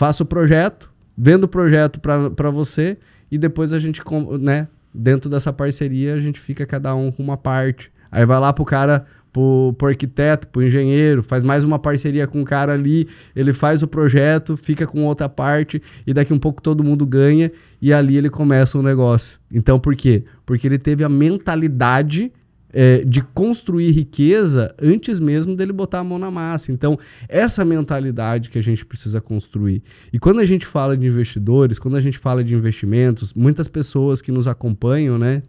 faço 0.00 0.22
o 0.22 0.26
projeto, 0.26 0.90
vendo 1.14 1.44
o 1.44 1.48
projeto 1.48 2.00
para 2.00 2.48
você 2.48 2.96
e 3.30 3.36
depois 3.36 3.74
a 3.74 3.78
gente, 3.78 4.00
né, 4.40 4.66
dentro 4.94 5.28
dessa 5.28 5.52
parceria, 5.52 6.14
a 6.14 6.20
gente 6.20 6.40
fica 6.40 6.64
cada 6.64 6.94
um 6.94 7.12
com 7.12 7.22
uma 7.22 7.36
parte. 7.36 7.92
Aí 8.10 8.24
vai 8.24 8.40
lá 8.40 8.50
pro 8.50 8.64
cara, 8.64 9.04
pro, 9.30 9.74
pro 9.76 9.88
arquiteto, 9.88 10.48
pro 10.48 10.62
engenheiro, 10.62 11.22
faz 11.22 11.42
mais 11.42 11.64
uma 11.64 11.78
parceria 11.78 12.26
com 12.26 12.40
o 12.40 12.46
cara 12.46 12.72
ali, 12.72 13.08
ele 13.36 13.52
faz 13.52 13.82
o 13.82 13.86
projeto, 13.86 14.56
fica 14.56 14.86
com 14.86 15.04
outra 15.04 15.28
parte 15.28 15.82
e 16.06 16.14
daqui 16.14 16.32
um 16.32 16.38
pouco 16.38 16.62
todo 16.62 16.82
mundo 16.82 17.04
ganha 17.04 17.52
e 17.78 17.92
ali 17.92 18.16
ele 18.16 18.30
começa 18.30 18.78
um 18.78 18.82
negócio. 18.82 19.38
Então 19.52 19.78
por 19.78 19.94
quê? 19.94 20.24
Porque 20.46 20.66
ele 20.66 20.78
teve 20.78 21.04
a 21.04 21.10
mentalidade 21.10 22.32
é, 22.72 23.04
de 23.04 23.20
construir 23.20 23.90
riqueza 23.90 24.74
antes 24.80 25.18
mesmo 25.20 25.56
dele 25.56 25.72
botar 25.72 26.00
a 26.00 26.04
mão 26.04 26.18
na 26.18 26.30
massa. 26.30 26.72
Então, 26.72 26.98
essa 27.28 27.64
mentalidade 27.64 28.50
que 28.50 28.58
a 28.58 28.62
gente 28.62 28.84
precisa 28.84 29.20
construir. 29.20 29.82
E 30.12 30.18
quando 30.18 30.40
a 30.40 30.44
gente 30.44 30.66
fala 30.66 30.96
de 30.96 31.06
investidores, 31.06 31.78
quando 31.78 31.96
a 31.96 32.00
gente 32.00 32.18
fala 32.18 32.42
de 32.42 32.54
investimentos, 32.54 33.32
muitas 33.34 33.68
pessoas 33.68 34.22
que 34.22 34.32
nos 34.32 34.46
acompanham, 34.46 35.18
né? 35.18 35.42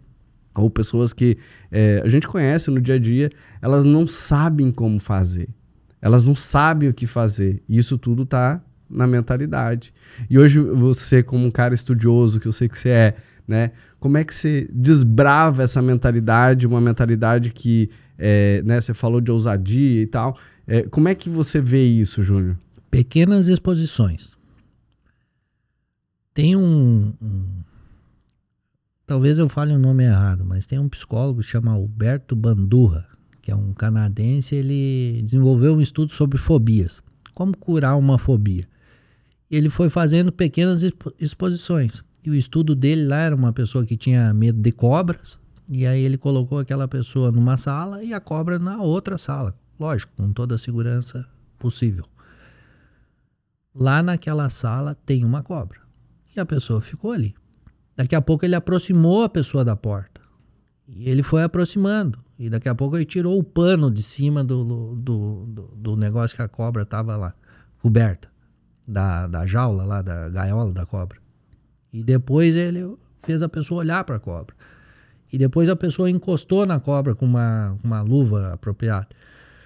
ou 0.54 0.68
pessoas 0.68 1.12
que 1.12 1.38
é, 1.70 2.02
a 2.04 2.08
gente 2.08 2.28
conhece 2.28 2.70
no 2.70 2.80
dia 2.80 2.96
a 2.96 2.98
dia, 2.98 3.30
elas 3.60 3.84
não 3.84 4.06
sabem 4.06 4.70
como 4.70 4.98
fazer. 4.98 5.48
Elas 6.00 6.24
não 6.24 6.34
sabem 6.34 6.88
o 6.88 6.94
que 6.94 7.06
fazer. 7.06 7.62
E 7.68 7.78
isso 7.78 7.96
tudo 7.96 8.24
está 8.24 8.60
na 8.90 9.06
mentalidade. 9.06 9.94
E 10.28 10.38
hoje 10.38 10.58
você, 10.58 11.22
como 11.22 11.46
um 11.46 11.50
cara 11.50 11.74
estudioso, 11.74 12.38
que 12.38 12.46
eu 12.46 12.52
sei 12.52 12.68
que 12.68 12.78
você 12.78 12.88
é, 12.90 13.14
né? 13.46 13.72
Como 13.98 14.16
é 14.16 14.24
que 14.24 14.34
você 14.34 14.68
desbrava 14.72 15.62
essa 15.62 15.80
mentalidade, 15.80 16.66
uma 16.66 16.80
mentalidade 16.80 17.50
que, 17.50 17.90
é, 18.18 18.62
né, 18.64 18.80
você 18.80 18.94
falou 18.94 19.20
de 19.20 19.30
ousadia 19.30 20.02
e 20.02 20.06
tal. 20.06 20.36
É, 20.66 20.82
como 20.82 21.08
é 21.08 21.14
que 21.14 21.28
você 21.28 21.60
vê 21.60 21.84
isso, 21.84 22.22
Júnior? 22.22 22.56
Pequenas 22.90 23.48
exposições. 23.48 24.32
Tem 26.34 26.56
um, 26.56 27.12
um 27.20 27.44
talvez 29.06 29.38
eu 29.38 29.48
fale 29.48 29.72
o 29.72 29.78
nome 29.78 30.04
errado, 30.04 30.44
mas 30.44 30.64
tem 30.64 30.78
um 30.78 30.88
psicólogo 30.88 31.40
que 31.40 31.46
chama 31.46 31.72
Alberto 31.72 32.34
Bandurra, 32.34 33.06
que 33.42 33.50
é 33.50 33.54
um 33.54 33.74
canadense, 33.74 34.54
ele 34.54 35.20
desenvolveu 35.22 35.74
um 35.74 35.80
estudo 35.80 36.12
sobre 36.12 36.38
fobias. 36.38 37.02
Como 37.34 37.56
curar 37.56 37.98
uma 37.98 38.16
fobia? 38.16 38.64
Ele 39.50 39.68
foi 39.68 39.90
fazendo 39.90 40.32
pequenas 40.32 40.82
exposições. 41.20 42.02
E 42.24 42.30
o 42.30 42.34
estudo 42.34 42.74
dele 42.74 43.06
lá 43.06 43.16
era 43.16 43.34
uma 43.34 43.52
pessoa 43.52 43.84
que 43.84 43.96
tinha 43.96 44.32
medo 44.32 44.60
de 44.60 44.70
cobras, 44.70 45.40
e 45.68 45.86
aí 45.86 46.02
ele 46.02 46.18
colocou 46.18 46.58
aquela 46.58 46.86
pessoa 46.86 47.32
numa 47.32 47.56
sala 47.56 48.02
e 48.02 48.12
a 48.12 48.20
cobra 48.20 48.58
na 48.58 48.80
outra 48.80 49.18
sala. 49.18 49.54
Lógico, 49.78 50.12
com 50.16 50.32
toda 50.32 50.54
a 50.54 50.58
segurança 50.58 51.26
possível. 51.58 52.04
Lá 53.74 54.02
naquela 54.02 54.50
sala 54.50 54.94
tem 55.06 55.24
uma 55.24 55.42
cobra. 55.42 55.80
E 56.36 56.40
a 56.40 56.46
pessoa 56.46 56.80
ficou 56.80 57.12
ali. 57.12 57.34
Daqui 57.96 58.14
a 58.14 58.20
pouco 58.20 58.44
ele 58.44 58.54
aproximou 58.54 59.24
a 59.24 59.28
pessoa 59.28 59.64
da 59.64 59.74
porta. 59.74 60.20
E 60.86 61.08
ele 61.08 61.22
foi 61.22 61.42
aproximando. 61.42 62.18
E 62.38 62.50
daqui 62.50 62.68
a 62.68 62.74
pouco 62.74 62.96
ele 62.96 63.04
tirou 63.04 63.38
o 63.38 63.44
pano 63.44 63.90
de 63.90 64.02
cima 64.02 64.42
do, 64.42 64.64
do, 64.94 65.46
do, 65.46 65.62
do 65.76 65.96
negócio 65.96 66.36
que 66.36 66.42
a 66.42 66.48
cobra 66.48 66.82
estava 66.82 67.16
lá, 67.16 67.34
coberta. 67.80 68.30
Da, 68.86 69.26
da 69.26 69.46
jaula 69.46 69.84
lá, 69.84 70.02
da 70.02 70.28
gaiola 70.28 70.72
da 70.72 70.84
cobra. 70.84 71.21
E 71.92 72.02
depois 72.02 72.56
ele 72.56 72.96
fez 73.22 73.42
a 73.42 73.48
pessoa 73.48 73.80
olhar 73.80 74.02
para 74.04 74.16
a 74.16 74.20
cobra. 74.20 74.54
E 75.32 75.38
depois 75.38 75.68
a 75.68 75.76
pessoa 75.76 76.10
encostou 76.10 76.66
na 76.66 76.78
cobra 76.78 77.14
com 77.14 77.24
uma, 77.24 77.78
uma 77.82 78.02
luva 78.02 78.52
apropriada. 78.52 79.08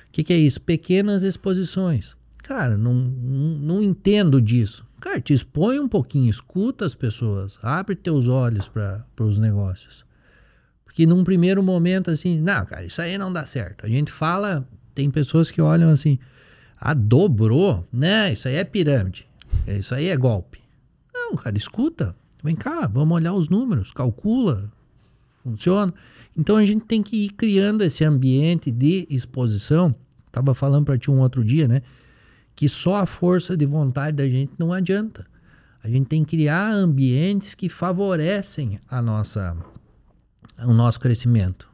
O 0.09 0.13
que, 0.13 0.25
que 0.25 0.33
é 0.33 0.37
isso? 0.37 0.61
Pequenas 0.61 1.23
exposições. 1.23 2.17
Cara, 2.39 2.79
não, 2.79 2.95
não, 2.95 3.59
não 3.59 3.83
entendo 3.83 4.41
disso. 4.41 4.87
Cara, 5.01 5.21
te 5.21 5.35
expõe 5.35 5.79
um 5.79 5.89
pouquinho, 5.89 6.31
escuta 6.31 6.87
as 6.87 6.95
pessoas, 6.95 7.59
abre 7.63 7.95
teus 7.97 8.29
olhos 8.29 8.69
para 8.69 9.05
os 9.21 9.39
negócios. 9.39 10.07
Porque 10.85 11.05
num 11.05 11.25
primeiro 11.25 11.63
momento, 11.63 12.11
assim, 12.11 12.41
não, 12.41 12.65
cara, 12.65 12.85
isso 12.85 13.03
aí 13.03 13.19
não 13.19 13.33
dá 13.33 13.45
certo. 13.45 13.85
A 13.85 13.89
gente 13.89 14.11
fala, 14.11 14.67
tem 14.95 15.11
pessoas 15.11 15.51
que 15.51 15.61
olham 15.61 15.91
assim, 15.91 16.19
ah, 16.81 16.95
dobrou, 16.95 17.85
né? 17.93 18.33
Isso 18.33 18.49
aí 18.49 18.55
é 18.55 18.65
pirâmide, 18.65 19.29
isso 19.67 19.95
aí 19.95 20.09
é 20.09 20.17
golpe. 20.17 20.66
Não, 21.29 21.37
cara, 21.37 21.57
escuta, 21.57 22.15
vem 22.43 22.55
cá, 22.55 22.87
vamos 22.87 23.15
olhar 23.17 23.35
os 23.35 23.49
números, 23.49 23.91
calcula, 23.91 24.71
funciona. 25.43 25.93
Então 26.37 26.57
a 26.57 26.65
gente 26.65 26.85
tem 26.85 27.03
que 27.03 27.25
ir 27.25 27.31
criando 27.31 27.83
esse 27.83 28.05
ambiente 28.05 28.71
de 28.71 29.07
exposição. 29.11 29.95
Tava 30.31 30.55
falando 30.55 30.85
para 30.85 30.99
ti 30.99 31.11
um 31.11 31.19
outro 31.19 31.45
dia, 31.45 31.67
né? 31.67 31.83
que 32.57 32.69
só 32.71 32.97
a 32.97 33.07
força 33.07 33.55
de 33.55 33.67
vontade 33.67 34.17
da 34.17 34.27
gente 34.27 34.55
não 34.59 34.73
adianta. 34.73 35.27
A 35.85 35.89
gente 35.89 36.07
tem 36.07 36.25
que 36.25 36.31
criar 36.31 36.73
ambientes 36.73 37.55
que 37.55 37.69
favorecem 37.69 38.81
a 38.89 39.03
nossa, 39.03 39.55
o 40.65 40.73
nosso 40.73 40.99
crescimento. 40.99 41.71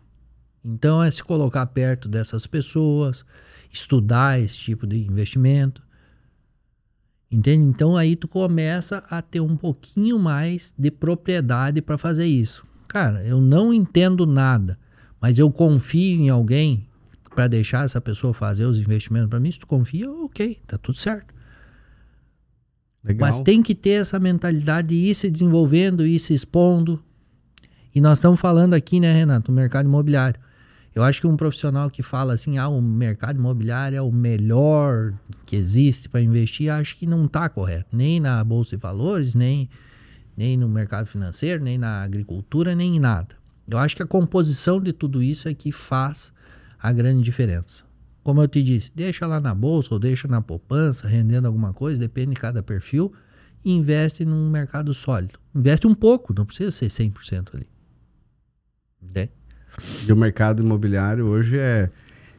Então 0.65 1.03
é 1.03 1.11
se 1.11 1.23
colocar 1.23 1.65
perto 1.67 2.09
dessas 2.09 2.47
pessoas, 2.47 3.25
estudar 3.71 4.41
esse 4.41 4.59
tipo 4.59 4.87
de 4.87 4.99
investimento. 5.07 5.83
Entende? 7.33 7.65
Então 7.65 7.97
aí 7.97 8.15
tu 8.15 8.29
começa 8.29 9.03
a 9.09 9.23
ter 9.23 9.41
um 9.41 9.57
pouquinho 9.57 10.19
mais 10.19 10.75
de 10.77 10.91
propriedade 10.91 11.81
para 11.81 11.97
fazer 11.97 12.27
isso. 12.27 12.63
Cara, 12.87 13.25
eu 13.25 13.41
não 13.41 13.73
entendo 13.73 14.27
nada, 14.27 14.79
mas 15.19 15.39
eu 15.39 15.51
confio 15.51 16.21
em 16.21 16.29
alguém 16.29 16.87
para 17.35 17.49
deixar 17.49 17.87
essa 17.87 18.03
pessoa 18.03 18.35
fazer 18.35 18.67
os 18.67 18.79
investimentos 18.79 19.31
para 19.31 19.41
mim, 19.41 19.51
se 19.51 19.59
tu 19.59 19.67
confia, 19.67 20.11
ok, 20.11 20.59
tá 20.67 20.77
tudo 20.77 20.99
certo. 20.99 21.33
Legal. 23.03 23.29
Mas 23.29 23.41
tem 23.41 23.63
que 23.63 23.75
ter 23.75 24.03
essa 24.03 24.21
mentalidade 24.21 24.89
de 24.89 24.95
ir 24.95 25.15
se 25.15 25.31
desenvolvendo, 25.31 26.07
ir 26.07 26.19
se 26.19 26.35
expondo. 26.35 27.03
E 27.95 28.01
nós 28.01 28.19
estamos 28.19 28.39
falando 28.39 28.75
aqui, 28.75 29.01
né, 29.01 29.13
Renato, 29.13 29.51
do 29.51 29.55
mercado 29.55 29.87
imobiliário. 29.87 30.39
Eu 30.95 31.03
acho 31.03 31.21
que 31.21 31.27
um 31.27 31.37
profissional 31.37 31.91
que 31.91 32.03
fala 32.03 32.35
assim, 32.35 32.59
ah, 32.59 32.69
o 32.69 32.83
mercado 32.83 33.39
imobiliário 33.39 33.97
é 33.97 34.03
o 34.03 34.13
melhor 34.13 35.15
que 35.47 35.57
existe 35.57 36.09
para 36.09 36.21
investir, 36.21 36.71
acho 36.71 36.97
que 36.97 37.07
não 37.07 37.25
está 37.25 37.49
correto. 37.49 37.97
Nem 37.97 38.21
na 38.21 38.45
Bolsa 38.45 38.77
de 38.77 38.83
Valores, 38.83 39.35
nem, 39.35 39.71
nem 40.37 40.57
no 40.57 40.69
mercado 40.69 41.07
financeiro, 41.07 41.65
nem 41.65 41.79
na 41.79 42.03
agricultura, 42.03 42.75
nem 42.75 42.97
em 42.97 43.01
nada. 43.01 43.35
Eu 43.67 43.79
acho 43.79 43.97
que 43.97 44.03
a 44.03 44.07
composição 44.07 44.81
de 44.81 44.93
tudo 44.93 45.23
isso 45.23 45.49
é 45.49 45.55
que 45.55 45.73
faz 45.73 46.33
a 46.79 46.93
grande 46.93 47.23
diferença. 47.23 47.85
Como 48.23 48.43
eu 48.43 48.47
te 48.47 48.63
disse, 48.63 48.93
deixa 48.95 49.27
lá 49.27 49.41
na 49.41 49.55
bolsa 49.55 49.95
ou 49.95 49.99
deixa 49.99 50.29
na 50.29 50.43
poupança, 50.43 51.09
rendendo 51.09 51.47
alguma 51.47 51.73
coisa, 51.73 51.99
depende 51.99 52.35
de 52.35 52.41
cada 52.41 52.63
perfil, 52.63 53.13
e 53.65 53.73
investe 53.73 54.25
num 54.25 54.51
mercado 54.51 54.93
sólido. 54.93 55.39
Investe 55.55 55.87
um 55.87 55.95
pouco, 55.95 56.35
não 56.35 56.45
precisa 56.45 56.71
ser 56.71 56.89
100% 56.89 57.55
ali. 57.55 57.67
É. 59.15 59.29
E 60.07 60.13
o 60.13 60.17
mercado 60.17 60.63
imobiliário 60.63 61.27
hoje 61.27 61.59
é, 61.59 61.89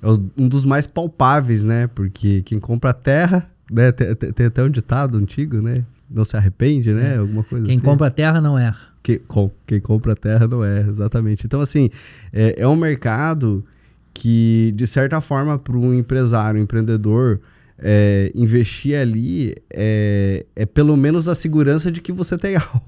é 0.01 0.07
um 0.37 0.47
dos 0.47 0.65
mais 0.65 0.87
palpáveis, 0.87 1.63
né? 1.63 1.87
Porque 1.87 2.41
quem 2.43 2.59
compra 2.59 2.93
terra, 2.93 3.49
né? 3.69 3.91
Tem, 3.91 4.13
tem, 4.15 4.45
até 4.45 4.63
um 4.63 4.69
ditado 4.69 5.17
antigo, 5.17 5.61
né? 5.61 5.83
Não 6.09 6.23
se 6.23 6.37
arrepende, 6.37 6.93
né? 6.93 7.15
É. 7.15 7.17
Alguma 7.17 7.43
coisa 7.43 7.65
quem 7.65 7.75
assim. 7.75 7.83
compra 7.83 8.11
terra 8.11 8.39
não 8.39 8.57
erra. 8.57 8.93
Quem, 9.01 9.19
quem 9.67 9.79
compra 9.79 10.15
terra 10.15 10.47
não 10.47 10.63
erra, 10.63 10.89
exatamente. 10.89 11.45
Então, 11.45 11.59
assim, 11.59 11.89
é, 12.31 12.61
é 12.61 12.67
um 12.67 12.75
mercado 12.75 13.65
que, 14.13 14.73
de 14.75 14.87
certa 14.87 15.19
forma, 15.19 15.57
para 15.57 15.75
um 15.75 15.93
empresário, 15.93 16.59
um 16.59 16.63
empreendedor, 16.63 17.41
é, 17.85 18.31
investir 18.33 18.97
ali 18.97 19.53
é, 19.69 20.45
é, 20.55 20.65
pelo 20.65 20.95
menos 20.95 21.27
a 21.27 21.35
segurança 21.35 21.91
de 21.91 21.99
que 21.99 22.13
você 22.13 22.37
tem 22.37 22.55
algo, 22.55 22.81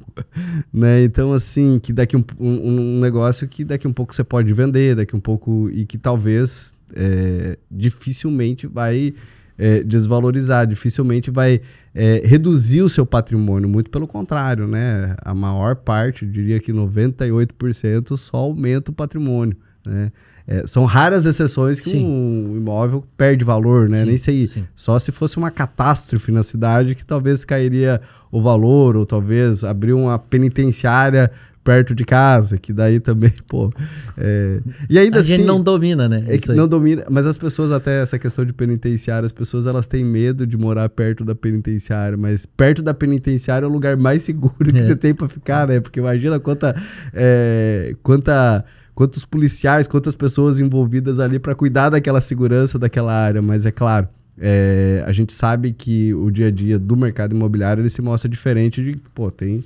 né? 0.74 1.04
Então, 1.04 1.34
assim, 1.34 1.80
que 1.84 1.92
daqui 1.92 2.16
um, 2.16 2.24
um, 2.40 2.70
um, 2.70 3.00
negócio 3.02 3.46
que 3.46 3.66
daqui 3.66 3.86
um 3.86 3.92
pouco 3.94 4.16
você 4.16 4.24
pode 4.24 4.52
vender, 4.54 4.96
daqui 4.96 5.14
um 5.14 5.20
pouco 5.20 5.70
e 5.70 5.86
que 5.86 5.98
talvez 5.98 6.72
é, 6.96 7.58
dificilmente 7.70 8.68
vai 8.68 9.14
é, 9.58 9.84
desvalorizar, 9.84 10.66
dificilmente 10.66 11.30
vai 11.30 11.60
é, 11.94 12.22
reduzir 12.24 12.82
o 12.82 12.88
seu 12.88 13.06
patrimônio, 13.06 13.68
muito 13.68 13.90
pelo 13.90 14.08
contrário, 14.08 14.66
né? 14.66 15.14
A 15.22 15.34
maior 15.34 15.76
parte, 15.76 16.24
eu 16.24 16.32
diria 16.32 16.58
que 16.62 16.72
98% 16.72 18.16
só 18.16 18.38
aumenta 18.38 18.92
o 18.92 18.94
patrimônio, 18.94 19.58
né? 19.86 20.10
É, 20.48 20.68
são 20.68 20.86
raras 20.86 21.26
exceções 21.26 21.80
que 21.80 21.90
sim. 21.90 22.06
um 22.06 22.56
imóvel 22.56 23.04
perde 23.18 23.44
valor, 23.44 23.90
né? 23.90 24.02
Sim, 24.02 24.06
Nem 24.06 24.18
sei. 24.18 24.48
Sim. 24.48 24.66
Só 24.76 25.00
se 25.00 25.12
fosse 25.12 25.38
uma 25.38 25.50
catástrofe 25.50 26.32
na 26.32 26.44
cidade 26.44 26.94
que 26.94 27.04
talvez 27.04 27.44
cairia 27.44 28.00
o 28.32 28.42
valor, 28.42 28.96
ou 28.96 29.06
talvez 29.06 29.64
abrir 29.64 29.94
uma 29.94 30.20
penitenciária 30.20 31.32
perto 31.66 31.96
de 31.96 32.06
casa, 32.06 32.60
que 32.60 32.72
daí 32.72 33.00
também, 33.00 33.34
pô. 33.50 33.74
É... 34.16 34.60
E 34.88 35.00
ainda 35.00 35.18
a 35.18 35.22
assim. 35.22 35.34
A 35.34 35.36
gente 35.38 35.48
não 35.48 35.60
domina, 35.60 36.08
né? 36.08 36.24
É 36.28 36.54
não 36.54 36.68
domina, 36.68 37.06
mas 37.10 37.26
as 37.26 37.40
pessoas, 37.40 37.72
até 37.72 38.04
essa 38.04 38.20
questão 38.20 38.46
de 38.46 38.54
penitenciária, 38.54 39.26
as 39.26 39.32
pessoas 39.32 39.66
elas 39.66 39.88
têm 39.88 40.06
medo 40.06 40.46
de 40.46 40.56
morar 40.56 40.88
perto 40.90 41.26
da 41.26 41.34
penitenciária, 41.34 42.16
mas 42.16 42.46
perto 42.46 42.84
da 42.84 42.94
penitenciária 42.94 43.66
é 43.66 43.68
o 43.68 43.72
lugar 43.72 43.98
mais 43.98 44.22
seguro 44.22 44.72
que 44.72 44.78
é. 44.78 44.84
você 44.84 44.96
tem 44.96 45.16
para 45.16 45.28
ficar, 45.28 45.68
né? 45.68 45.80
Porque 45.80 46.00
imagina 46.00 46.40
quanta. 46.40 46.76
É, 47.12 47.96
quanta 48.04 48.64
quantos 48.96 49.26
policiais, 49.26 49.88
quantas 49.88 50.16
pessoas 50.16 50.60
envolvidas 50.60 51.20
ali 51.20 51.38
para 51.38 51.54
cuidar 51.54 51.90
daquela 51.90 52.22
segurança 52.22 52.80
daquela 52.80 53.14
área. 53.14 53.42
Mas 53.42 53.66
é 53.66 53.72
claro, 53.72 54.08
é, 54.38 55.04
a 55.06 55.12
gente 55.12 55.34
sabe 55.34 55.74
que 55.74 56.14
o 56.14 56.32
dia 56.32 56.48
a 56.48 56.52
dia 56.52 56.80
do 56.80 56.96
mercado 56.96 57.36
imobiliário 57.36 57.82
ele 57.82 57.90
se 57.90 58.02
mostra 58.02 58.30
diferente 58.30 58.82
de, 58.82 58.96
pô, 59.14 59.30
tem 59.30 59.64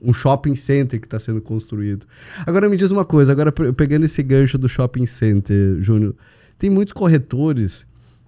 um 0.00 0.12
shopping 0.12 0.54
center 0.54 1.00
que 1.00 1.06
está 1.06 1.18
sendo 1.18 1.40
construído. 1.42 2.06
Agora 2.46 2.68
me 2.68 2.76
diz 2.76 2.92
uma 2.92 3.04
coisa, 3.04 3.32
agora 3.32 3.52
pegando 3.52 4.04
esse 4.04 4.22
gancho 4.22 4.56
do 4.56 4.68
shopping 4.68 5.06
center, 5.06 5.82
Júnior, 5.82 6.14
Tem 6.56 6.70
muitos 6.70 6.92
corretores 6.92 7.84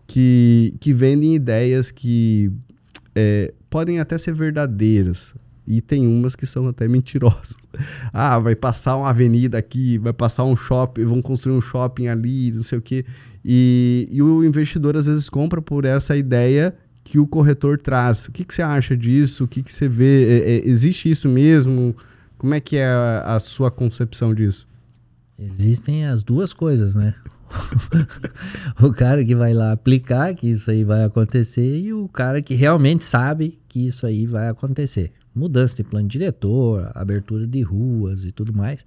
que, 0.07 0.75
que 0.81 0.93
vendem 0.93 1.37
ideias 1.37 1.93
que 1.93 2.51
é, 3.15 3.53
podem 3.69 4.01
até 4.01 4.19
ser 4.19 4.35
verdadeiras. 4.35 5.33
E 5.71 5.81
tem 5.81 6.05
umas 6.05 6.35
que 6.35 6.47
são 6.47 6.67
até 6.67 6.89
mentirosas. 6.89 7.55
Ah, 8.13 8.37
vai 8.41 8.57
passar 8.57 8.97
uma 8.97 9.09
avenida 9.09 9.57
aqui, 9.57 9.97
vai 9.97 10.13
passar 10.13 10.43
um 10.43 10.57
shopping, 10.57 11.05
vão 11.05 11.23
construir 11.23 11.55
um 11.55 11.61
shopping 11.61 12.09
ali, 12.09 12.51
não 12.51 12.65
sei 12.65 12.79
o 12.79 12.83
quê. 12.83 13.07
E, 13.45 14.09
e 14.11 14.21
o 14.21 14.45
investidor 14.45 14.97
às 14.97 15.07
vezes 15.07 15.31
compra 15.31 15.63
por 15.63 15.85
essa 15.85 16.17
ideia 16.17 16.75
que 17.05 17.21
o 17.21 17.27
corretor 17.27 17.79
traz. 17.79 18.27
O 18.27 18.33
que, 18.33 18.45
que 18.45 18.53
você 18.53 18.61
acha 18.61 18.97
disso? 18.97 19.45
O 19.45 19.49
que, 19.49 19.63
que 19.63 19.73
você 19.73 19.87
vê? 19.87 20.25
É, 20.25 20.51
é, 20.51 20.69
existe 20.69 21.09
isso 21.09 21.29
mesmo? 21.29 21.95
Como 22.37 22.53
é 22.53 22.61
que 22.61 22.77
é 22.77 22.87
a, 22.87 23.37
a 23.37 23.41
sua 23.41 23.71
concepção 23.71 24.35
disso? 24.35 24.67
Existem 25.39 26.05
as 26.07 26.25
duas 26.25 26.53
coisas, 26.53 26.97
né? 26.97 27.15
o 28.83 28.93
cara 28.93 29.25
que 29.25 29.37
vai 29.37 29.55
lá 29.55 29.71
aplicar 29.71 30.35
que 30.35 30.49
isso 30.49 30.71
aí 30.71 30.83
vai 30.83 31.05
acontecer 31.05 31.79
e 31.79 31.93
o 31.93 32.09
cara 32.09 32.43
que 32.43 32.55
realmente 32.55 33.05
sabe 33.05 33.55
que 33.69 33.87
isso 33.87 34.05
aí 34.05 34.27
vai 34.27 34.49
acontecer. 34.49 35.13
Mudança 35.41 35.75
de 35.75 35.83
plano 35.83 36.07
diretor, 36.07 36.93
abertura 36.95 37.47
de 37.47 37.63
ruas 37.63 38.27
e 38.27 38.31
tudo 38.31 38.53
mais. 38.53 38.85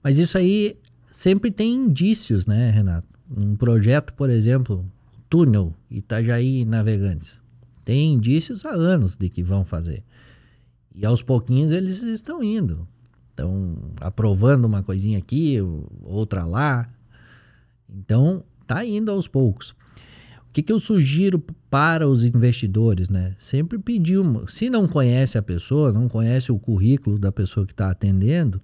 Mas 0.00 0.18
isso 0.18 0.38
aí 0.38 0.76
sempre 1.10 1.50
tem 1.50 1.74
indícios, 1.74 2.46
né, 2.46 2.70
Renato? 2.70 3.08
Um 3.28 3.56
projeto, 3.56 4.12
por 4.12 4.30
exemplo, 4.30 4.88
túnel 5.28 5.74
Itajaí 5.90 6.64
Navegantes. 6.64 7.40
Tem 7.84 8.12
indícios 8.12 8.64
há 8.64 8.70
anos 8.70 9.16
de 9.16 9.28
que 9.28 9.42
vão 9.42 9.64
fazer. 9.64 10.04
E 10.94 11.04
aos 11.04 11.22
pouquinhos 11.22 11.72
eles 11.72 12.04
estão 12.04 12.40
indo. 12.40 12.86
Estão 13.30 13.76
aprovando 14.00 14.64
uma 14.64 14.80
coisinha 14.80 15.18
aqui, 15.18 15.58
outra 16.04 16.44
lá. 16.44 16.88
Então, 17.88 18.44
tá 18.64 18.84
indo 18.84 19.10
aos 19.10 19.26
poucos. 19.26 19.70
O 20.48 20.52
que, 20.52 20.62
que 20.62 20.72
eu 20.72 20.78
sugiro 20.78 21.42
para 21.74 22.06
os 22.06 22.24
investidores, 22.24 23.08
né? 23.08 23.34
Sempre 23.36 23.80
pedir 23.80 24.18
uma. 24.18 24.46
Se 24.46 24.70
não 24.70 24.86
conhece 24.86 25.36
a 25.36 25.42
pessoa, 25.42 25.92
não 25.92 26.08
conhece 26.08 26.52
o 26.52 26.56
currículo 26.56 27.18
da 27.18 27.32
pessoa 27.32 27.66
que 27.66 27.72
está 27.72 27.90
atendendo, 27.90 28.60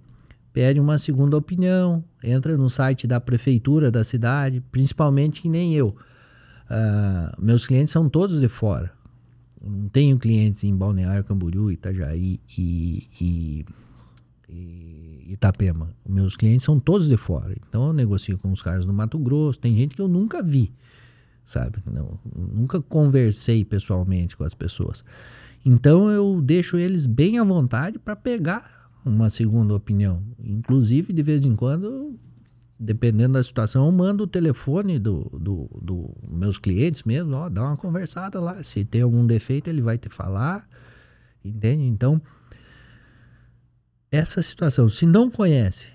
pede 0.53 0.79
uma 0.79 0.97
segunda 0.97 1.37
opinião, 1.37 2.05
entra 2.23 2.57
no 2.57 2.71
site 2.71 3.09
da 3.09 3.21
prefeitura 3.21 3.91
da 3.91 4.05
cidade, 4.05 4.63
principalmente 4.71 5.43
que 5.43 5.49
nem 5.49 5.75
eu. 5.75 5.89
Uh, 5.89 7.45
meus 7.45 7.67
clientes 7.67 7.93
são 7.93 8.09
todos 8.09 8.39
de 8.39 8.47
fora. 8.47 8.93
Não 9.61 9.89
tenho 9.89 10.17
clientes 10.17 10.63
em 10.63 10.73
Balneário 10.73 11.25
Camboriú, 11.25 11.69
Itajaí 11.69 12.39
e, 12.57 13.09
e, 13.21 13.67
e 14.49 15.33
Itapema. 15.33 15.91
Meus 16.09 16.37
clientes 16.37 16.65
são 16.65 16.79
todos 16.79 17.09
de 17.09 17.17
fora. 17.17 17.57
Então 17.69 17.89
eu 17.89 17.93
negocio 17.93 18.39
com 18.39 18.53
os 18.53 18.63
caras 18.63 18.87
do 18.87 18.93
Mato 18.93 19.19
Grosso. 19.19 19.59
Tem 19.59 19.77
gente 19.77 19.97
que 19.97 20.01
eu 20.01 20.07
nunca 20.07 20.41
vi, 20.41 20.73
sabe? 21.51 21.79
Não, 21.85 22.19
nunca 22.35 22.81
conversei 22.81 23.65
pessoalmente 23.65 24.37
com 24.37 24.45
as 24.45 24.55
pessoas. 24.55 25.05
Então 25.65 26.09
eu 26.09 26.41
deixo 26.41 26.79
eles 26.79 27.07
bem 27.07 27.39
à 27.39 27.45
vontade 27.45 27.99
para 27.99 28.15
pegar 28.15 28.89
uma 29.05 29.29
segunda 29.29 29.75
opinião. 29.75 30.23
Inclusive, 30.39 31.13
de 31.13 31.23
vez 31.23 31.45
em 31.45 31.57
quando, 31.57 32.17
dependendo 32.79 33.35
da 33.35 33.43
situação, 33.43 33.87
eu 33.87 33.93
mando 33.93 34.25
o 34.25 34.29
telefone 34.29 34.99
do, 34.99 35.25
do, 35.33 35.69
do 35.83 36.17
meus 36.31 36.57
clientes 36.57 37.03
mesmo, 37.03 37.35
ó, 37.35 37.49
dá 37.49 37.63
uma 37.63 37.77
conversada 37.77 38.41
lá. 38.41 38.63
Se 38.63 38.85
tem 38.85 39.03
algum 39.03 39.27
defeito, 39.27 39.69
ele 39.69 39.83
vai 39.83 39.99
te 39.99 40.09
falar, 40.09 40.69
entende? 41.45 41.83
Então, 41.83 42.23
essa 44.11 44.41
situação, 44.41 44.89
se 44.89 45.05
não 45.05 45.29
conhece, 45.29 45.89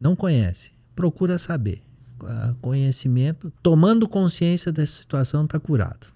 não 0.00 0.14
conhece, 0.14 0.70
procura 0.94 1.38
saber. 1.38 1.83
Conhecimento, 2.60 3.52
tomando 3.62 4.08
consciência 4.08 4.72
dessa 4.72 5.00
situação, 5.00 5.44
está 5.44 5.58
curado. 5.58 6.06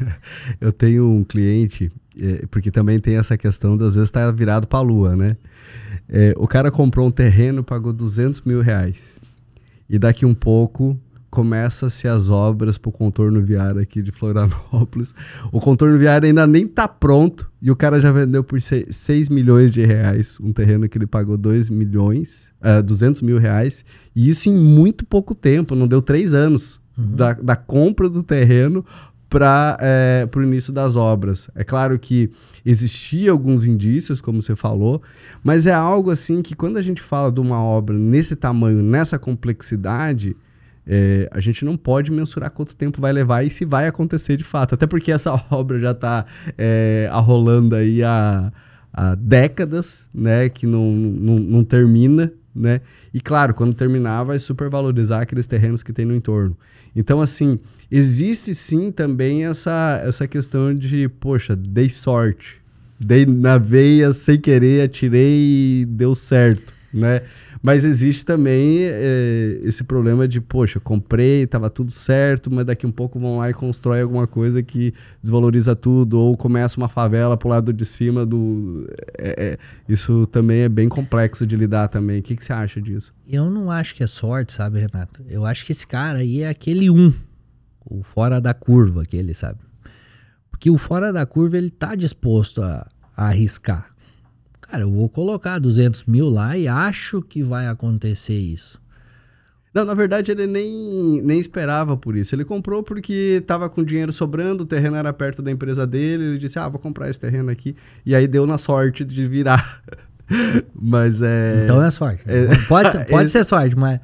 Eu 0.60 0.72
tenho 0.72 1.08
um 1.08 1.24
cliente, 1.24 1.90
é, 2.18 2.46
porque 2.46 2.70
também 2.70 2.98
tem 2.98 3.16
essa 3.16 3.36
questão 3.36 3.74
às 3.74 3.94
vezes 3.94 4.08
estar 4.08 4.26
tá 4.26 4.32
virado 4.32 4.66
para 4.66 4.78
a 4.78 4.82
lua, 4.82 5.16
né? 5.16 5.36
É, 6.08 6.34
o 6.36 6.46
cara 6.46 6.70
comprou 6.70 7.06
um 7.06 7.10
terreno, 7.10 7.64
pagou 7.64 7.92
200 7.92 8.42
mil 8.42 8.60
reais. 8.60 9.18
E 9.88 9.98
daqui 9.98 10.24
um 10.26 10.34
pouco 10.34 10.98
começa-se 11.34 12.06
as 12.06 12.28
obras 12.28 12.78
para 12.78 12.90
o 12.90 12.92
contorno 12.92 13.42
viário 13.42 13.80
aqui 13.80 14.00
de 14.00 14.12
Florianópolis. 14.12 15.12
O 15.50 15.60
contorno 15.60 15.98
viário 15.98 16.28
ainda 16.28 16.46
nem 16.46 16.64
está 16.64 16.86
pronto 16.86 17.50
e 17.60 17.72
o 17.72 17.74
cara 17.76 18.00
já 18.00 18.12
vendeu 18.12 18.44
por 18.44 18.62
6 18.62 19.28
milhões 19.30 19.72
de 19.72 19.84
reais 19.84 20.38
um 20.40 20.52
terreno 20.52 20.88
que 20.88 20.96
ele 20.96 21.08
pagou 21.08 21.36
2 21.36 21.70
milhões, 21.70 22.52
uh, 22.62 22.78
é, 22.78 22.82
200 22.82 23.20
mil 23.22 23.36
reais. 23.36 23.84
E 24.14 24.28
isso 24.28 24.48
em 24.48 24.56
muito 24.56 25.04
pouco 25.04 25.34
tempo, 25.34 25.74
não 25.74 25.88
deu 25.88 26.00
três 26.00 26.32
anos 26.32 26.80
uhum. 26.96 27.16
da, 27.16 27.32
da 27.32 27.56
compra 27.56 28.08
do 28.08 28.22
terreno 28.22 28.86
para 29.28 29.76
é, 29.80 30.28
o 30.32 30.42
início 30.42 30.72
das 30.72 30.94
obras. 30.94 31.50
É 31.56 31.64
claro 31.64 31.98
que 31.98 32.30
existia 32.64 33.32
alguns 33.32 33.64
indícios, 33.64 34.20
como 34.20 34.40
você 34.40 34.54
falou, 34.54 35.02
mas 35.42 35.66
é 35.66 35.72
algo 35.72 36.12
assim 36.12 36.42
que 36.42 36.54
quando 36.54 36.76
a 36.76 36.82
gente 36.82 37.02
fala 37.02 37.32
de 37.32 37.40
uma 37.40 37.60
obra 37.60 37.98
nesse 37.98 38.36
tamanho, 38.36 38.84
nessa 38.84 39.18
complexidade, 39.18 40.36
é, 40.86 41.28
a 41.30 41.40
gente 41.40 41.64
não 41.64 41.76
pode 41.76 42.10
mensurar 42.10 42.50
quanto 42.50 42.76
tempo 42.76 43.00
vai 43.00 43.12
levar 43.12 43.42
e 43.42 43.50
se 43.50 43.64
vai 43.64 43.86
acontecer 43.86 44.36
de 44.36 44.44
fato. 44.44 44.74
Até 44.74 44.86
porque 44.86 45.10
essa 45.10 45.32
obra 45.50 45.80
já 45.80 45.92
está 45.92 46.26
é, 46.58 47.08
arrolando 47.10 47.74
aí 47.74 48.02
há, 48.02 48.52
há, 48.92 49.14
décadas, 49.14 50.08
né? 50.14 50.48
Que 50.48 50.66
não, 50.66 50.92
não, 50.92 51.38
não 51.38 51.64
termina, 51.64 52.32
né? 52.54 52.80
E 53.12 53.20
claro, 53.20 53.54
quando 53.54 53.74
terminar, 53.74 54.24
vai 54.24 54.38
supervalorizar 54.38 55.22
aqueles 55.22 55.46
terrenos 55.46 55.82
que 55.82 55.92
tem 55.92 56.04
no 56.04 56.14
entorno. 56.14 56.56
Então, 56.94 57.20
assim, 57.20 57.58
existe 57.90 58.54
sim 58.54 58.92
também 58.92 59.46
essa, 59.46 60.02
essa 60.04 60.28
questão 60.28 60.74
de, 60.74 61.08
poxa, 61.08 61.56
dei 61.56 61.88
sorte. 61.88 62.62
Dei 63.00 63.26
na 63.26 63.58
veia 63.58 64.12
sem 64.12 64.38
querer, 64.38 64.82
atirei 64.82 65.80
e 65.80 65.84
deu 65.84 66.14
certo, 66.14 66.72
né? 66.92 67.22
Mas 67.64 67.82
existe 67.82 68.26
também 68.26 68.80
é, 68.82 69.58
esse 69.62 69.84
problema 69.84 70.28
de, 70.28 70.38
poxa, 70.38 70.78
comprei, 70.78 71.44
estava 71.44 71.70
tudo 71.70 71.90
certo, 71.90 72.52
mas 72.52 72.66
daqui 72.66 72.86
um 72.86 72.92
pouco 72.92 73.18
vão 73.18 73.38
lá 73.38 73.48
e 73.48 73.54
constrói 73.54 74.02
alguma 74.02 74.26
coisa 74.26 74.62
que 74.62 74.92
desvaloriza 75.22 75.74
tudo, 75.74 76.20
ou 76.20 76.36
começa 76.36 76.76
uma 76.76 76.90
favela 76.90 77.38
pro 77.38 77.48
lado 77.48 77.72
de 77.72 77.86
cima 77.86 78.26
do. 78.26 78.86
É, 79.16 79.44
é, 79.52 79.58
isso 79.88 80.26
também 80.26 80.60
é 80.60 80.68
bem 80.68 80.90
complexo 80.90 81.46
de 81.46 81.56
lidar 81.56 81.88
também. 81.88 82.20
O 82.20 82.22
que, 82.22 82.36
que 82.36 82.44
você 82.44 82.52
acha 82.52 82.82
disso? 82.82 83.14
Eu 83.26 83.48
não 83.48 83.70
acho 83.70 83.94
que 83.94 84.04
é 84.04 84.06
sorte, 84.06 84.52
sabe, 84.52 84.80
Renato? 84.80 85.22
Eu 85.26 85.46
acho 85.46 85.64
que 85.64 85.72
esse 85.72 85.86
cara 85.86 86.18
aí 86.18 86.42
é 86.42 86.50
aquele 86.50 86.90
um 86.90 87.14
o 87.82 88.02
fora 88.02 88.42
da 88.42 88.52
curva, 88.52 89.04
aquele, 89.04 89.32
sabe? 89.32 89.60
Porque 90.50 90.70
o 90.70 90.76
fora 90.76 91.14
da 91.14 91.24
curva 91.24 91.56
ele 91.56 91.70
tá 91.70 91.94
disposto 91.94 92.62
a, 92.62 92.86
a 93.16 93.28
arriscar. 93.28 93.93
Cara, 94.74 94.82
eu 94.82 94.90
vou 94.90 95.08
colocar 95.08 95.60
200 95.60 96.02
mil 96.02 96.28
lá 96.28 96.58
e 96.58 96.66
acho 96.66 97.22
que 97.22 97.44
vai 97.44 97.68
acontecer 97.68 98.34
isso. 98.34 98.82
Não, 99.72 99.84
na 99.84 99.94
verdade 99.94 100.32
ele 100.32 100.48
nem, 100.48 101.22
nem 101.22 101.38
esperava 101.38 101.96
por 101.96 102.16
isso. 102.16 102.34
Ele 102.34 102.44
comprou 102.44 102.82
porque 102.82 103.38
estava 103.40 103.70
com 103.70 103.84
dinheiro 103.84 104.12
sobrando, 104.12 104.64
o 104.64 104.66
terreno 104.66 104.96
era 104.96 105.12
perto 105.12 105.40
da 105.40 105.52
empresa 105.52 105.86
dele. 105.86 106.24
Ele 106.24 106.38
disse: 106.38 106.58
Ah, 106.58 106.68
vou 106.68 106.80
comprar 106.80 107.08
esse 107.08 107.20
terreno 107.20 107.52
aqui. 107.52 107.76
E 108.04 108.16
aí 108.16 108.26
deu 108.26 108.48
na 108.48 108.58
sorte 108.58 109.04
de 109.04 109.24
virar. 109.26 109.80
mas 110.74 111.22
é. 111.22 111.62
Então 111.62 111.80
é 111.80 111.92
sorte. 111.92 112.24
É... 112.26 112.48
Pode, 112.66 113.04
pode 113.08 113.30
ser 113.30 113.44
sorte, 113.44 113.76
mas 113.76 114.00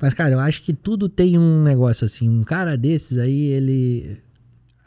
mas, 0.00 0.12
cara, 0.12 0.30
eu 0.30 0.40
acho 0.40 0.62
que 0.62 0.72
tudo 0.74 1.08
tem 1.08 1.38
um 1.38 1.62
negócio 1.62 2.04
assim. 2.04 2.28
Um 2.28 2.44
cara 2.44 2.76
desses 2.76 3.18
aí, 3.18 3.46
ele. 3.46 4.18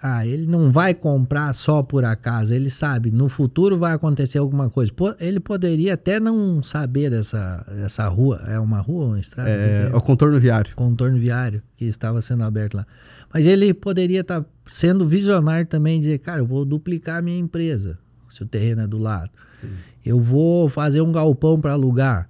Ah, 0.02 0.26
ele 0.26 0.46
não 0.46 0.72
vai 0.72 0.94
comprar 0.94 1.52
só 1.54 1.84
por 1.84 2.06
acaso. 2.06 2.54
Ele 2.54 2.70
sabe, 2.70 3.12
no 3.12 3.28
futuro 3.28 3.78
vai 3.78 3.94
acontecer 3.94 4.38
alguma 4.38 4.70
coisa. 4.70 4.92
ele 5.20 5.42
poderia 5.42 5.96
até 5.96 6.22
não 6.22 6.64
saber 6.64 7.10
dessa, 7.10 7.66
dessa 7.70 8.08
rua. 8.08 8.42
É 8.48 8.58
uma 8.58 8.80
rua 8.80 9.04
ou 9.04 9.08
uma 9.10 9.20
estrada? 9.20 9.50
É, 9.50 9.90
é, 9.92 9.96
o 9.96 10.00
contorno 10.00 10.40
viário. 10.40 10.74
Contorno 10.74 11.20
viário 11.20 11.62
que 11.76 11.84
estava 11.84 12.22
sendo 12.22 12.44
aberto 12.44 12.76
lá. 12.76 12.88
Mas 13.34 13.46
ele 13.46 13.74
poderia 13.74 14.22
estar 14.22 14.42
tá 14.42 14.48
sendo 14.70 15.06
visionário 15.06 15.66
também, 15.66 16.00
dizer, 16.00 16.20
cara, 16.20 16.40
eu 16.40 16.46
vou 16.46 16.64
duplicar 16.64 17.18
a 17.18 17.22
minha 17.22 17.38
empresa, 17.38 18.00
se 18.30 18.42
o 18.42 18.46
terreno 18.46 18.82
é 18.82 18.88
do 18.88 18.98
lado. 18.98 19.32
Sim. 19.60 19.68
Eu 20.06 20.20
vou 20.22 20.70
fazer 20.70 21.02
um 21.02 21.12
galpão 21.12 21.60
para 21.60 21.74
alugar. 21.74 22.30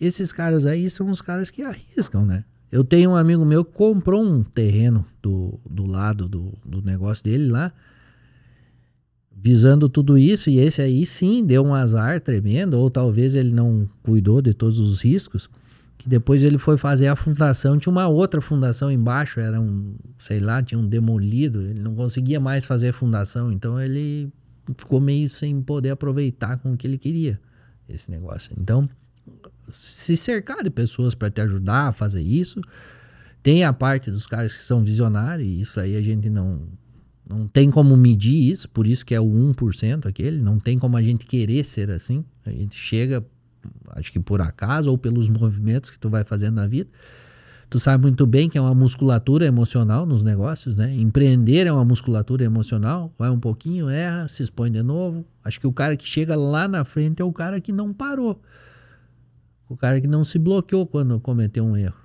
Esses 0.00 0.32
caras 0.32 0.64
aí 0.64 0.88
são 0.88 1.10
os 1.10 1.20
caras 1.20 1.50
que 1.50 1.62
arriscam, 1.62 2.24
né? 2.24 2.44
Eu 2.72 2.82
tenho 2.82 3.10
um 3.10 3.16
amigo 3.16 3.44
meu 3.44 3.62
que 3.62 3.72
comprou 3.72 4.24
um 4.24 4.42
terreno 4.42 5.04
do, 5.24 5.58
do 5.68 5.86
lado 5.86 6.28
do, 6.28 6.52
do 6.62 6.82
negócio 6.82 7.24
dele 7.24 7.48
lá, 7.48 7.72
visando 9.34 9.88
tudo 9.88 10.18
isso, 10.18 10.50
e 10.50 10.58
esse 10.58 10.82
aí 10.82 11.06
sim 11.06 11.44
deu 11.44 11.64
um 11.64 11.74
azar 11.74 12.20
tremendo, 12.20 12.78
ou 12.78 12.90
talvez 12.90 13.34
ele 13.34 13.50
não 13.50 13.88
cuidou 14.02 14.42
de 14.42 14.52
todos 14.52 14.78
os 14.78 15.00
riscos, 15.00 15.48
que 15.96 16.08
depois 16.08 16.42
ele 16.42 16.58
foi 16.58 16.76
fazer 16.76 17.06
a 17.06 17.16
fundação, 17.16 17.78
tinha 17.78 17.90
uma 17.90 18.06
outra 18.06 18.40
fundação 18.42 18.92
embaixo, 18.92 19.40
era 19.40 19.58
um, 19.58 19.94
sei 20.18 20.40
lá, 20.40 20.62
tinha 20.62 20.78
um 20.78 20.86
demolido, 20.86 21.62
ele 21.62 21.80
não 21.80 21.94
conseguia 21.94 22.38
mais 22.38 22.66
fazer 22.66 22.92
fundação, 22.92 23.50
então 23.50 23.80
ele 23.80 24.30
ficou 24.76 25.00
meio 25.00 25.28
sem 25.28 25.62
poder 25.62 25.90
aproveitar 25.90 26.58
com 26.58 26.74
o 26.74 26.76
que 26.76 26.86
ele 26.86 26.98
queria, 26.98 27.40
esse 27.88 28.10
negócio. 28.10 28.52
Então, 28.58 28.88
se 29.70 30.16
cercar 30.16 30.62
de 30.62 30.70
pessoas 30.70 31.14
para 31.14 31.30
te 31.30 31.40
ajudar 31.40 31.88
a 31.88 31.92
fazer 31.92 32.20
isso. 32.20 32.60
Tem 33.44 33.62
a 33.62 33.74
parte 33.74 34.10
dos 34.10 34.26
caras 34.26 34.54
que 34.54 34.62
são 34.62 34.82
visionários, 34.82 35.46
e 35.46 35.60
isso 35.60 35.78
aí 35.78 35.96
a 35.96 36.00
gente 36.00 36.30
não, 36.30 36.62
não 37.28 37.46
tem 37.46 37.70
como 37.70 37.94
medir 37.94 38.50
isso, 38.50 38.66
por 38.70 38.86
isso 38.86 39.04
que 39.04 39.14
é 39.14 39.20
o 39.20 39.26
1% 39.26 40.06
aquele, 40.06 40.40
não 40.40 40.58
tem 40.58 40.78
como 40.78 40.96
a 40.96 41.02
gente 41.02 41.26
querer 41.26 41.62
ser 41.62 41.90
assim. 41.90 42.24
A 42.46 42.50
gente 42.50 42.74
chega, 42.74 43.22
acho 43.90 44.10
que 44.10 44.18
por 44.18 44.40
acaso 44.40 44.90
ou 44.90 44.96
pelos 44.96 45.28
movimentos 45.28 45.90
que 45.90 45.98
tu 45.98 46.08
vai 46.08 46.24
fazendo 46.24 46.54
na 46.54 46.66
vida. 46.66 46.88
Tu 47.68 47.78
sabe 47.78 48.00
muito 48.00 48.26
bem 48.26 48.48
que 48.48 48.56
é 48.56 48.60
uma 48.62 48.74
musculatura 48.74 49.44
emocional 49.44 50.06
nos 50.06 50.22
negócios, 50.22 50.74
né? 50.74 50.94
Empreender 50.94 51.66
é 51.66 51.72
uma 51.72 51.84
musculatura 51.84 52.44
emocional, 52.44 53.12
vai 53.18 53.28
um 53.28 53.38
pouquinho, 53.38 53.90
erra, 53.90 54.26
se 54.26 54.42
expõe 54.42 54.72
de 54.72 54.82
novo. 54.82 55.22
Acho 55.44 55.60
que 55.60 55.66
o 55.66 55.72
cara 55.72 55.98
que 55.98 56.08
chega 56.08 56.34
lá 56.34 56.66
na 56.66 56.82
frente 56.82 57.20
é 57.20 57.24
o 57.26 57.32
cara 57.32 57.60
que 57.60 57.72
não 57.72 57.92
parou. 57.92 58.40
O 59.68 59.76
cara 59.76 60.00
que 60.00 60.06
não 60.06 60.24
se 60.24 60.38
bloqueou 60.38 60.86
quando 60.86 61.20
cometeu 61.20 61.62
um 61.62 61.76
erro. 61.76 62.03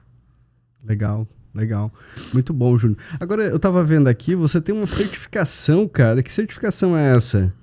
Legal, 0.84 1.28
legal. 1.54 1.94
Muito 2.34 2.54
bom, 2.54 2.78
Júnior. 2.78 2.98
Agora, 3.20 3.44
eu 3.44 3.60
tava 3.60 3.84
vendo 3.84 4.08
aqui, 4.08 4.36
você 4.36 4.62
tem 4.62 4.74
uma 4.74 4.88
certificação, 4.88 5.88
cara. 5.88 6.24
Que 6.24 6.32
certificação 6.32 6.96
é 6.98 7.16
essa? 7.16 7.54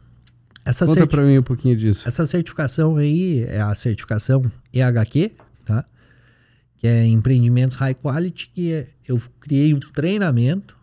essa 0.67 0.85
Conta 0.85 1.01
certi... 1.01 1.11
para 1.11 1.23
mim 1.23 1.39
um 1.39 1.43
pouquinho 1.43 1.77
disso. 1.77 2.07
Essa 2.09 2.27
certificação 2.27 2.97
aí 2.97 3.45
é 3.45 3.61
a 3.61 3.73
certificação 3.75 4.51
EHQ, 4.73 5.31
tá? 5.65 5.85
Que 6.77 6.89
é 6.89 7.07
Empreendimentos 7.07 7.77
High 7.77 7.95
Quality, 7.95 8.51
que 8.53 8.73
é, 8.73 8.89
eu 9.07 9.23
criei 9.41 9.73
um 9.73 9.79
treinamento, 9.79 10.77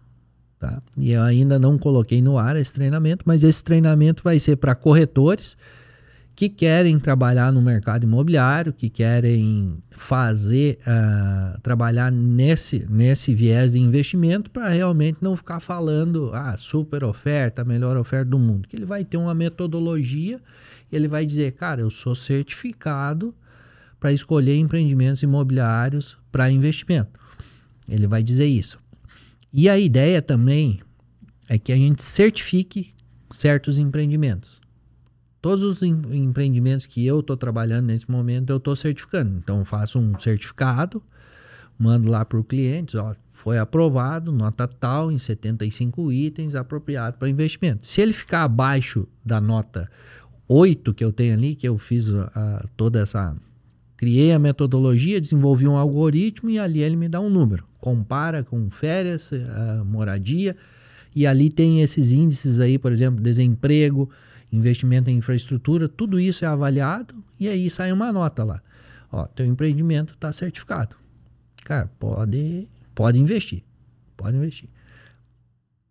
tá? 0.57 0.81
E 0.97 1.11
eu 1.11 1.21
ainda 1.21 1.59
não 1.59 1.77
coloquei 1.77 2.21
no 2.21 2.37
ar 2.37 2.55
esse 2.55 2.71
treinamento, 2.71 3.25
mas 3.27 3.43
esse 3.43 3.61
treinamento 3.61 4.23
vai 4.23 4.39
ser 4.39 4.55
para 4.55 4.73
corretores, 4.73 5.57
que 6.35 6.49
querem 6.49 6.97
trabalhar 6.99 7.51
no 7.51 7.61
mercado 7.61 8.03
imobiliário, 8.03 8.73
que 8.73 8.89
querem 8.89 9.77
fazer, 9.91 10.79
uh, 10.81 11.61
trabalhar 11.61 12.11
nesse, 12.11 12.85
nesse 12.89 13.35
viés 13.35 13.73
de 13.73 13.79
investimento 13.79 14.49
para 14.49 14.69
realmente 14.69 15.19
não 15.21 15.37
ficar 15.37 15.59
falando, 15.59 16.31
ah, 16.33 16.57
super 16.57 17.03
oferta, 17.03 17.63
melhor 17.63 17.95
oferta 17.97 18.25
do 18.25 18.39
mundo. 18.39 18.67
Que 18.67 18.75
ele 18.75 18.85
vai 18.85 19.05
ter 19.05 19.17
uma 19.17 19.35
metodologia, 19.35 20.41
ele 20.91 21.07
vai 21.07 21.25
dizer, 21.25 21.51
cara, 21.51 21.81
eu 21.81 21.89
sou 21.91 22.15
certificado 22.15 23.33
para 23.99 24.11
escolher 24.11 24.57
empreendimentos 24.57 25.21
imobiliários 25.21 26.17
para 26.31 26.49
investimento. 26.49 27.19
Ele 27.87 28.07
vai 28.07 28.23
dizer 28.23 28.45
isso. 28.45 28.79
E 29.51 29.69
a 29.69 29.77
ideia 29.77 30.19
também 30.19 30.81
é 31.47 31.59
que 31.59 31.71
a 31.71 31.75
gente 31.75 32.01
certifique 32.01 32.91
certos 33.29 33.77
empreendimentos. 33.77 34.62
Todos 35.43 35.61
os 35.65 35.83
em, 35.83 35.99
empreendimentos 36.13 36.85
que 36.85 37.05
eu 37.05 37.19
estou 37.19 37.35
trabalhando 37.35 37.87
nesse 37.87 38.09
momento, 38.09 38.49
eu 38.49 38.55
estou 38.55 38.77
certificando. 38.77 39.37
Então, 39.43 39.65
faço 39.65 39.99
um 39.99 40.17
certificado, 40.17 41.03
mando 41.77 42.09
lá 42.09 42.23
para 42.23 42.39
o 42.39 42.45
cliente, 42.45 42.95
ó, 42.95 43.13
foi 43.29 43.57
aprovado, 43.57 44.31
nota 44.31 44.65
tal, 44.69 45.11
em 45.11 45.17
75 45.17 46.13
itens, 46.13 46.55
apropriado 46.55 47.17
para 47.17 47.27
investimento. 47.27 47.85
Se 47.85 47.99
ele 47.99 48.13
ficar 48.13 48.43
abaixo 48.43 49.05
da 49.25 49.41
nota 49.41 49.91
8 50.47 50.93
que 50.93 51.03
eu 51.03 51.11
tenho 51.11 51.33
ali, 51.33 51.55
que 51.55 51.67
eu 51.67 51.77
fiz 51.77 52.07
a, 52.13 52.65
toda 52.77 53.01
essa. 53.01 53.35
Criei 53.97 54.31
a 54.31 54.39
metodologia, 54.39 55.19
desenvolvi 55.19 55.67
um 55.67 55.75
algoritmo 55.75 56.49
e 56.49 56.57
ali 56.57 56.81
ele 56.81 56.95
me 56.95 57.09
dá 57.09 57.19
um 57.19 57.29
número. 57.29 57.65
Compara 57.81 58.45
com 58.45 58.69
férias, 58.69 59.29
moradia, 59.85 60.55
e 61.13 61.27
ali 61.27 61.49
tem 61.49 61.81
esses 61.81 62.13
índices 62.13 62.61
aí, 62.61 62.77
por 62.77 62.93
exemplo, 62.93 63.21
desemprego, 63.21 64.09
investimento 64.55 65.09
em 65.09 65.17
infraestrutura, 65.17 65.89
tudo 65.89 66.19
isso 66.19 66.45
é 66.45 66.47
avaliado 66.47 67.15
e 67.39 67.47
aí 67.47 67.69
sai 67.69 67.91
uma 67.91 68.11
nota 68.11 68.43
lá. 68.43 68.61
Ó, 69.11 69.25
teu 69.25 69.45
empreendimento 69.45 70.13
está 70.13 70.31
certificado. 70.31 70.95
Cara, 71.63 71.89
pode, 71.99 72.67
pode 72.93 73.19
investir. 73.19 73.63
Pode 74.15 74.37
investir. 74.37 74.69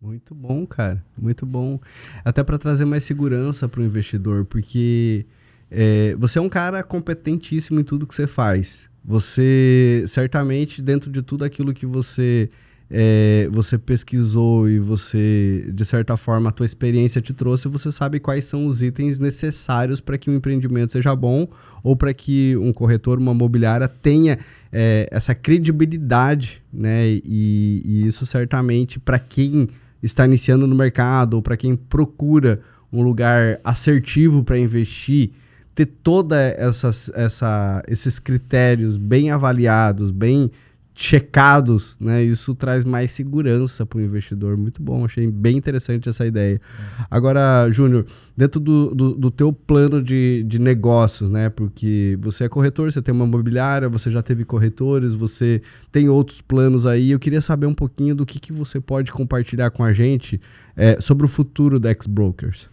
Muito 0.01 0.35
bom, 0.35 0.65
cara. 0.65 1.03
Muito 1.17 1.45
bom. 1.45 1.79
Até 2.25 2.43
para 2.43 2.57
trazer 2.57 2.85
mais 2.85 3.03
segurança 3.03 3.67
para 3.69 3.79
o 3.79 3.83
investidor, 3.83 4.45
porque 4.45 5.25
é, 5.71 6.15
você 6.17 6.39
é 6.39 6.41
um 6.41 6.49
cara 6.49 6.83
competentíssimo 6.83 7.79
em 7.79 7.83
tudo 7.83 8.05
que 8.05 8.13
você 8.13 8.27
faz. 8.27 8.89
Você, 9.03 10.03
certamente, 10.07 10.81
dentro 10.81 11.11
de 11.11 11.21
tudo 11.21 11.43
aquilo 11.43 11.73
que 11.73 11.85
você 11.85 12.49
é, 12.95 13.49
você 13.51 13.75
pesquisou 13.75 14.69
e 14.69 14.77
você, 14.77 15.67
de 15.73 15.83
certa 15.83 16.15
forma, 16.15 16.49
a 16.49 16.51
tua 16.51 16.67
experiência 16.67 17.19
te 17.19 17.33
trouxe, 17.33 17.67
você 17.67 17.91
sabe 17.91 18.19
quais 18.19 18.45
são 18.45 18.67
os 18.67 18.83
itens 18.83 19.17
necessários 19.17 19.99
para 19.99 20.15
que 20.15 20.29
um 20.29 20.35
empreendimento 20.35 20.91
seja 20.91 21.15
bom 21.15 21.47
ou 21.83 21.95
para 21.95 22.13
que 22.13 22.55
um 22.57 22.71
corretor, 22.71 23.17
uma 23.17 23.33
mobiliária 23.33 23.87
tenha 23.87 24.37
é, 24.71 25.07
essa 25.09 25.33
credibilidade, 25.33 26.61
né? 26.71 27.07
E, 27.25 27.81
e 27.83 28.05
isso 28.05 28.27
certamente 28.27 28.99
para 28.99 29.17
quem 29.17 29.67
está 30.03 30.25
iniciando 30.25 30.67
no 30.67 30.75
mercado 30.75 31.33
ou 31.33 31.41
para 31.41 31.57
quem 31.57 31.75
procura 31.75 32.59
um 32.91 33.01
lugar 33.01 33.59
assertivo 33.63 34.43
para 34.43 34.59
investir, 34.59 35.31
ter 35.73 35.87
toda 35.87 36.39
essas, 36.39 37.09
essa, 37.15 37.81
esses 37.87 38.19
critérios 38.19 38.97
bem 38.97 39.31
avaliados, 39.31 40.11
bem 40.11 40.51
checados, 40.95 41.97
né? 41.99 42.23
Isso 42.23 42.53
traz 42.53 42.85
mais 42.85 43.11
segurança 43.11 43.85
para 43.85 43.97
o 43.97 44.01
investidor. 44.01 44.55
Muito 44.55 44.81
bom, 44.81 45.03
achei 45.03 45.29
bem 45.29 45.57
interessante 45.57 46.07
essa 46.07 46.25
ideia. 46.25 46.61
Agora, 47.09 47.69
Júnior, 47.71 48.05
dentro 48.37 48.59
do, 48.59 48.93
do, 48.93 49.15
do, 49.15 49.31
teu 49.31 49.51
plano 49.51 50.03
de, 50.03 50.43
de 50.43 50.59
negócios, 50.59 51.29
né? 51.29 51.49
Porque 51.49 52.17
você 52.21 52.43
é 52.43 52.49
corretor, 52.49 52.91
você 52.91 53.01
tem 53.01 53.13
uma 53.13 53.25
imobiliária, 53.25 53.89
você 53.89 54.11
já 54.11 54.21
teve 54.21 54.45
corretores, 54.45 55.15
você 55.15 55.61
tem 55.91 56.09
outros 56.09 56.41
planos 56.41 56.85
aí. 56.85 57.11
Eu 57.11 57.19
queria 57.19 57.41
saber 57.41 57.65
um 57.65 57.73
pouquinho 57.73 58.13
do 58.13 58.25
que, 58.25 58.39
que 58.39 58.53
você 58.53 58.79
pode 58.79 59.11
compartilhar 59.11 59.71
com 59.71 59.83
a 59.83 59.91
gente 59.93 60.39
é, 60.75 61.01
sobre 61.01 61.25
o 61.25 61.29
futuro 61.29 61.79
da 61.79 61.89
X-Brokers. 61.89 62.69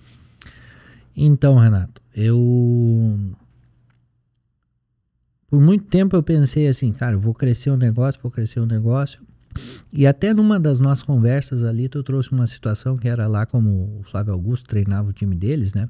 Então, 1.16 1.56
Renato, 1.56 2.00
eu 2.14 3.18
por 5.50 5.60
muito 5.60 5.84
tempo 5.86 6.14
eu 6.14 6.22
pensei 6.22 6.68
assim, 6.68 6.92
cara, 6.92 7.18
vou 7.18 7.34
crescer 7.34 7.70
o 7.70 7.74
um 7.74 7.76
negócio, 7.76 8.20
vou 8.22 8.30
crescer 8.30 8.60
o 8.60 8.62
um 8.62 8.66
negócio. 8.66 9.20
E 9.92 10.06
até 10.06 10.32
numa 10.32 10.60
das 10.60 10.78
nossas 10.78 11.02
conversas 11.02 11.64
ali, 11.64 11.88
tu 11.88 12.04
trouxe 12.04 12.30
uma 12.30 12.46
situação 12.46 12.96
que 12.96 13.08
era 13.08 13.26
lá 13.26 13.44
como 13.44 13.98
o 13.98 14.02
Flávio 14.04 14.32
Augusto 14.32 14.68
treinava 14.68 15.10
o 15.10 15.12
time 15.12 15.34
deles, 15.34 15.74
né? 15.74 15.88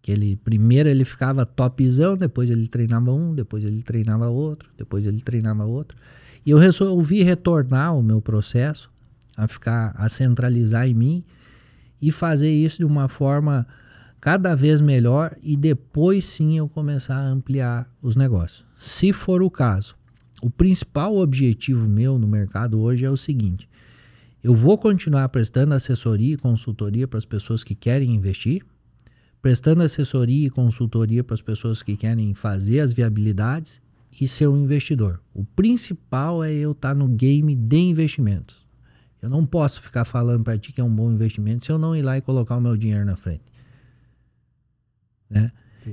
Que 0.00 0.12
ele, 0.12 0.36
primeiro 0.36 0.88
ele 0.88 1.04
ficava 1.04 1.44
topzão, 1.44 2.16
depois 2.16 2.48
ele 2.48 2.68
treinava 2.68 3.12
um, 3.12 3.34
depois 3.34 3.64
ele 3.64 3.82
treinava 3.82 4.28
outro, 4.28 4.70
depois 4.78 5.04
ele 5.04 5.20
treinava 5.20 5.64
outro. 5.64 5.98
E 6.46 6.50
eu 6.50 6.58
resolvi 6.58 7.24
retornar 7.24 7.96
o 7.96 8.02
meu 8.02 8.22
processo 8.22 8.88
a 9.36 9.48
ficar, 9.48 9.92
a 9.96 10.08
centralizar 10.08 10.86
em 10.86 10.94
mim 10.94 11.24
e 12.00 12.12
fazer 12.12 12.52
isso 12.52 12.78
de 12.78 12.84
uma 12.84 13.08
forma 13.08 13.66
cada 14.24 14.54
vez 14.54 14.80
melhor 14.80 15.36
e 15.42 15.54
depois 15.54 16.24
sim 16.24 16.56
eu 16.56 16.66
começar 16.66 17.14
a 17.14 17.28
ampliar 17.28 17.86
os 18.00 18.16
negócios. 18.16 18.64
Se 18.74 19.12
for 19.12 19.42
o 19.42 19.50
caso, 19.50 19.94
o 20.40 20.48
principal 20.48 21.18
objetivo 21.18 21.86
meu 21.86 22.18
no 22.18 22.26
mercado 22.26 22.80
hoje 22.80 23.04
é 23.04 23.10
o 23.10 23.18
seguinte: 23.18 23.68
eu 24.42 24.54
vou 24.54 24.78
continuar 24.78 25.28
prestando 25.28 25.74
assessoria 25.74 26.32
e 26.32 26.38
consultoria 26.38 27.06
para 27.06 27.18
as 27.18 27.26
pessoas 27.26 27.62
que 27.62 27.74
querem 27.74 28.14
investir, 28.14 28.64
prestando 29.42 29.82
assessoria 29.82 30.46
e 30.46 30.50
consultoria 30.50 31.22
para 31.22 31.34
as 31.34 31.42
pessoas 31.42 31.82
que 31.82 31.94
querem 31.94 32.32
fazer 32.32 32.80
as 32.80 32.94
viabilidades 32.94 33.78
e 34.18 34.26
ser 34.26 34.46
um 34.46 34.56
investidor. 34.56 35.20
O 35.34 35.44
principal 35.44 36.42
é 36.42 36.50
eu 36.50 36.72
estar 36.72 36.94
no 36.94 37.08
game 37.08 37.54
de 37.54 37.76
investimentos. 37.76 38.64
Eu 39.20 39.28
não 39.28 39.44
posso 39.44 39.82
ficar 39.82 40.06
falando 40.06 40.44
para 40.44 40.56
ti 40.56 40.72
que 40.72 40.80
é 40.80 40.84
um 40.84 40.94
bom 40.94 41.12
investimento 41.12 41.66
se 41.66 41.72
eu 41.72 41.76
não 41.76 41.94
ir 41.94 42.00
lá 42.00 42.16
e 42.16 42.22
colocar 42.22 42.56
o 42.56 42.60
meu 42.62 42.74
dinheiro 42.74 43.04
na 43.04 43.16
frente. 43.18 43.53
Né? 45.34 45.50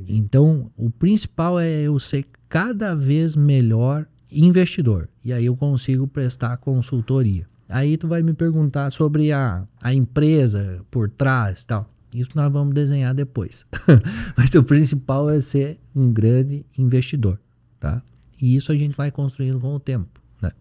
Então, 0.07 0.71
o 0.77 0.89
principal 0.89 1.59
é 1.59 1.81
eu 1.81 1.99
ser 1.99 2.25
cada 2.47 2.95
vez 2.95 3.35
melhor 3.35 4.07
investidor. 4.31 5.09
E 5.23 5.33
aí 5.33 5.45
eu 5.45 5.55
consigo 5.55 6.07
prestar 6.07 6.57
consultoria. 6.57 7.45
Aí 7.67 7.97
tu 7.97 8.07
vai 8.07 8.21
me 8.21 8.33
perguntar 8.33 8.91
sobre 8.91 9.31
a, 9.31 9.65
a 9.81 9.93
empresa 9.93 10.85
por 10.91 11.09
trás 11.09 11.65
tal. 11.65 11.89
Isso 12.13 12.31
nós 12.35 12.51
vamos 12.51 12.73
desenhar 12.73 13.13
depois. 13.13 13.65
Mas 14.37 14.53
o 14.53 14.63
principal 14.63 15.29
é 15.29 15.39
ser 15.39 15.79
um 15.95 16.11
grande 16.11 16.65
investidor, 16.77 17.39
tá? 17.79 18.01
E 18.41 18.55
isso 18.55 18.71
a 18.71 18.75
gente 18.75 18.95
vai 18.95 19.11
construindo 19.11 19.59
com 19.59 19.73
o 19.73 19.79
tempo, 19.79 20.21
né? 20.41 20.51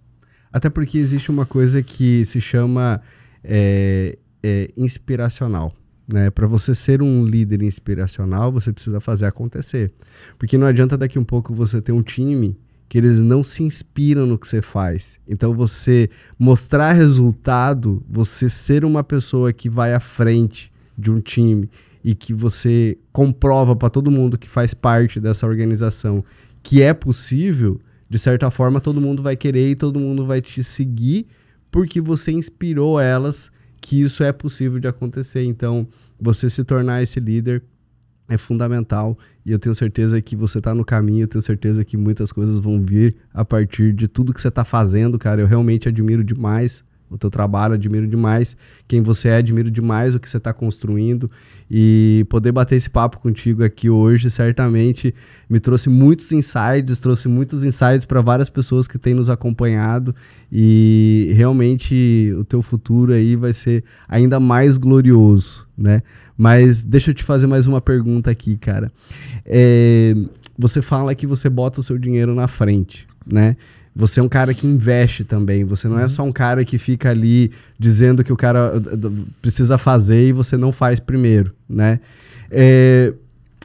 Até 0.53 0.71
porque 0.71 0.99
existe 0.99 1.31
uma 1.31 1.45
coisa 1.45 1.83
que 1.83 2.25
se 2.25 2.41
chama 2.41 3.01
é, 3.43 4.17
é, 4.43 4.71
inspiracional. 4.77 5.75
Né? 6.13 6.31
Para 6.31 6.47
você 6.47 6.75
ser 6.75 7.03
um 7.03 7.25
líder 7.25 7.63
inspiracional, 7.63 8.51
você 8.51 8.73
precisa 8.73 9.01
fazer 9.01 9.27
acontecer. 9.27 9.93
Porque 10.39 10.59
não 10.59 10.67
adianta 10.67 10.97
daqui 10.97 11.19
um 11.19 11.25
pouco 11.25 11.55
você 11.55 11.81
ter 11.81 11.93
um 11.93 12.03
time 12.03 12.57
que 12.89 12.99
eles 12.99 13.21
não 13.21 13.45
se 13.45 13.63
inspiram 13.63 14.27
no 14.27 14.37
que 14.37 14.49
você 14.49 14.61
faz. 14.61 15.19
Então 15.29 15.55
você 15.55 16.11
mostrar 16.37 16.93
resultado, 16.93 18.03
você 18.11 18.51
ser 18.51 18.85
uma 18.85 19.05
pessoa 19.05 19.53
que 19.53 19.71
vai 19.71 19.95
à 19.95 20.01
frente 20.01 20.73
de 20.99 21.09
um 21.11 21.21
time 21.21 21.71
e 22.03 22.17
que 22.17 22.35
você 22.35 22.99
comprova 23.13 23.77
para 23.77 23.89
todo 23.89 24.11
mundo 24.11 24.37
que 24.37 24.49
faz 24.49 24.75
parte 24.75 25.21
dessa 25.21 25.47
organização 25.47 26.25
que 26.63 26.83
é 26.83 26.93
possível, 26.93 27.81
de 28.09 28.19
certa 28.19 28.51
forma 28.51 28.81
todo 28.81 29.01
mundo 29.01 29.23
vai 29.23 29.37
querer 29.37 29.71
e 29.71 29.77
todo 29.77 30.01
mundo 30.01 30.27
vai 30.27 30.41
te 30.41 30.65
seguir 30.65 31.27
porque 31.71 32.01
você 32.01 32.33
inspirou 32.33 32.99
elas 32.99 33.53
que 33.81 34.03
isso 34.03 34.23
é 34.23 34.33
possível 34.33 34.79
de 34.79 34.89
acontecer. 34.89 35.43
Então, 35.45 35.87
você 36.21 36.51
se 36.51 36.65
tornar 36.65 37.03
esse 37.03 37.19
líder 37.19 37.63
é 38.29 38.39
fundamental 38.39 39.19
e 39.45 39.51
eu 39.51 39.59
tenho 39.59 39.75
certeza 39.75 40.21
que 40.23 40.37
você 40.37 40.59
está 40.59 40.75
no 40.75 40.85
caminho, 40.85 41.25
eu 41.25 41.29
tenho 41.29 41.43
certeza 41.43 41.85
que 41.85 41.97
muitas 41.97 42.31
coisas 42.31 42.59
vão 42.59 42.81
vir 42.81 43.17
a 43.35 43.45
partir 43.45 43.93
de 43.93 44.07
tudo 44.07 44.33
que 44.33 44.41
você 44.41 44.49
está 44.49 44.65
fazendo, 44.65 45.19
cara. 45.19 45.41
Eu 45.41 45.47
realmente 45.47 45.89
admiro 45.89 46.23
demais 46.23 46.85
o 47.11 47.19
teu 47.19 47.29
trabalho, 47.29 47.75
admiro 47.75 48.07
demais 48.07 48.57
quem 48.87 49.03
você 49.03 49.29
é, 49.29 49.37
admiro 49.37 49.71
demais 49.71 50.15
o 50.15 50.21
que 50.21 50.31
você 50.31 50.37
está 50.37 50.53
construindo 50.53 51.31
e 51.71 52.25
poder 52.29 52.53
bater 52.53 52.77
esse 52.77 52.89
papo 52.89 53.19
contigo 53.19 53.65
aqui 53.65 53.91
hoje 53.91 54.31
certamente 54.31 55.15
me 55.49 55.59
trouxe 55.59 55.89
muitos 55.89 56.31
insights, 56.33 57.01
trouxe 57.01 57.29
muitos 57.29 57.65
insights 57.65 58.05
para 58.05 58.21
várias 58.21 58.49
pessoas 58.49 58.87
que 58.87 58.99
têm 58.99 59.15
nos 59.15 59.29
acompanhado 59.29 60.15
e 60.53 61.33
realmente 61.37 62.33
o 62.39 62.45
teu 62.45 62.63
futuro 62.63 63.13
aí 63.13 63.37
vai 63.37 63.53
ser 63.53 63.85
ainda 64.09 64.39
mais 64.39 64.79
glorioso, 64.79 65.67
né? 65.77 66.03
Mas 66.37 66.83
deixa 66.83 67.11
eu 67.11 67.15
te 67.15 67.23
fazer 67.23 67.47
mais 67.47 67.67
uma 67.67 67.81
pergunta 67.81 68.31
aqui, 68.31 68.57
cara. 68.57 68.91
É, 69.45 70.15
você 70.59 70.81
fala 70.81 71.15
que 71.15 71.27
você 71.27 71.49
bota 71.49 71.81
o 71.81 71.83
seu 71.83 71.99
dinheiro 71.99 72.35
na 72.35 72.49
frente, 72.49 73.07
né? 73.27 73.57
Você 74.01 74.19
é 74.19 74.23
um 74.23 74.29
cara 74.29 74.55
que 74.55 74.67
investe 74.67 75.25
também. 75.25 75.63
Você 75.65 75.87
não 75.87 75.99
é 75.99 76.05
uhum. 76.05 76.09
só 76.09 76.23
um 76.23 76.33
cara 76.33 76.65
que 76.65 76.79
fica 76.79 77.11
ali 77.11 77.53
dizendo 77.79 78.25
que 78.25 78.33
o 78.33 78.37
cara 78.37 78.73
precisa 79.43 79.77
fazer 79.77 80.29
e 80.29 80.33
você 80.33 80.57
não 80.57 80.73
faz 80.73 80.99
primeiro, 80.99 81.55
né? 81.69 82.01
É, 82.51 83.13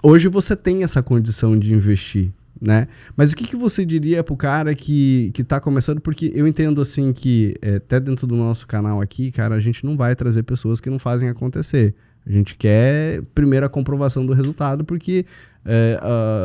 hoje 0.03 0.27
você 0.27 0.53
tem 0.53 0.83
essa 0.83 1.01
condição 1.01 1.57
de 1.57 1.73
investir, 1.73 2.31
né? 2.61 2.89
Mas 3.15 3.31
o 3.31 3.35
que, 3.37 3.45
que 3.45 3.55
você 3.55 3.85
diria 3.85 4.23
pro 4.25 4.35
cara 4.35 4.75
que, 4.75 5.31
que 5.33 5.41
tá 5.41 5.57
começando? 5.61 6.01
Porque 6.01 6.33
eu 6.35 6.45
entendo, 6.45 6.81
assim, 6.81 7.13
que 7.13 7.55
é, 7.61 7.75
até 7.75 7.97
dentro 7.97 8.27
do 8.27 8.35
nosso 8.35 8.67
canal 8.67 9.01
aqui, 9.01 9.31
cara, 9.31 9.55
a 9.55 9.59
gente 9.61 9.85
não 9.85 9.95
vai 9.95 10.17
trazer 10.17 10.43
pessoas 10.43 10.81
que 10.81 10.89
não 10.89 10.99
fazem 10.99 11.29
acontecer. 11.29 11.95
A 12.25 12.31
gente 12.31 12.55
quer 12.55 13.21
primeiro 13.33 13.65
a 13.65 13.69
comprovação 13.69 14.25
do 14.25 14.33
resultado, 14.33 14.83
porque 14.83 15.25
é, 15.63 15.99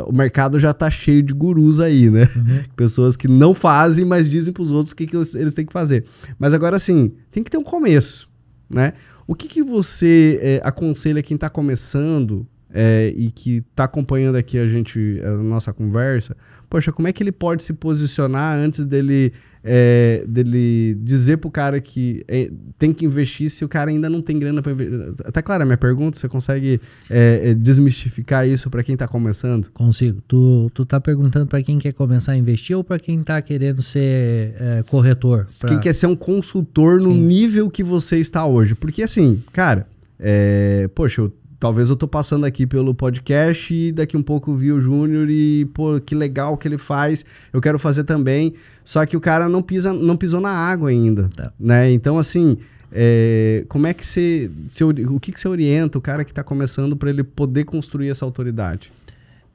o 0.07 0.13
mercado 0.13 0.59
já 0.59 0.71
está 0.71 0.91
cheio 0.91 1.23
de 1.23 1.35
gurus 1.35 1.79
aí, 1.79 2.11
né? 2.11 2.29
Uhum. 2.35 2.63
Pessoas 2.77 3.17
que 3.17 3.29
não 3.29 3.55
fazem, 3.55 4.05
mas 4.05 4.29
dizem 4.29 4.53
para 4.53 4.63
os 4.63 4.73
outros 4.73 4.93
o 4.93 4.97
que, 4.97 5.07
que 5.07 5.17
eles, 5.17 5.35
eles, 5.35 5.55
têm 5.55 5.67
que 5.67 5.73
fazer. 5.73 6.05
Mas 6.39 6.55
agora 6.55 6.79
sim, 6.79 7.13
tem 7.31 7.43
que 7.43 7.51
ter 7.51 7.59
um 7.59 7.65
começo, 7.65 8.31
né? 8.69 8.95
O 9.27 9.35
que, 9.35 9.47
que 9.47 9.63
você 9.63 10.39
é, 10.43 10.61
aconselha 10.65 11.23
quem 11.23 11.35
está 11.35 11.49
começando 11.49 12.47
é, 12.73 13.13
e 13.17 13.31
que 13.31 13.59
está 13.71 13.85
acompanhando 13.85 14.37
aqui 14.37 14.59
a 14.59 14.67
gente, 14.67 15.21
a 15.25 15.31
nossa 15.37 15.73
conversa? 15.73 16.37
Poxa, 16.69 16.91
como 16.91 17.07
é 17.07 17.13
que 17.13 17.23
ele 17.23 17.33
pode 17.33 17.63
se 17.63 17.73
posicionar 17.73 18.57
antes 18.57 18.85
dele 18.85 19.33
é, 19.63 20.25
dele 20.27 20.97
dizer 21.03 21.37
pro 21.37 21.51
cara 21.51 21.81
que 21.81 22.25
é, 22.27 22.51
tem 22.79 22.93
que 22.93 23.05
investir 23.05 23.51
se 23.51 23.65
o 23.65 23.69
cara 23.69 23.91
ainda 23.91 24.09
não 24.09 24.23
tem 24.23 24.39
grana 24.39 24.63
para 24.63 24.73
investir. 24.73 25.15
Tá 25.33 25.43
claro 25.43 25.63
a 25.63 25.67
minha 25.67 25.77
pergunta? 25.77 26.19
Você 26.19 26.29
consegue 26.29 26.81
é, 27.09 27.51
é 27.51 27.55
desmistificar 27.55 28.47
isso 28.49 28.71
para 28.71 28.83
quem 28.83 28.97
tá 28.97 29.07
começando? 29.07 29.71
Consigo. 29.71 30.23
Tu, 30.27 30.71
tu 30.73 30.87
tá 30.87 31.01
perguntando 31.01 31.47
para 31.47 31.63
quem 31.63 31.79
quer 31.79 31.93
começar 31.93 32.33
a 32.33 32.37
investir 32.37 32.77
ou 32.77 32.83
para 32.83 32.99
quem 32.99 33.23
tá 33.23 33.41
querendo 33.43 33.83
ser 33.83 34.55
é, 34.59 34.83
corretor? 34.89 35.47
Pra... 35.61 35.69
Quem 35.69 35.79
quer 35.79 35.95
ser 35.95 36.07
um 36.07 36.17
consultor 36.17 37.01
no 37.01 37.13
Sim. 37.13 37.21
nível 37.21 37.71
que 37.71 37.83
você 37.83 38.17
está 38.19 38.47
hoje. 38.47 38.75
Porque 38.75 39.03
assim, 39.03 39.43
cara, 39.53 39.87
é, 40.19 40.89
poxa, 40.95 41.23
eu 41.23 41.33
talvez 41.61 41.91
eu 41.91 41.97
tô 41.97 42.09
passando 42.09 42.47
aqui 42.47 42.67
pelo 42.67 42.95
podcast 42.95 43.73
e 43.73 43.93
daqui 43.93 44.17
um 44.17 44.23
pouco 44.23 44.57
vi 44.57 44.73
o 44.73 44.81
Júnior 44.81 45.29
e, 45.29 45.67
pô, 45.75 46.01
que 46.01 46.15
legal 46.15 46.57
que 46.57 46.67
ele 46.67 46.79
faz, 46.79 47.23
eu 47.53 47.61
quero 47.61 47.79
fazer 47.79 48.05
também. 48.05 48.55
Só 48.83 49.05
que 49.05 49.17
o 49.17 49.21
cara 49.21 49.47
não, 49.49 49.63
pisa, 49.63 49.93
não 49.93 50.17
pisou 50.17 50.41
na 50.41 50.51
água 50.51 50.89
ainda, 50.89 51.29
tá. 51.37 51.53
né? 51.61 51.93
Então, 51.93 52.19
assim, 52.19 52.57
é, 52.91 53.65
como 53.69 53.87
é 53.87 53.93
que 53.93 54.07
você, 54.07 54.51
você, 54.69 54.83
o 54.83 55.21
que, 55.21 55.31
que 55.31 55.39
você 55.39 55.47
orienta 55.47 55.99
o 55.99 56.01
cara 56.01 56.25
que 56.25 56.33
está 56.33 56.43
começando 56.43 56.97
para 56.97 57.11
ele 57.11 57.23
poder 57.23 57.65
construir 57.65 58.09
essa 58.09 58.25
autoridade? 58.25 58.91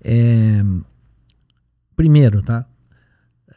É, 0.04 0.64
primeiro, 1.96 2.44
tá? 2.44 2.66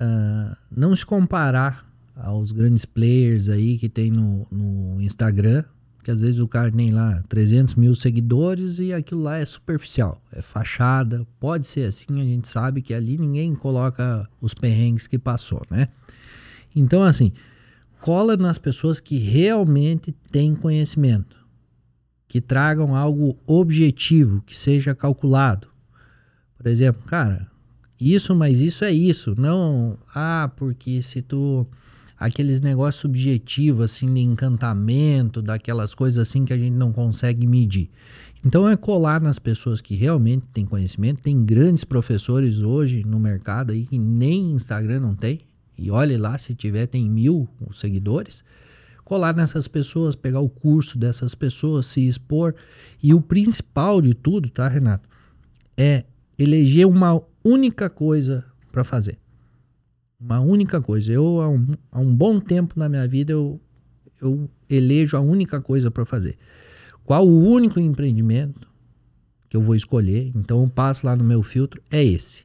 Uh, 0.00 0.56
não 0.74 0.96
se 0.96 1.04
comparar 1.04 1.86
aos 2.16 2.50
grandes 2.50 2.84
players 2.84 3.48
aí 3.48 3.76
que 3.76 3.88
tem 3.88 4.10
no, 4.10 4.46
no 4.50 5.02
Instagram, 5.02 5.64
que 6.08 6.12
às 6.12 6.22
vezes 6.22 6.38
o 6.38 6.48
cara 6.48 6.72
tem 6.72 6.88
lá 6.88 7.22
300 7.28 7.74
mil 7.74 7.94
seguidores 7.94 8.78
e 8.78 8.94
aquilo 8.94 9.20
lá 9.20 9.36
é 9.36 9.44
superficial, 9.44 10.18
é 10.32 10.40
fachada, 10.40 11.26
pode 11.38 11.66
ser 11.66 11.84
assim, 11.84 12.18
a 12.18 12.24
gente 12.24 12.48
sabe 12.48 12.80
que 12.80 12.94
ali 12.94 13.18
ninguém 13.18 13.54
coloca 13.54 14.26
os 14.40 14.54
perrengues 14.54 15.06
que 15.06 15.18
passou, 15.18 15.60
né? 15.70 15.88
Então, 16.74 17.02
assim, 17.02 17.30
cola 18.00 18.38
nas 18.38 18.56
pessoas 18.56 19.00
que 19.00 19.18
realmente 19.18 20.10
têm 20.32 20.54
conhecimento, 20.54 21.36
que 22.26 22.40
tragam 22.40 22.96
algo 22.96 23.36
objetivo, 23.46 24.40
que 24.46 24.56
seja 24.56 24.94
calculado. 24.94 25.68
Por 26.56 26.68
exemplo, 26.68 27.02
cara, 27.02 27.50
isso, 28.00 28.34
mas 28.34 28.62
isso 28.62 28.82
é 28.82 28.90
isso, 28.90 29.34
não, 29.38 29.98
ah, 30.14 30.50
porque 30.56 31.02
se 31.02 31.20
tu 31.20 31.66
aqueles 32.18 32.60
negócios 32.60 33.00
subjetivos, 33.00 33.84
assim, 33.84 34.12
de 34.12 34.20
encantamento, 34.20 35.40
daquelas 35.40 35.94
coisas 35.94 36.28
assim 36.28 36.44
que 36.44 36.52
a 36.52 36.58
gente 36.58 36.74
não 36.74 36.92
consegue 36.92 37.46
medir. 37.46 37.90
Então 38.44 38.68
é 38.68 38.76
colar 38.76 39.20
nas 39.20 39.38
pessoas 39.38 39.80
que 39.80 39.94
realmente 39.94 40.46
têm 40.48 40.64
conhecimento. 40.64 41.22
Tem 41.22 41.44
grandes 41.44 41.84
professores 41.84 42.60
hoje 42.60 43.04
no 43.04 43.18
mercado 43.18 43.72
aí 43.72 43.84
que 43.84 43.98
nem 43.98 44.52
Instagram 44.52 45.00
não 45.00 45.14
tem. 45.14 45.40
E 45.76 45.90
olhe 45.90 46.16
lá, 46.16 46.36
se 46.38 46.54
tiver, 46.54 46.86
tem 46.86 47.08
mil 47.08 47.48
seguidores. 47.72 48.42
Colar 49.04 49.34
nessas 49.34 49.66
pessoas, 49.68 50.14
pegar 50.14 50.40
o 50.40 50.48
curso 50.48 50.98
dessas 50.98 51.34
pessoas, 51.34 51.86
se 51.86 52.06
expor. 52.06 52.54
E 53.02 53.14
o 53.14 53.20
principal 53.20 54.02
de 54.02 54.12
tudo, 54.12 54.50
tá, 54.50 54.68
Renato? 54.68 55.08
É 55.76 56.04
eleger 56.38 56.86
uma 56.86 57.20
única 57.44 57.88
coisa 57.88 58.44
para 58.70 58.84
fazer. 58.84 59.18
Uma 60.20 60.40
única 60.40 60.80
coisa. 60.80 61.12
Eu, 61.12 61.40
há 61.40 61.48
um, 61.48 61.66
há 61.92 62.00
um 62.00 62.14
bom 62.14 62.40
tempo 62.40 62.78
na 62.78 62.88
minha 62.88 63.06
vida, 63.06 63.32
eu, 63.32 63.60
eu 64.20 64.50
elejo 64.68 65.16
a 65.16 65.20
única 65.20 65.60
coisa 65.60 65.90
para 65.90 66.04
fazer. 66.04 66.36
Qual 67.04 67.26
o 67.26 67.48
único 67.48 67.78
empreendimento 67.78 68.68
que 69.48 69.56
eu 69.56 69.62
vou 69.62 69.76
escolher? 69.76 70.32
Então 70.34 70.62
eu 70.62 70.68
passo 70.68 71.06
lá 71.06 71.14
no 71.14 71.22
meu 71.22 71.42
filtro, 71.42 71.80
é 71.90 72.02
esse. 72.02 72.44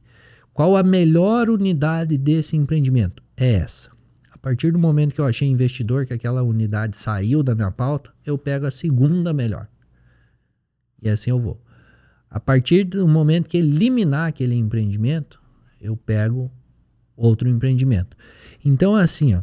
Qual 0.54 0.78
a 0.78 0.84
melhor 0.84 1.50
unidade 1.50 2.16
desse 2.16 2.56
empreendimento? 2.56 3.24
É 3.36 3.54
essa. 3.54 3.90
A 4.32 4.38
partir 4.38 4.72
do 4.72 4.78
momento 4.78 5.16
que 5.16 5.22
eu 5.22 5.26
achei 5.26 5.48
investidor, 5.48 6.06
que 6.06 6.14
aquela 6.14 6.44
unidade 6.44 6.96
saiu 6.96 7.42
da 7.42 7.56
minha 7.56 7.72
pauta, 7.72 8.14
eu 8.24 8.38
pego 8.38 8.68
a 8.68 8.72
segunda 8.72 9.34
melhor. 9.34 9.68
E 11.02 11.10
assim 11.10 11.32
eu 11.32 11.40
vou. 11.40 11.60
A 12.30 12.40
partir 12.40 12.84
do 12.84 13.08
momento 13.08 13.50
que 13.50 13.58
eliminar 13.58 14.30
aquele 14.30 14.56
empreendimento, 14.56 15.42
eu 15.82 15.98
pego 15.98 16.52
outro 17.16 17.48
empreendimento. 17.50 18.16
Então, 18.64 18.96
assim, 18.96 19.36
ó, 19.36 19.42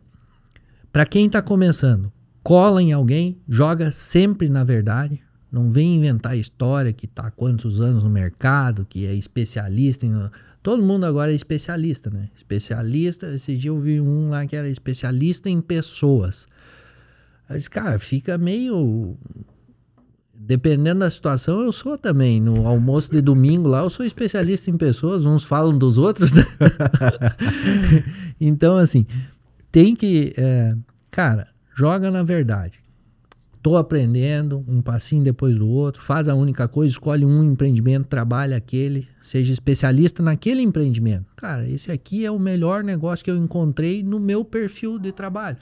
para 0.92 1.06
quem 1.06 1.26
está 1.26 1.40
começando, 1.40 2.12
cola 2.42 2.82
em 2.82 2.92
alguém, 2.92 3.38
joga 3.48 3.90
sempre 3.90 4.48
na 4.48 4.64
verdade. 4.64 5.20
Não 5.50 5.70
vem 5.70 5.96
inventar 5.96 6.36
história 6.36 6.92
que 6.92 7.06
está 7.06 7.26
há 7.26 7.30
quantos 7.30 7.80
anos 7.80 8.04
no 8.04 8.10
mercado, 8.10 8.86
que 8.88 9.06
é 9.06 9.14
especialista 9.14 10.06
em. 10.06 10.12
Todo 10.62 10.82
mundo 10.82 11.06
agora 11.06 11.32
é 11.32 11.34
especialista, 11.34 12.10
né? 12.10 12.28
Especialista. 12.36 13.34
Esse 13.34 13.56
dia 13.56 13.70
eu 13.70 13.80
vi 13.80 14.00
um 14.00 14.30
lá 14.30 14.46
que 14.46 14.54
era 14.54 14.68
especialista 14.68 15.48
em 15.48 15.60
pessoas. 15.60 16.46
Mas, 17.48 17.66
cara, 17.66 17.98
fica 17.98 18.38
meio 18.38 19.16
dependendo 20.43 21.01
da 21.01 21.11
situação, 21.11 21.61
eu 21.61 21.72
sou 21.72 21.99
também. 21.99 22.41
No 22.41 22.66
almoço 22.66 23.11
de 23.11 23.20
domingo 23.20 23.68
lá, 23.68 23.80
eu 23.80 23.91
sou 23.91 24.07
especialista 24.07 24.70
em 24.70 24.76
pessoas, 24.76 25.26
uns 25.26 25.45
falam 25.45 25.76
dos 25.76 25.99
outros. 25.99 26.32
Né? 26.32 26.45
então, 28.41 28.76
assim, 28.78 29.07
tem 29.70 29.95
que. 29.95 30.32
É, 30.36 30.74
cara, 31.11 31.49
joga 31.76 32.11
na 32.11 32.22
verdade. 32.22 32.80
Tô 33.62 33.76
aprendendo, 33.76 34.64
um 34.66 34.80
passinho 34.80 35.22
depois 35.22 35.55
do 35.59 35.68
outro, 35.68 36.03
faz 36.03 36.28
a 36.28 36.34
única 36.34 36.66
coisa, 36.66 36.93
escolhe 36.93 37.26
um 37.26 37.45
empreendimento, 37.45 38.09
trabalha 38.09 38.57
aquele, 38.57 39.07
seja 39.22 39.53
especialista 39.53 40.22
naquele 40.22 40.62
empreendimento. 40.62 41.26
Cara, 41.36 41.68
esse 41.68 41.93
aqui 41.93 42.24
é 42.24 42.30
o 42.30 42.38
melhor 42.38 42.82
negócio 42.82 43.22
que 43.22 43.30
eu 43.30 43.36
encontrei 43.36 44.03
no 44.03 44.18
meu 44.18 44.47
perfil 44.47 44.99
de 44.99 45.12
trabalho. 45.12 45.59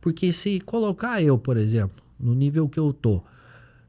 Porque 0.00 0.32
se 0.32 0.58
colocar 0.60 1.22
eu, 1.22 1.36
por 1.38 1.58
exemplo, 1.58 2.02
no 2.18 2.34
nível 2.34 2.66
que 2.66 2.80
eu 2.80 2.94
tô, 2.94 3.22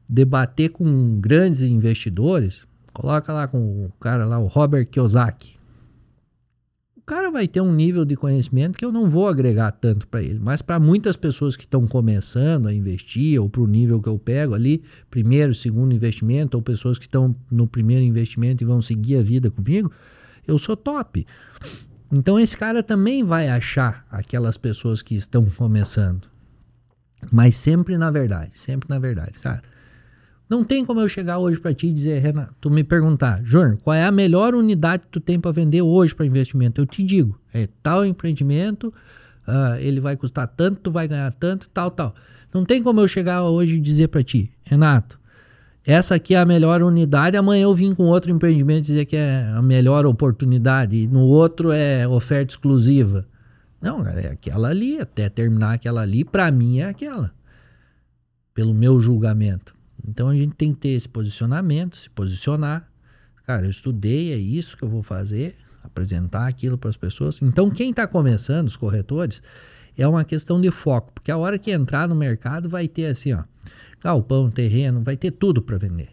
debater 0.08 0.70
com 0.70 1.18
grandes 1.20 1.62
investidores, 1.62 2.66
coloca 2.92 3.32
lá 3.32 3.48
com 3.48 3.86
o 3.86 3.92
cara 4.00 4.24
lá, 4.24 4.38
o 4.38 4.46
Robert 4.46 4.86
Kiyosaki. 4.86 5.56
O 6.96 7.02
cara 7.06 7.30
vai 7.30 7.46
ter 7.46 7.60
um 7.60 7.72
nível 7.72 8.04
de 8.04 8.16
conhecimento 8.16 8.76
que 8.76 8.84
eu 8.84 8.90
não 8.90 9.06
vou 9.08 9.28
agregar 9.28 9.70
tanto 9.70 10.08
para 10.08 10.22
ele, 10.22 10.40
mas 10.40 10.60
para 10.60 10.80
muitas 10.80 11.16
pessoas 11.16 11.56
que 11.56 11.64
estão 11.64 11.86
começando 11.86 12.66
a 12.66 12.74
investir 12.74 13.40
ou 13.40 13.48
para 13.48 13.60
o 13.60 13.66
nível 13.66 14.02
que 14.02 14.08
eu 14.08 14.18
pego 14.18 14.54
ali, 14.54 14.82
primeiro, 15.08 15.54
segundo 15.54 15.94
investimento, 15.94 16.56
ou 16.56 16.62
pessoas 16.62 16.98
que 16.98 17.04
estão 17.04 17.34
no 17.48 17.66
primeiro 17.66 18.04
investimento 18.04 18.64
e 18.64 18.66
vão 18.66 18.82
seguir 18.82 19.18
a 19.18 19.22
vida 19.22 19.52
comigo, 19.52 19.92
eu 20.48 20.58
sou 20.58 20.76
top. 20.76 21.24
Então 22.10 22.40
esse 22.40 22.56
cara 22.56 22.82
também 22.82 23.22
vai 23.22 23.48
achar 23.48 24.04
aquelas 24.10 24.56
pessoas 24.56 25.00
que 25.00 25.14
estão 25.14 25.44
começando. 25.44 26.28
Mas 27.30 27.56
sempre 27.56 27.96
na 27.96 28.10
verdade, 28.10 28.58
sempre 28.58 28.88
na 28.88 28.98
verdade, 28.98 29.32
cara. 29.38 29.62
Não 30.48 30.62
tem 30.62 30.84
como 30.84 31.00
eu 31.00 31.08
chegar 31.08 31.38
hoje 31.38 31.58
para 31.58 31.74
ti 31.74 31.88
e 31.88 31.92
dizer, 31.92 32.20
Renato, 32.20 32.54
tu 32.60 32.70
me 32.70 32.84
perguntar, 32.84 33.42
Júnior, 33.42 33.78
qual 33.82 33.94
é 33.94 34.04
a 34.04 34.12
melhor 34.12 34.54
unidade 34.54 35.02
que 35.02 35.08
tu 35.08 35.20
tem 35.20 35.40
para 35.40 35.50
vender 35.50 35.82
hoje 35.82 36.14
para 36.14 36.24
investimento? 36.24 36.80
Eu 36.80 36.86
te 36.86 37.02
digo, 37.02 37.38
é 37.52 37.68
tal 37.82 38.06
empreendimento, 38.06 38.94
uh, 39.48 39.76
ele 39.80 39.98
vai 40.00 40.16
custar 40.16 40.46
tanto, 40.46 40.80
tu 40.82 40.90
vai 40.90 41.08
ganhar 41.08 41.32
tanto, 41.32 41.68
tal, 41.70 41.90
tal. 41.90 42.14
Não 42.54 42.64
tem 42.64 42.80
como 42.80 43.00
eu 43.00 43.08
chegar 43.08 43.42
hoje 43.42 43.76
e 43.76 43.80
dizer 43.80 44.06
para 44.08 44.22
ti, 44.22 44.52
Renato, 44.62 45.18
essa 45.84 46.14
aqui 46.14 46.34
é 46.34 46.38
a 46.38 46.44
melhor 46.46 46.80
unidade, 46.80 47.36
amanhã 47.36 47.64
eu 47.64 47.74
vim 47.74 47.92
com 47.92 48.04
outro 48.04 48.30
empreendimento 48.30 48.86
dizer 48.86 49.04
que 49.04 49.16
é 49.16 49.52
a 49.54 49.62
melhor 49.62 50.06
oportunidade, 50.06 50.96
e 50.96 51.06
no 51.08 51.22
outro 51.22 51.72
é 51.72 52.06
oferta 52.06 52.52
exclusiva. 52.52 53.26
Não, 53.80 54.02
cara, 54.02 54.20
é 54.20 54.30
aquela 54.30 54.68
ali, 54.68 55.00
até 55.00 55.28
terminar 55.28 55.74
aquela 55.74 56.02
ali, 56.02 56.24
para 56.24 56.50
mim 56.50 56.78
é 56.78 56.88
aquela. 56.88 57.32
Pelo 58.54 58.72
meu 58.72 59.00
julgamento. 59.00 59.75
Então 60.06 60.28
a 60.28 60.34
gente 60.34 60.54
tem 60.54 60.72
que 60.72 60.80
ter 60.80 60.90
esse 60.90 61.08
posicionamento, 61.08 61.96
se 61.96 62.08
posicionar. 62.10 62.88
Cara, 63.44 63.66
eu 63.66 63.70
estudei, 63.70 64.32
é 64.32 64.36
isso 64.36 64.76
que 64.76 64.82
eu 64.82 64.88
vou 64.88 65.02
fazer, 65.02 65.56
apresentar 65.82 66.46
aquilo 66.46 66.78
para 66.78 66.90
as 66.90 66.96
pessoas. 66.96 67.40
Então 67.42 67.70
quem 67.70 67.90
está 67.90 68.06
começando, 68.06 68.66
os 68.68 68.76
corretores, 68.76 69.42
é 69.96 70.06
uma 70.06 70.24
questão 70.24 70.60
de 70.60 70.70
foco, 70.70 71.12
porque 71.12 71.30
a 71.30 71.36
hora 71.36 71.58
que 71.58 71.70
entrar 71.70 72.08
no 72.08 72.14
mercado 72.14 72.68
vai 72.68 72.86
ter 72.86 73.06
assim, 73.06 73.32
ó, 73.32 73.44
galpão, 74.02 74.50
terreno, 74.50 75.02
vai 75.02 75.16
ter 75.16 75.30
tudo 75.30 75.62
para 75.62 75.78
vender. 75.78 76.10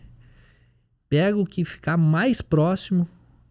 Pega 1.09 1.37
o 1.37 1.45
que 1.45 1.65
ficar 1.65 1.97
mais 1.97 2.41
próximo 2.41 3.07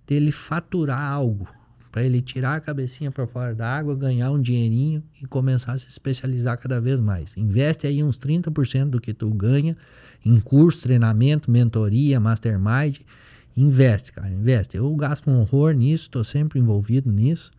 dele 0.06 0.32
faturar 0.32 1.00
algo, 1.00 1.46
para 1.92 2.02
ele 2.02 2.22
tirar 2.22 2.56
a 2.56 2.60
cabecinha 2.60 3.10
para 3.10 3.26
fora 3.26 3.54
da 3.54 3.68
água, 3.68 3.94
ganhar 3.94 4.30
um 4.30 4.40
dinheirinho 4.40 5.02
e 5.20 5.26
começar 5.26 5.72
a 5.72 5.78
se 5.78 5.88
especializar 5.88 6.58
cada 6.58 6.80
vez 6.80 6.98
mais. 6.98 7.36
Investe 7.36 7.86
aí 7.86 8.02
uns 8.02 8.18
30% 8.18 8.86
do 8.86 9.00
que 9.00 9.12
tu 9.12 9.28
ganha 9.30 9.76
em 10.24 10.38
curso, 10.40 10.82
treinamento, 10.82 11.50
mentoria, 11.50 12.20
mastermind. 12.20 12.98
Investe, 13.56 14.12
cara, 14.12 14.30
investe. 14.30 14.76
Eu 14.76 14.94
gasto 14.96 15.30
um 15.30 15.40
horror 15.40 15.72
nisso, 15.72 16.04
estou 16.04 16.24
sempre 16.24 16.58
envolvido 16.58 17.10
nisso. 17.10 17.50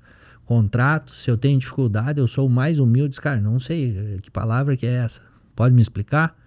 Contrato, 0.46 1.16
se 1.16 1.30
eu 1.30 1.38
tenho 1.38 1.60
dificuldade, 1.60 2.20
eu 2.20 2.28
sou 2.28 2.48
o 2.48 2.50
mais 2.50 2.80
humilde. 2.80 3.20
Cara, 3.20 3.40
não 3.40 3.60
sei 3.60 3.98
eh, 3.98 4.20
que 4.22 4.30
palavra 4.30 4.76
que 4.76 4.86
é 4.86 4.94
essa. 4.94 5.22
Pode 5.56 5.74
me 5.74 5.82
explicar? 5.82 6.38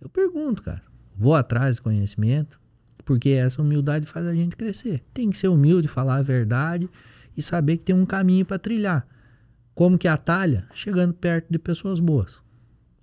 Eu 0.00 0.08
pergunto, 0.08 0.62
cara. 0.62 0.82
Vou 1.16 1.34
atrás 1.34 1.76
de 1.76 1.82
conhecimento, 1.82 2.60
porque 3.04 3.30
essa 3.30 3.60
humildade 3.60 4.06
faz 4.06 4.24
a 4.26 4.34
gente 4.34 4.56
crescer. 4.56 5.02
Tem 5.12 5.28
que 5.30 5.36
ser 5.36 5.48
humilde, 5.48 5.88
falar 5.88 6.16
a 6.16 6.22
verdade 6.22 6.88
e 7.36 7.42
saber 7.42 7.76
que 7.78 7.84
tem 7.84 7.94
um 7.94 8.06
caminho 8.06 8.46
para 8.46 8.58
trilhar. 8.58 9.06
Como 9.74 9.98
que 9.98 10.06
atalha? 10.06 10.66
Chegando 10.72 11.12
perto 11.14 11.46
de 11.50 11.58
pessoas 11.58 11.98
boas. 11.98 12.40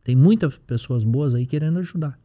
Tem 0.04 0.16
muitas 0.16 0.58
pessoas 0.58 1.04
boas 1.04 1.34
aí 1.34 1.46
querendo 1.46 1.80
ajudar. 1.80 2.18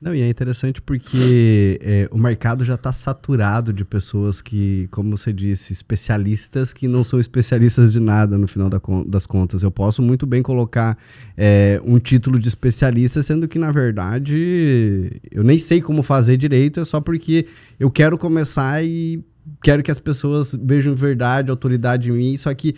Não, 0.00 0.14
e 0.14 0.22
é 0.22 0.28
interessante 0.30 0.80
porque 0.80 1.78
é, 1.82 2.08
o 2.10 2.16
mercado 2.16 2.64
já 2.64 2.74
está 2.74 2.90
saturado 2.90 3.70
de 3.70 3.84
pessoas 3.84 4.40
que, 4.40 4.88
como 4.90 5.14
você 5.14 5.30
disse, 5.30 5.74
especialistas 5.74 6.72
que 6.72 6.88
não 6.88 7.04
são 7.04 7.20
especialistas 7.20 7.92
de 7.92 8.00
nada 8.00 8.38
no 8.38 8.48
final 8.48 8.70
da, 8.70 8.80
das 9.06 9.26
contas. 9.26 9.62
Eu 9.62 9.70
posso 9.70 10.00
muito 10.00 10.24
bem 10.24 10.42
colocar 10.42 10.96
é, 11.36 11.78
um 11.84 11.98
título 11.98 12.38
de 12.38 12.48
especialista, 12.48 13.22
sendo 13.22 13.46
que, 13.46 13.58
na 13.58 13.70
verdade, 13.70 15.20
eu 15.30 15.44
nem 15.44 15.58
sei 15.58 15.82
como 15.82 16.02
fazer 16.02 16.38
direito, 16.38 16.80
é 16.80 16.84
só 16.86 16.98
porque 16.98 17.46
eu 17.78 17.90
quero 17.90 18.16
começar 18.16 18.82
e 18.82 19.22
quero 19.62 19.82
que 19.82 19.90
as 19.90 19.98
pessoas 19.98 20.56
vejam 20.62 20.94
verdade, 20.94 21.50
autoridade 21.50 22.08
em 22.08 22.12
mim. 22.12 22.36
Só 22.38 22.54
que 22.54 22.74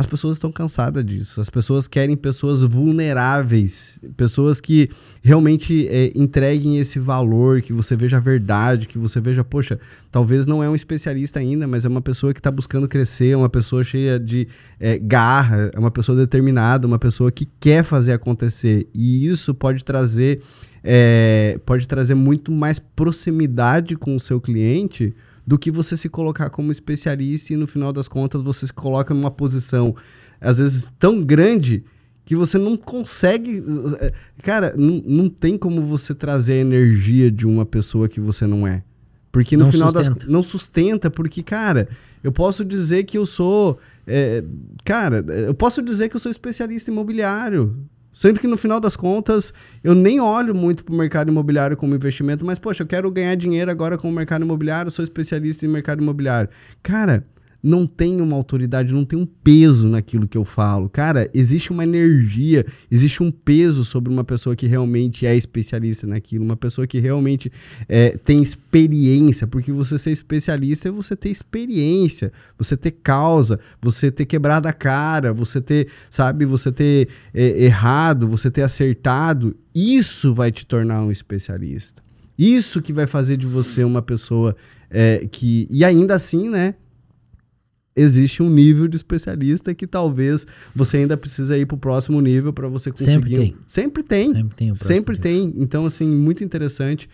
as 0.00 0.06
pessoas 0.06 0.38
estão 0.38 0.50
cansadas 0.50 1.04
disso. 1.04 1.42
As 1.42 1.50
pessoas 1.50 1.86
querem 1.86 2.16
pessoas 2.16 2.62
vulneráveis, 2.62 4.00
pessoas 4.16 4.58
que 4.58 4.88
realmente 5.22 5.86
é, 5.88 6.10
entreguem 6.14 6.78
esse 6.78 6.98
valor, 6.98 7.60
que 7.60 7.70
você 7.70 7.94
veja 7.94 8.16
a 8.16 8.20
verdade, 8.20 8.86
que 8.86 8.96
você 8.96 9.20
veja, 9.20 9.44
poxa, 9.44 9.78
talvez 10.10 10.46
não 10.46 10.64
é 10.64 10.70
um 10.70 10.74
especialista 10.74 11.38
ainda, 11.38 11.66
mas 11.66 11.84
é 11.84 11.88
uma 11.88 12.00
pessoa 12.00 12.32
que 12.32 12.40
está 12.40 12.50
buscando 12.50 12.88
crescer, 12.88 13.32
é 13.32 13.36
uma 13.36 13.50
pessoa 13.50 13.84
cheia 13.84 14.18
de 14.18 14.48
é, 14.80 14.98
garra, 14.98 15.70
é 15.74 15.78
uma 15.78 15.90
pessoa 15.90 16.16
determinada, 16.16 16.86
uma 16.86 16.98
pessoa 16.98 17.30
que 17.30 17.46
quer 17.60 17.84
fazer 17.84 18.12
acontecer. 18.12 18.88
E 18.94 19.26
isso 19.26 19.54
pode 19.54 19.84
trazer, 19.84 20.40
é, 20.82 21.60
pode 21.66 21.86
trazer 21.86 22.14
muito 22.14 22.50
mais 22.50 22.78
proximidade 22.78 23.96
com 23.96 24.16
o 24.16 24.20
seu 24.20 24.40
cliente 24.40 25.14
do 25.50 25.58
que 25.58 25.68
você 25.68 25.96
se 25.96 26.08
colocar 26.08 26.48
como 26.48 26.70
especialista 26.70 27.52
e 27.52 27.56
no 27.56 27.66
final 27.66 27.92
das 27.92 28.06
contas 28.06 28.40
você 28.40 28.68
se 28.68 28.72
coloca 28.72 29.12
numa 29.12 29.32
posição, 29.32 29.96
às 30.40 30.58
vezes, 30.58 30.92
tão 30.96 31.24
grande 31.24 31.82
que 32.24 32.36
você 32.36 32.56
não 32.56 32.76
consegue. 32.76 33.60
Eh, 34.00 34.12
cara, 34.44 34.72
não, 34.76 35.02
não 35.04 35.28
tem 35.28 35.58
como 35.58 35.82
você 35.82 36.14
trazer 36.14 36.52
a 36.52 36.56
energia 36.58 37.32
de 37.32 37.48
uma 37.48 37.66
pessoa 37.66 38.08
que 38.08 38.20
você 38.20 38.46
não 38.46 38.64
é. 38.64 38.84
Porque 39.32 39.56
no 39.56 39.64
não 39.64 39.72
final 39.72 39.90
sustenta. 39.90 40.20
das 40.20 40.28
não 40.28 40.40
sustenta, 40.40 41.10
porque, 41.10 41.42
cara, 41.42 41.88
eu 42.22 42.30
posso 42.30 42.64
dizer 42.64 43.02
que 43.02 43.18
eu 43.18 43.26
sou. 43.26 43.76
É, 44.06 44.44
cara, 44.84 45.18
eu 45.48 45.54
posso 45.54 45.82
dizer 45.82 46.08
que 46.08 46.14
eu 46.14 46.20
sou 46.20 46.30
especialista 46.30 46.92
imobiliário. 46.92 47.76
Sendo 48.20 48.38
que 48.38 48.46
no 48.46 48.58
final 48.58 48.78
das 48.78 48.96
contas, 48.96 49.50
eu 49.82 49.94
nem 49.94 50.20
olho 50.20 50.54
muito 50.54 50.84
para 50.84 50.92
o 50.92 50.98
mercado 50.98 51.30
imobiliário 51.30 51.74
como 51.74 51.94
investimento, 51.94 52.44
mas, 52.44 52.58
poxa, 52.58 52.82
eu 52.82 52.86
quero 52.86 53.10
ganhar 53.10 53.34
dinheiro 53.34 53.70
agora 53.70 53.96
com 53.96 54.10
o 54.10 54.12
mercado 54.12 54.44
imobiliário, 54.44 54.90
sou 54.90 55.02
especialista 55.02 55.64
em 55.64 55.70
mercado 55.70 56.02
imobiliário. 56.02 56.50
Cara, 56.82 57.24
não 57.62 57.86
tem 57.86 58.20
uma 58.20 58.36
autoridade, 58.36 58.92
não 58.92 59.04
tem 59.04 59.18
um 59.18 59.26
peso 59.26 59.88
naquilo 59.88 60.26
que 60.26 60.36
eu 60.38 60.44
falo. 60.44 60.88
Cara, 60.88 61.30
existe 61.34 61.70
uma 61.70 61.84
energia, 61.84 62.64
existe 62.90 63.22
um 63.22 63.30
peso 63.30 63.84
sobre 63.84 64.12
uma 64.12 64.24
pessoa 64.24 64.56
que 64.56 64.66
realmente 64.66 65.26
é 65.26 65.36
especialista 65.36 66.06
naquilo, 66.06 66.44
uma 66.44 66.56
pessoa 66.56 66.86
que 66.86 66.98
realmente 66.98 67.52
é, 67.88 68.10
tem 68.18 68.42
experiência, 68.42 69.46
porque 69.46 69.72
você 69.72 69.98
ser 69.98 70.10
especialista 70.10 70.88
é 70.88 70.90
você 70.90 71.14
ter 71.14 71.30
experiência, 71.30 72.32
você 72.56 72.76
ter 72.76 72.92
causa, 72.92 73.60
você 73.80 74.10
ter 74.10 74.24
quebrado 74.24 74.66
a 74.66 74.72
cara, 74.72 75.32
você 75.32 75.60
ter, 75.60 75.88
sabe, 76.08 76.44
você 76.44 76.72
ter 76.72 77.08
é, 77.34 77.64
errado, 77.64 78.26
você 78.26 78.50
ter 78.50 78.62
acertado. 78.62 79.56
Isso 79.74 80.32
vai 80.32 80.50
te 80.50 80.66
tornar 80.66 81.02
um 81.02 81.10
especialista. 81.10 82.02
Isso 82.38 82.80
que 82.80 82.92
vai 82.92 83.06
fazer 83.06 83.36
de 83.36 83.46
você 83.46 83.84
uma 83.84 84.00
pessoa 84.00 84.56
é, 84.90 85.28
que. 85.30 85.68
E 85.70 85.84
ainda 85.84 86.14
assim, 86.14 86.48
né? 86.48 86.74
Existe 88.00 88.42
um 88.42 88.50
nível 88.50 88.88
de 88.88 88.96
especialista 88.96 89.74
que 89.74 89.86
talvez 89.86 90.46
você 90.74 90.98
ainda 90.98 91.16
precisa 91.16 91.56
ir 91.56 91.66
para 91.66 91.74
o 91.74 91.78
próximo 91.78 92.20
nível 92.20 92.52
para 92.52 92.68
você 92.68 92.90
conseguir. 92.90 93.12
Sempre 93.12 93.36
tem. 93.36 93.56
Sempre 93.66 94.02
tem. 94.02 94.34
Sempre 94.34 94.56
tem. 94.56 94.74
Sempre 94.74 95.18
tem. 95.18 95.52
Então, 95.56 95.86
assim, 95.86 96.06
muito 96.06 96.42
interessante. 96.42 97.08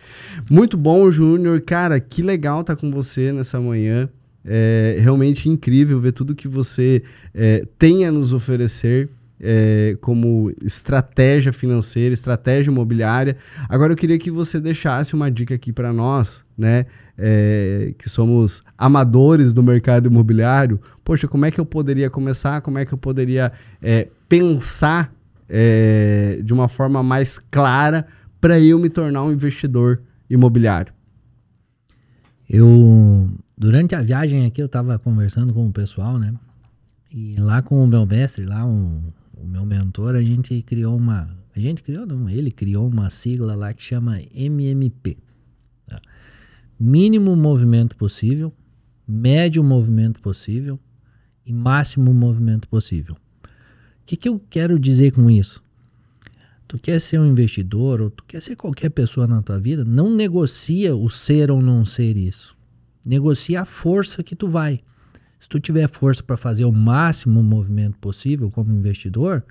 Muito 0.49 0.77
bom, 0.77 1.11
Júnior. 1.11 1.61
Cara, 1.61 1.99
que 1.99 2.21
legal 2.21 2.61
estar 2.61 2.75
tá 2.75 2.81
com 2.81 2.91
você 2.91 3.31
nessa 3.31 3.59
manhã. 3.59 4.09
É 4.45 4.97
realmente 4.99 5.49
incrível 5.49 5.99
ver 5.99 6.13
tudo 6.13 6.33
que 6.33 6.47
você 6.47 7.03
é, 7.33 7.65
tem 7.77 8.05
a 8.05 8.11
nos 8.11 8.33
oferecer. 8.33 9.09
É, 9.39 9.95
como 10.01 10.51
estratégia 10.63 11.53
financeira, 11.53 12.11
estratégia 12.11 12.71
imobiliária. 12.71 13.37
Agora 13.69 13.93
eu 13.93 13.95
queria 13.95 14.17
que 14.17 14.31
você 14.31 14.59
deixasse 14.59 15.13
uma 15.13 15.29
dica 15.29 15.53
aqui 15.53 15.71
para 15.71 15.93
nós, 15.93 16.43
né? 16.57 16.87
É, 17.17 17.93
que 17.97 18.09
somos 18.09 18.61
amadores 18.77 19.53
do 19.53 19.63
mercado 19.63 20.07
imobiliário, 20.07 20.79
poxa, 21.03 21.27
como 21.27 21.45
é 21.45 21.51
que 21.51 21.59
eu 21.59 21.65
poderia 21.65 22.09
começar? 22.09 22.61
Como 22.61 22.77
é 22.77 22.85
que 22.85 22.93
eu 22.93 22.97
poderia 22.97 23.51
é, 23.81 24.07
pensar 24.29 25.11
é, 25.49 26.39
de 26.43 26.53
uma 26.53 26.67
forma 26.67 27.01
mais 27.01 27.39
clara 27.39 28.05
para 28.39 28.59
eu 28.59 28.77
me 28.77 28.89
tornar 28.89 29.23
um 29.23 29.31
investidor 29.31 30.01
imobiliário? 30.29 30.93
Eu, 32.47 33.29
durante 33.57 33.95
a 33.95 34.01
viagem 34.01 34.45
aqui, 34.45 34.61
eu 34.61 34.67
estava 34.67 34.97
conversando 34.99 35.53
com 35.53 35.67
o 35.67 35.71
pessoal, 35.71 36.17
né? 36.17 36.33
E 37.11 37.35
lá 37.39 37.61
com 37.61 37.83
o 37.83 37.87
meu 37.87 38.05
mestre, 38.05 38.45
lá 38.45 38.65
um, 38.65 39.01
o 39.35 39.45
meu 39.45 39.65
mentor, 39.65 40.15
a 40.15 40.21
gente 40.21 40.61
criou 40.61 40.95
uma. 40.95 41.29
A 41.55 41.59
gente 41.59 41.81
criou, 41.81 42.05
não, 42.05 42.29
ele 42.29 42.51
criou 42.51 42.87
uma 42.87 43.09
sigla 43.09 43.55
lá 43.55 43.73
que 43.73 43.81
chama 43.81 44.19
MMP 44.33 45.17
mínimo 46.79 47.35
movimento 47.35 47.95
possível, 47.95 48.53
médio 49.07 49.63
movimento 49.63 50.21
possível 50.21 50.79
e 51.45 51.53
máximo 51.53 52.13
movimento 52.13 52.67
possível. 52.67 53.15
O 53.15 54.05
que, 54.05 54.15
que 54.15 54.29
eu 54.29 54.41
quero 54.49 54.79
dizer 54.79 55.11
com 55.11 55.29
isso? 55.29 55.63
Tu 56.67 56.77
quer 56.77 56.99
ser 56.99 57.19
um 57.19 57.25
investidor 57.25 58.01
ou 58.01 58.09
tu 58.09 58.23
quer 58.25 58.41
ser 58.41 58.55
qualquer 58.55 58.89
pessoa 58.89 59.25
na 59.25 59.41
tua 59.41 59.57
vida, 59.57 59.85
não 59.85 60.13
negocia 60.13 60.95
o 60.95 61.09
ser 61.09 61.49
ou 61.49 61.61
não 61.61 61.85
ser 61.85 62.17
isso. 62.17 62.55
Negocia 63.05 63.61
a 63.61 63.65
força 63.65 64.21
que 64.21 64.35
tu 64.35 64.47
vai. 64.47 64.81
Se 65.39 65.47
tu 65.47 65.59
tiver 65.59 65.87
força 65.87 66.21
para 66.21 66.35
fazer 66.35 66.65
o 66.65 66.71
máximo 66.71 67.41
movimento 67.41 67.97
possível 67.99 68.51
como 68.51 68.73
investidor, 68.73 69.45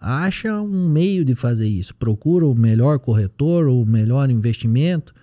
acha 0.00 0.60
um 0.62 0.88
meio 0.88 1.24
de 1.24 1.34
fazer 1.34 1.68
isso. 1.68 1.94
Procura 1.94 2.46
o 2.46 2.54
melhor 2.54 2.98
corretor 2.98 3.66
ou 3.66 3.82
o 3.82 3.86
melhor 3.86 4.30
investimento 4.30 5.14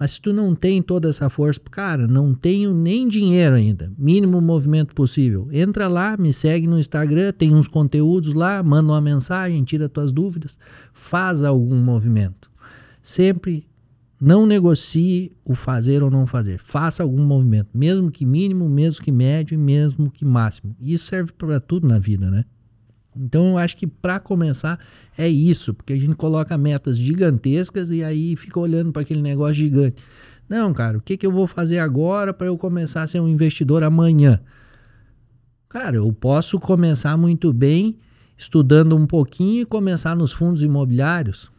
Mas 0.00 0.12
se 0.12 0.20
tu 0.22 0.32
não 0.32 0.54
tem 0.54 0.80
toda 0.80 1.10
essa 1.10 1.28
força, 1.28 1.60
cara, 1.70 2.06
não 2.06 2.32
tenho 2.32 2.72
nem 2.72 3.06
dinheiro 3.06 3.54
ainda, 3.54 3.92
mínimo 3.98 4.40
movimento 4.40 4.94
possível. 4.94 5.46
Entra 5.52 5.88
lá, 5.88 6.16
me 6.16 6.32
segue 6.32 6.66
no 6.66 6.78
Instagram, 6.78 7.32
tem 7.32 7.54
uns 7.54 7.68
conteúdos 7.68 8.32
lá, 8.32 8.62
manda 8.62 8.92
uma 8.92 9.00
mensagem, 9.02 9.62
tira 9.62 9.90
tuas 9.90 10.10
dúvidas, 10.10 10.58
faz 10.94 11.42
algum 11.42 11.76
movimento. 11.76 12.50
Sempre 13.02 13.68
não 14.18 14.46
negocie 14.46 15.32
o 15.44 15.54
fazer 15.54 16.02
ou 16.02 16.10
não 16.10 16.26
fazer. 16.26 16.58
Faça 16.58 17.02
algum 17.02 17.22
movimento, 17.22 17.68
mesmo 17.74 18.10
que 18.10 18.24
mínimo, 18.24 18.70
mesmo 18.70 19.04
que 19.04 19.12
médio 19.12 19.54
e 19.54 19.58
mesmo 19.58 20.10
que 20.10 20.24
máximo. 20.24 20.74
Isso 20.80 21.04
serve 21.04 21.32
para 21.32 21.60
tudo 21.60 21.86
na 21.86 21.98
vida, 21.98 22.30
né? 22.30 22.46
Então 23.20 23.50
eu 23.50 23.58
acho 23.58 23.76
que 23.76 23.86
para 23.86 24.18
começar 24.18 24.78
é 25.16 25.28
isso, 25.28 25.74
porque 25.74 25.92
a 25.92 26.00
gente 26.00 26.14
coloca 26.14 26.56
metas 26.56 26.96
gigantescas 26.96 27.90
e 27.90 28.02
aí 28.02 28.34
fica 28.36 28.58
olhando 28.58 28.92
para 28.92 29.02
aquele 29.02 29.20
negócio 29.20 29.54
gigante. 29.54 30.02
Não, 30.48 30.72
cara, 30.72 30.98
o 30.98 31.00
que, 31.00 31.16
que 31.16 31.26
eu 31.26 31.30
vou 31.30 31.46
fazer 31.46 31.78
agora 31.78 32.32
para 32.32 32.46
eu 32.46 32.56
começar 32.56 33.02
a 33.02 33.06
ser 33.06 33.20
um 33.20 33.28
investidor 33.28 33.84
amanhã? 33.84 34.40
Cara, 35.68 35.96
eu 35.96 36.12
posso 36.12 36.58
começar 36.58 37.16
muito 37.16 37.52
bem 37.52 37.98
estudando 38.36 38.96
um 38.96 39.06
pouquinho 39.06 39.62
e 39.62 39.66
começar 39.66 40.16
nos 40.16 40.32
fundos 40.32 40.62
imobiliários 40.62 41.52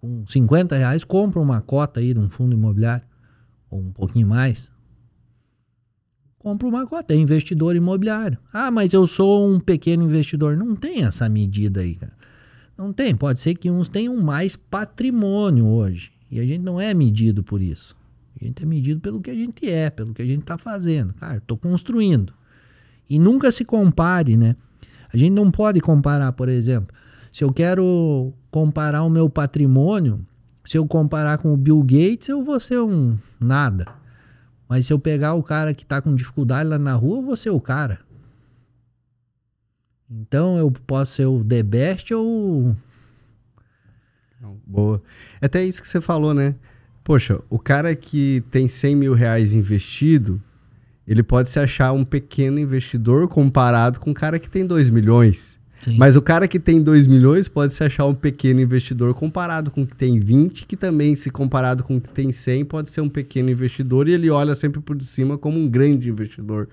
com 0.00 0.24
50 0.26 0.76
reais, 0.76 1.04
compra 1.04 1.38
uma 1.40 1.60
cota 1.60 2.00
aí 2.00 2.14
de 2.14 2.18
um 2.18 2.30
fundo 2.30 2.54
imobiliário, 2.54 3.04
ou 3.70 3.80
um 3.80 3.92
pouquinho 3.92 4.26
mais. 4.26 4.72
Compra 6.40 6.66
uma 6.66 6.86
cota, 6.86 7.12
é 7.12 7.16
investidor 7.18 7.76
imobiliário. 7.76 8.38
Ah, 8.50 8.70
mas 8.70 8.94
eu 8.94 9.06
sou 9.06 9.46
um 9.46 9.60
pequeno 9.60 10.02
investidor. 10.02 10.56
Não 10.56 10.74
tem 10.74 11.04
essa 11.04 11.28
medida 11.28 11.80
aí, 11.80 11.94
cara. 11.94 12.14
Não 12.78 12.94
tem. 12.94 13.14
Pode 13.14 13.40
ser 13.40 13.54
que 13.54 13.70
uns 13.70 13.88
tenham 13.88 14.16
mais 14.16 14.56
patrimônio 14.56 15.66
hoje. 15.66 16.10
E 16.30 16.40
a 16.40 16.44
gente 16.46 16.62
não 16.62 16.80
é 16.80 16.94
medido 16.94 17.42
por 17.44 17.60
isso. 17.60 17.94
A 18.40 18.42
gente 18.42 18.62
é 18.62 18.66
medido 18.66 19.02
pelo 19.02 19.20
que 19.20 19.30
a 19.30 19.34
gente 19.34 19.68
é, 19.68 19.90
pelo 19.90 20.14
que 20.14 20.22
a 20.22 20.24
gente 20.24 20.40
está 20.40 20.56
fazendo. 20.56 21.12
Cara, 21.12 21.36
estou 21.36 21.58
construindo. 21.58 22.32
E 23.08 23.18
nunca 23.18 23.52
se 23.52 23.62
compare, 23.62 24.34
né? 24.34 24.56
A 25.12 25.18
gente 25.18 25.32
não 25.32 25.50
pode 25.50 25.78
comparar, 25.80 26.32
por 26.32 26.48
exemplo, 26.48 26.96
se 27.30 27.44
eu 27.44 27.52
quero 27.52 28.32
comparar 28.50 29.02
o 29.02 29.10
meu 29.10 29.28
patrimônio, 29.28 30.24
se 30.64 30.78
eu 30.78 30.86
comparar 30.86 31.36
com 31.36 31.52
o 31.52 31.56
Bill 31.56 31.82
Gates, 31.82 32.30
eu 32.30 32.42
vou 32.42 32.58
ser 32.58 32.80
um 32.80 33.18
nada. 33.38 33.99
Mas 34.70 34.86
se 34.86 34.92
eu 34.92 35.00
pegar 35.00 35.34
o 35.34 35.42
cara 35.42 35.74
que 35.74 35.82
está 35.82 36.00
com 36.00 36.14
dificuldade 36.14 36.68
lá 36.68 36.78
na 36.78 36.94
rua, 36.94 37.18
eu 37.18 37.22
vou 37.22 37.34
ser 37.34 37.50
o 37.50 37.60
cara. 37.60 37.98
Então 40.08 40.56
eu 40.56 40.70
posso 40.70 41.14
ser 41.14 41.26
o 41.26 41.44
The 41.44 41.60
Best 41.64 42.14
ou. 42.14 42.76
Boa. 44.64 45.02
É 45.40 45.46
até 45.46 45.64
isso 45.64 45.82
que 45.82 45.88
você 45.88 46.00
falou, 46.00 46.32
né? 46.32 46.54
Poxa, 47.02 47.40
o 47.50 47.58
cara 47.58 47.96
que 47.96 48.44
tem 48.52 48.68
100 48.68 48.94
mil 48.94 49.12
reais 49.12 49.54
investido, 49.54 50.40
ele 51.04 51.24
pode 51.24 51.50
se 51.50 51.58
achar 51.58 51.90
um 51.90 52.04
pequeno 52.04 52.60
investidor 52.60 53.26
comparado 53.26 53.98
com 53.98 54.12
o 54.12 54.14
cara 54.14 54.38
que 54.38 54.48
tem 54.48 54.64
2 54.64 54.88
milhões. 54.88 55.59
Mas 55.96 56.14
o 56.14 56.20
cara 56.20 56.46
que 56.46 56.58
tem 56.58 56.82
2 56.82 57.06
milhões 57.06 57.48
pode 57.48 57.72
se 57.72 57.82
achar 57.82 58.04
um 58.04 58.14
pequeno 58.14 58.60
investidor 58.60 59.14
comparado 59.14 59.70
com 59.70 59.82
o 59.82 59.86
que 59.86 59.96
tem 59.96 60.20
20, 60.20 60.66
que 60.66 60.76
também, 60.76 61.16
se 61.16 61.30
comparado 61.30 61.82
com 61.82 61.96
o 61.96 62.00
que 62.00 62.10
tem 62.10 62.30
100, 62.30 62.66
pode 62.66 62.90
ser 62.90 63.00
um 63.00 63.08
pequeno 63.08 63.50
investidor 63.50 64.06
e 64.06 64.12
ele 64.12 64.28
olha 64.28 64.54
sempre 64.54 64.80
por 64.80 65.00
cima 65.02 65.38
como 65.38 65.58
um 65.58 65.68
grande 65.68 66.08
investidor. 66.08 66.68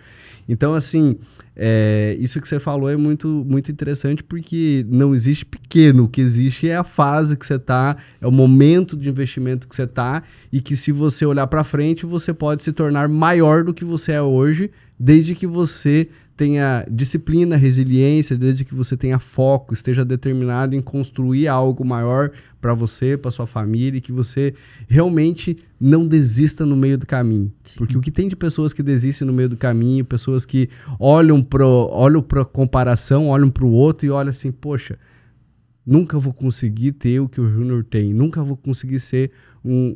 Então, 0.49 0.73
assim, 0.73 1.17
é, 1.55 2.17
isso 2.19 2.41
que 2.41 2.47
você 2.47 2.59
falou 2.59 2.89
é 2.89 2.97
muito, 2.97 3.45
muito 3.47 3.71
interessante 3.71 4.23
porque 4.23 4.85
não 4.89 5.15
existe 5.15 5.45
pequeno, 5.45 6.03
o 6.03 6.09
que 6.09 6.21
existe 6.21 6.67
é 6.67 6.75
a 6.75 6.83
fase 6.83 7.37
que 7.37 7.45
você 7.45 7.55
está, 7.55 7.95
é 8.19 8.27
o 8.27 8.31
momento 8.31 8.97
de 8.97 9.09
investimento 9.09 9.67
que 9.67 9.75
você 9.75 9.83
está 9.83 10.23
e 10.51 10.59
que 10.59 10.75
se 10.75 10.91
você 10.91 11.25
olhar 11.25 11.47
para 11.47 11.63
frente, 11.63 12.05
você 12.05 12.33
pode 12.33 12.61
se 12.61 12.73
tornar 12.73 13.07
maior 13.07 13.63
do 13.63 13.73
que 13.73 13.85
você 13.85 14.13
é 14.13 14.21
hoje, 14.21 14.69
desde 14.99 15.33
que 15.33 15.47
você 15.47 16.09
tenha 16.37 16.85
disciplina, 16.89 17.57
resiliência, 17.57 18.37
desde 18.37 18.63
que 18.63 18.75
você 18.75 18.95
tenha 18.95 19.17
foco, 19.17 19.73
esteja 19.73 20.05
determinado 20.05 20.75
em 20.75 20.81
construir 20.81 21.47
algo 21.47 21.83
maior 21.83 22.31
para 22.61 22.75
você, 22.75 23.17
para 23.17 23.31
sua 23.31 23.47
família, 23.47 23.97
e 23.97 24.01
que 24.01 24.11
você 24.11 24.53
realmente 24.87 25.57
não 25.79 26.05
desista 26.05 26.63
no 26.63 26.77
meio 26.77 26.95
do 26.95 27.07
caminho. 27.07 27.51
Sim. 27.63 27.79
Porque 27.79 27.97
o 27.97 28.01
que 28.01 28.11
tem 28.11 28.27
de 28.27 28.35
pessoas 28.35 28.71
que 28.71 28.83
desistem 28.83 29.25
no 29.25 29.33
meio 29.33 29.49
do 29.49 29.57
caminho, 29.57 30.05
pessoas 30.05 30.45
que 30.45 30.69
olham 30.99 31.43
para 31.43 31.65
olham 31.65 32.23
a 32.29 32.45
comparação, 32.45 33.29
olham 33.29 33.49
para 33.49 33.65
o 33.65 33.71
outro 33.71 34.05
e 34.05 34.11
olham 34.11 34.29
assim, 34.29 34.51
poxa, 34.51 34.99
nunca 35.83 36.19
vou 36.19 36.33
conseguir 36.33 36.91
ter 36.91 37.19
o 37.19 37.27
que 37.27 37.41
o 37.41 37.49
Júnior 37.49 37.83
tem, 37.83 38.13
nunca 38.13 38.43
vou 38.43 38.55
conseguir 38.55 38.99
ser 38.99 39.31
um, 39.65 39.95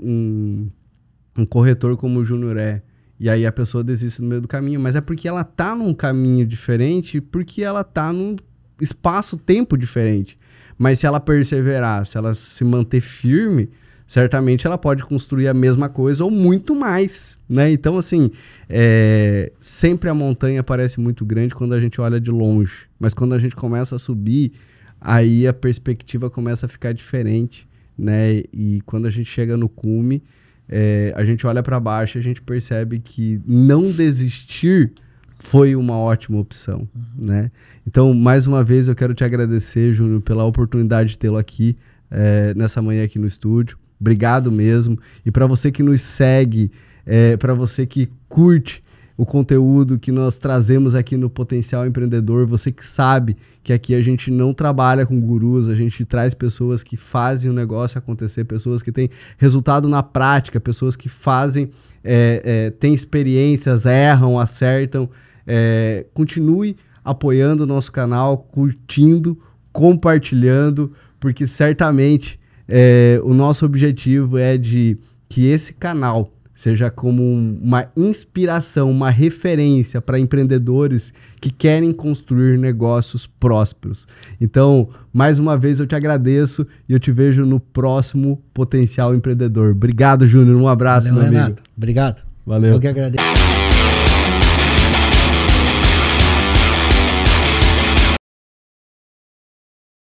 um, 1.37 1.41
um 1.43 1.45
corretor 1.45 1.95
como 1.97 2.19
o 2.19 2.25
Júnior 2.25 2.57
é 2.57 2.81
e 3.21 3.29
aí 3.29 3.45
a 3.45 3.51
pessoa 3.51 3.83
desiste 3.83 4.19
no 4.19 4.27
meio 4.27 4.41
do 4.41 4.47
caminho. 4.47 4.79
Mas 4.79 4.95
é 4.95 4.99
porque 4.99 5.27
ela 5.27 5.43
tá 5.43 5.75
num 5.75 5.93
caminho 5.93 6.43
diferente, 6.43 7.21
porque 7.21 7.61
ela 7.61 7.83
tá 7.83 8.11
num 8.11 8.35
espaço-tempo 8.79 9.77
diferente. 9.77 10.39
Mas 10.75 10.97
se 10.97 11.05
ela 11.05 11.19
perseverar, 11.19 12.03
se 12.03 12.17
ela 12.17 12.33
se 12.33 12.63
manter 12.63 12.99
firme, 12.99 13.69
certamente 14.07 14.65
ela 14.65 14.75
pode 14.75 15.03
construir 15.03 15.47
a 15.47 15.53
mesma 15.53 15.87
coisa 15.87 16.23
ou 16.23 16.31
muito 16.31 16.73
mais, 16.73 17.37
né? 17.47 17.71
Então, 17.71 17.95
assim, 17.95 18.31
é... 18.67 19.51
sempre 19.59 20.09
a 20.09 20.15
montanha 20.15 20.63
parece 20.63 20.99
muito 20.99 21.23
grande 21.23 21.53
quando 21.53 21.75
a 21.75 21.79
gente 21.79 22.01
olha 22.01 22.19
de 22.19 22.31
longe. 22.31 22.87
Mas 22.99 23.13
quando 23.13 23.35
a 23.35 23.37
gente 23.37 23.55
começa 23.55 23.97
a 23.97 23.99
subir, 23.99 24.53
aí 24.99 25.45
a 25.45 25.53
perspectiva 25.53 26.27
começa 26.27 26.65
a 26.65 26.69
ficar 26.69 26.91
diferente, 26.91 27.67
né? 27.95 28.41
E 28.51 28.81
quando 28.83 29.05
a 29.05 29.11
gente 29.11 29.29
chega 29.29 29.55
no 29.55 29.69
cume 29.69 30.23
é, 30.71 31.13
a 31.15 31.25
gente 31.25 31.45
olha 31.45 31.61
para 31.61 31.79
baixo 31.79 32.17
e 32.17 32.19
a 32.19 32.23
gente 32.23 32.41
percebe 32.41 32.99
que 32.99 33.41
não 33.45 33.91
desistir 33.91 34.93
foi 35.33 35.75
uma 35.75 35.97
ótima 35.97 36.39
opção, 36.39 36.87
uhum. 36.95 37.25
né? 37.27 37.51
Então, 37.85 38.13
mais 38.13 38.47
uma 38.47 38.63
vez, 38.63 38.87
eu 38.87 38.95
quero 38.95 39.13
te 39.13 39.23
agradecer, 39.23 39.91
Júnior, 39.91 40.21
pela 40.21 40.45
oportunidade 40.45 41.11
de 41.11 41.17
tê-lo 41.17 41.37
aqui 41.37 41.75
é, 42.09 42.53
nessa 42.53 42.81
manhã 42.81 43.03
aqui 43.03 43.17
no 43.17 43.27
estúdio. 43.27 43.77
Obrigado 43.99 44.51
mesmo. 44.51 44.99
E 45.25 45.31
para 45.31 45.45
você 45.47 45.71
que 45.71 45.81
nos 45.81 46.01
segue, 46.01 46.71
é, 47.05 47.35
para 47.37 47.53
você 47.53 47.85
que 47.85 48.09
curte 48.29 48.83
o 49.21 49.25
conteúdo 49.25 49.99
que 49.99 50.11
nós 50.11 50.35
trazemos 50.35 50.95
aqui 50.95 51.15
no 51.15 51.29
Potencial 51.29 51.85
Empreendedor. 51.85 52.47
Você 52.47 52.71
que 52.71 52.83
sabe 52.83 53.37
que 53.63 53.71
aqui 53.71 53.93
a 53.93 54.01
gente 54.01 54.31
não 54.31 54.51
trabalha 54.51 55.05
com 55.05 55.21
gurus, 55.21 55.69
a 55.69 55.75
gente 55.75 56.03
traz 56.03 56.33
pessoas 56.33 56.81
que 56.81 56.97
fazem 56.97 57.51
o 57.51 57.53
negócio 57.53 57.99
acontecer, 57.99 58.45
pessoas 58.45 58.81
que 58.81 58.91
têm 58.91 59.11
resultado 59.37 59.87
na 59.87 60.01
prática, 60.01 60.59
pessoas 60.59 60.95
que 60.95 61.07
fazem, 61.07 61.69
é, 62.03 62.41
é, 62.43 62.69
têm 62.71 62.95
experiências, 62.95 63.85
erram, 63.85 64.39
acertam. 64.39 65.07
É, 65.45 66.03
continue 66.15 66.75
apoiando 67.05 67.65
o 67.65 67.67
nosso 67.67 67.91
canal, 67.91 68.39
curtindo, 68.39 69.37
compartilhando, 69.71 70.93
porque 71.19 71.45
certamente 71.45 72.39
é, 72.67 73.21
o 73.23 73.35
nosso 73.35 73.67
objetivo 73.67 74.39
é 74.39 74.57
de 74.57 74.97
que 75.29 75.45
esse 75.45 75.73
canal 75.73 76.33
seja 76.61 76.91
como 76.91 77.23
uma 77.23 77.87
inspiração, 77.97 78.91
uma 78.91 79.09
referência 79.09 79.99
para 79.99 80.19
empreendedores 80.19 81.11
que 81.41 81.49
querem 81.49 81.91
construir 81.91 82.55
negócios 82.55 83.25
prósperos. 83.25 84.07
Então, 84.39 84.89
mais 85.11 85.39
uma 85.39 85.57
vez 85.57 85.79
eu 85.79 85.87
te 85.87 85.95
agradeço 85.95 86.67
e 86.87 86.93
eu 86.93 86.99
te 86.99 87.11
vejo 87.11 87.47
no 87.47 87.59
próximo 87.59 88.39
Potencial 88.53 89.15
Empreendedor. 89.15 89.71
Obrigado, 89.71 90.27
Júnior. 90.27 90.55
Um 90.55 90.67
abraço, 90.67 91.07
Valeu, 91.07 91.23
meu 91.23 91.29
amigo. 91.29 91.43
Renato. 91.45 91.63
Obrigado. 91.75 92.21
Valeu. 92.45 92.73
Eu 92.73 92.79
que 92.79 92.87
agradeço. 92.87 93.70